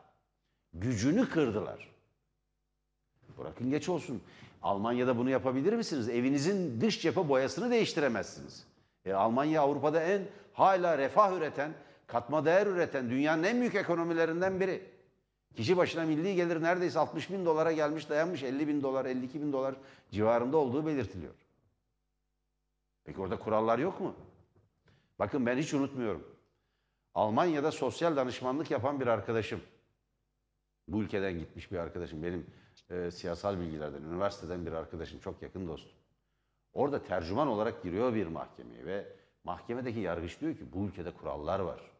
Gücünü 0.73 1.29
kırdılar. 1.29 1.91
Bırakın 3.37 3.69
geç 3.69 3.89
olsun. 3.89 4.21
Almanya'da 4.61 5.17
bunu 5.17 5.29
yapabilir 5.29 5.73
misiniz? 5.73 6.09
Evinizin 6.09 6.81
dış 6.81 7.01
cephe 7.01 7.29
boyasını 7.29 7.71
değiştiremezsiniz. 7.71 8.63
E, 9.05 9.13
Almanya 9.13 9.61
Avrupa'da 9.61 10.01
en 10.03 10.21
hala 10.53 10.97
refah 10.97 11.37
üreten, 11.37 11.73
katma 12.07 12.45
değer 12.45 12.67
üreten 12.67 13.09
dünyanın 13.09 13.43
en 13.43 13.59
büyük 13.59 13.75
ekonomilerinden 13.75 14.59
biri. 14.59 14.81
Kişi 15.55 15.77
başına 15.77 16.03
milli 16.03 16.35
gelir 16.35 16.63
neredeyse 16.63 16.99
60 16.99 17.29
bin 17.29 17.45
dolara 17.45 17.71
gelmiş 17.71 18.09
dayanmış 18.09 18.43
50 18.43 18.67
bin 18.67 18.83
dolar 18.83 19.05
52 19.05 19.41
bin 19.41 19.53
dolar 19.53 19.75
civarında 20.11 20.57
olduğu 20.57 20.85
belirtiliyor. 20.85 21.33
Peki 23.03 23.21
orada 23.21 23.39
kurallar 23.39 23.79
yok 23.79 24.01
mu? 24.01 24.15
Bakın 25.21 25.45
ben 25.45 25.57
hiç 25.57 25.73
unutmuyorum. 25.73 26.23
Almanya'da 27.13 27.71
sosyal 27.71 28.15
danışmanlık 28.15 28.71
yapan 28.71 28.99
bir 28.99 29.07
arkadaşım. 29.07 29.61
Bu 30.87 31.01
ülkeden 31.01 31.39
gitmiş 31.39 31.71
bir 31.71 31.77
arkadaşım. 31.77 32.23
Benim 32.23 32.47
e, 32.89 33.11
siyasal 33.11 33.59
bilgilerden, 33.59 34.01
üniversiteden 34.01 34.65
bir 34.65 34.71
arkadaşım. 34.71 35.19
Çok 35.19 35.41
yakın 35.41 35.67
dostum. 35.67 35.97
Orada 36.73 37.03
tercüman 37.03 37.47
olarak 37.47 37.83
giriyor 37.83 38.13
bir 38.13 38.27
mahkemeye 38.27 38.85
ve 38.85 39.07
mahkemedeki 39.43 39.99
yargıç 39.99 40.41
diyor 40.41 40.55
ki 40.55 40.73
bu 40.73 40.85
ülkede 40.85 41.13
kurallar 41.13 41.59
var. 41.59 41.91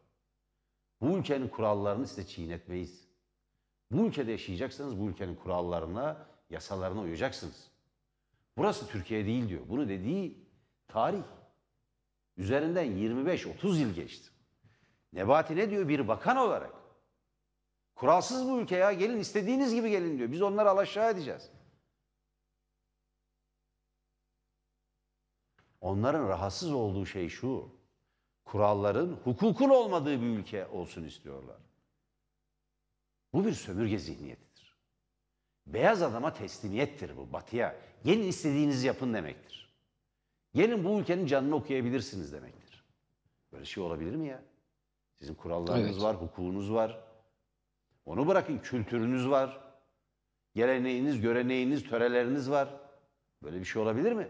Bu 1.00 1.18
ülkenin 1.18 1.48
kurallarını 1.48 2.06
size 2.06 2.26
çiğnetmeyiz. 2.26 3.08
Bu 3.90 4.06
ülkede 4.06 4.30
yaşayacaksanız 4.30 5.00
bu 5.00 5.08
ülkenin 5.08 5.34
kurallarına, 5.34 6.26
yasalarına 6.50 7.00
uyacaksınız. 7.00 7.70
Burası 8.56 8.86
Türkiye 8.88 9.26
değil 9.26 9.48
diyor. 9.48 9.62
Bunu 9.68 9.88
dediği 9.88 10.48
tarih. 10.88 11.22
Üzerinden 12.36 12.86
25-30 12.86 13.78
yıl 13.78 13.94
geçti. 13.94 14.30
Nebati 15.12 15.56
ne 15.56 15.70
diyor 15.70 15.88
bir 15.88 16.08
bakan 16.08 16.36
olarak? 16.36 16.74
Kuralsız 17.94 18.48
bu 18.48 18.60
ülke 18.60 18.76
ya 18.76 18.92
gelin 18.92 19.18
istediğiniz 19.18 19.74
gibi 19.74 19.90
gelin 19.90 20.18
diyor. 20.18 20.32
Biz 20.32 20.42
onları 20.42 20.70
alaşağı 20.70 21.10
edeceğiz. 21.10 21.50
Onların 25.80 26.28
rahatsız 26.28 26.72
olduğu 26.72 27.06
şey 27.06 27.28
şu. 27.28 27.68
Kuralların 28.44 29.12
hukukun 29.24 29.68
olmadığı 29.68 30.20
bir 30.20 30.26
ülke 30.26 30.66
olsun 30.66 31.04
istiyorlar. 31.04 31.60
Bu 33.32 33.46
bir 33.46 33.52
sömürge 33.52 33.98
zihniyetidir. 33.98 34.76
Beyaz 35.66 36.02
adama 36.02 36.32
teslimiyettir 36.32 37.16
bu 37.16 37.32
batıya. 37.32 37.76
Gelin 38.04 38.28
istediğinizi 38.28 38.86
yapın 38.86 39.14
demektir. 39.14 39.61
Gelin 40.54 40.84
bu 40.84 41.00
ülkenin 41.00 41.26
canını 41.26 41.54
okuyabilirsiniz 41.54 42.32
demektir. 42.32 42.84
Böyle 43.52 43.64
şey 43.64 43.82
olabilir 43.82 44.14
mi 44.16 44.26
ya? 44.28 44.42
Sizin 45.18 45.34
kurallarınız 45.34 45.92
Evet. 45.92 46.02
var, 46.02 46.16
hukukunuz 46.16 46.72
var. 46.72 47.00
Onu 48.06 48.28
bırakın 48.28 48.58
kültürünüz 48.58 49.28
var. 49.28 49.60
Geleneğiniz, 50.54 51.20
göreneğiniz, 51.20 51.84
töreleriniz 51.84 52.50
var. 52.50 52.68
Böyle 53.42 53.60
bir 53.60 53.64
şey 53.64 53.82
olabilir 53.82 54.12
mi? 54.12 54.28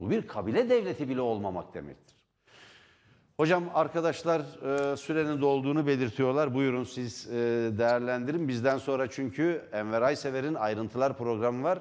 Bu 0.00 0.10
bir 0.10 0.26
kabile 0.26 0.70
devleti 0.70 1.08
bile 1.08 1.20
olmamak 1.20 1.74
demektir. 1.74 2.16
Hocam 3.36 3.64
arkadaşlar 3.74 4.40
e, 4.40 4.96
sürenin 4.96 5.40
dolduğunu 5.40 5.86
belirtiyorlar. 5.86 6.54
Buyurun 6.54 6.84
siz 6.84 7.30
e, 7.30 7.34
değerlendirin. 7.78 8.48
Bizden 8.48 8.78
sonra 8.78 9.10
çünkü 9.10 9.68
Enver 9.72 10.02
Aysever'in 10.02 10.54
ayrıntılar 10.54 11.18
programı 11.18 11.62
var. 11.62 11.78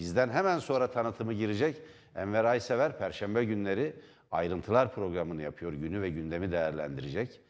Bizden 0.00 0.28
hemen 0.28 0.58
sonra 0.58 0.90
tanıtımı 0.90 1.32
girecek. 1.32 1.76
Enver 2.14 2.44
Aysever 2.44 2.98
Perşembe 2.98 3.44
günleri 3.44 3.96
ayrıntılar 4.30 4.94
programını 4.94 5.42
yapıyor. 5.42 5.72
Günü 5.72 6.02
ve 6.02 6.10
gündemi 6.10 6.52
değerlendirecek. 6.52 7.40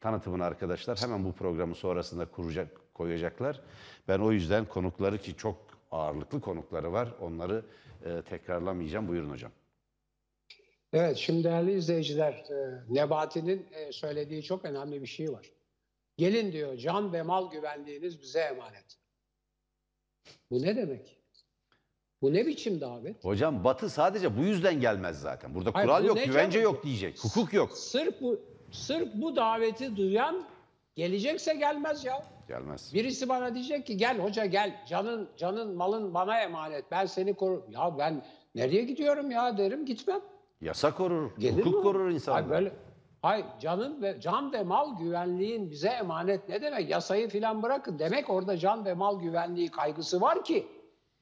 Tanıtımını 0.00 0.44
arkadaşlar 0.44 1.00
hemen 1.00 1.24
bu 1.24 1.32
programı 1.32 1.74
sonrasında 1.74 2.26
kuracak, 2.26 2.94
koyacaklar. 2.94 3.60
Ben 4.08 4.18
o 4.18 4.32
yüzden 4.32 4.64
konukları 4.64 5.18
ki 5.18 5.36
çok 5.36 5.56
ağırlıklı 5.90 6.40
konukları 6.40 6.92
var. 6.92 7.08
Onları 7.20 7.64
e, 8.04 8.22
tekrarlamayacağım. 8.22 9.08
Buyurun 9.08 9.30
hocam. 9.30 9.50
Evet, 10.92 11.16
şimdi 11.16 11.44
değerli 11.44 11.72
izleyiciler, 11.72 12.32
e, 12.32 12.84
Nebati'nin 12.94 13.66
e, 13.72 13.92
söylediği 13.92 14.42
çok 14.42 14.64
önemli 14.64 15.02
bir 15.02 15.06
şey 15.06 15.32
var. 15.32 15.50
Gelin 16.16 16.52
diyor, 16.52 16.76
can 16.76 17.12
ve 17.12 17.22
mal 17.22 17.50
güvenliğiniz 17.50 18.22
bize 18.22 18.40
emanet. 18.40 18.98
Bu 20.50 20.62
ne 20.62 20.76
demek? 20.76 21.17
Bu 22.22 22.32
ne 22.34 22.46
biçim 22.46 22.80
davet? 22.80 23.24
Hocam 23.24 23.64
Batı 23.64 23.90
sadece 23.90 24.38
bu 24.38 24.40
yüzden 24.42 24.80
gelmez 24.80 25.20
zaten. 25.20 25.54
Burada 25.54 25.70
Hayır, 25.72 25.86
kural 25.88 26.04
yok, 26.04 26.18
güvence 26.24 26.58
canım? 26.60 26.74
yok 26.74 26.84
diyecek. 26.84 27.24
Hukuk 27.24 27.52
yok. 27.52 27.72
Sırf 27.72 28.20
bu 28.20 28.40
sırf 28.70 29.08
bu 29.14 29.36
daveti 29.36 29.96
duyan 29.96 30.44
gelecekse 30.96 31.54
gelmez 31.54 32.04
ya. 32.04 32.22
Gelmez. 32.48 32.94
Birisi 32.94 33.28
bana 33.28 33.54
diyecek 33.54 33.86
ki 33.86 33.96
gel 33.96 34.18
hoca 34.18 34.44
gel 34.46 34.84
canın 34.88 35.28
canın 35.36 35.76
malın 35.76 36.14
bana 36.14 36.40
emanet 36.40 36.84
ben 36.90 37.06
seni 37.06 37.34
korurum. 37.34 37.64
Ya 37.70 37.98
ben 37.98 38.22
nereye 38.54 38.82
gidiyorum 38.82 39.30
ya 39.30 39.58
derim 39.58 39.86
gitmem. 39.86 40.20
Yasa 40.60 40.94
korur, 40.94 41.30
Gelir 41.38 41.58
hukuk 41.64 41.74
mi? 41.74 41.82
korur 41.82 42.10
insanı. 42.10 42.34
Hayır 42.34 42.48
böyle 42.50 42.72
Hayır 43.22 43.46
canın 43.60 44.02
ve 44.02 44.20
can 44.20 44.52
ve 44.52 44.62
mal 44.62 44.98
güvenliğin 44.98 45.70
bize 45.70 45.88
emanet 45.88 46.48
ne 46.48 46.62
demek? 46.62 46.90
Yasayı 46.90 47.28
filan 47.28 47.62
bırakın. 47.62 47.98
Demek 47.98 48.30
orada 48.30 48.56
can 48.56 48.84
ve 48.84 48.94
mal 48.94 49.20
güvenliği 49.20 49.68
kaygısı 49.70 50.20
var 50.20 50.44
ki 50.44 50.66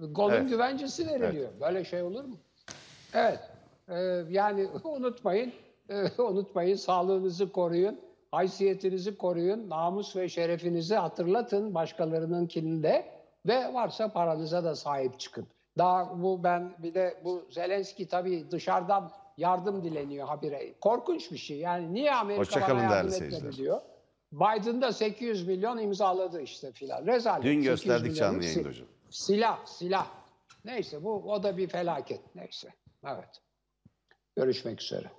onun 0.00 0.30
Evet. 0.34 0.48
güvencesi 0.48 1.06
veriliyor. 1.06 1.48
Böyle 1.60 1.84
şey 1.84 2.02
olur 2.02 2.24
mu? 2.24 2.36
Evet. 3.14 3.40
Ee, 3.88 3.94
yani 4.30 4.66
unutmayın. 4.84 5.52
e, 5.88 6.04
unutmayın 6.22 6.76
sağlığınızı 6.76 7.52
koruyun. 7.52 8.00
haysiyetinizi 8.30 9.16
koruyun, 9.18 9.70
namus 9.70 10.16
ve 10.16 10.28
şerefinizi 10.28 10.94
hatırlatın 10.94 11.74
başkalarınınkini 11.74 12.82
de 12.82 13.06
ve 13.46 13.74
varsa 13.74 14.12
paranıza 14.12 14.64
da 14.64 14.74
sahip 14.76 15.20
çıkın. 15.20 15.46
Daha 15.78 16.22
bu 16.22 16.44
ben 16.44 16.74
bir 16.78 16.94
de 16.94 17.14
bu 17.24 17.46
Zelenski 17.50 18.08
tabii 18.08 18.50
dışarıdan 18.50 19.10
yardım 19.36 19.84
dileniyor 19.84 20.28
habire. 20.28 20.74
Korkunç 20.80 21.32
bir 21.32 21.36
şey. 21.36 21.58
Yani 21.58 21.94
niye 21.94 22.14
Amerika 22.14 22.40
Hoşçakalın 22.40 22.78
bana 22.82 22.94
yardım 22.94 23.12
etmedi 23.24 23.56
diyor. 23.56 23.80
Biden 24.32 24.82
da 24.82 24.92
800 24.92 25.46
milyon 25.46 25.78
imzaladı 25.78 26.40
işte 26.40 26.72
filan. 26.72 27.06
Rezalet. 27.06 27.42
Dün 27.44 27.60
800 27.62 27.64
gösterdik 27.64 28.16
canlı 28.16 28.44
yayında 28.44 28.68
hocam. 28.68 28.86
Silah, 29.16 29.66
silah. 29.66 30.10
Neyse 30.64 31.04
bu 31.04 31.32
o 31.32 31.42
da 31.42 31.56
bir 31.56 31.68
felaket. 31.68 32.34
Neyse. 32.34 32.68
Evet. 33.04 33.42
Görüşmek 34.36 34.82
üzere. 34.82 35.10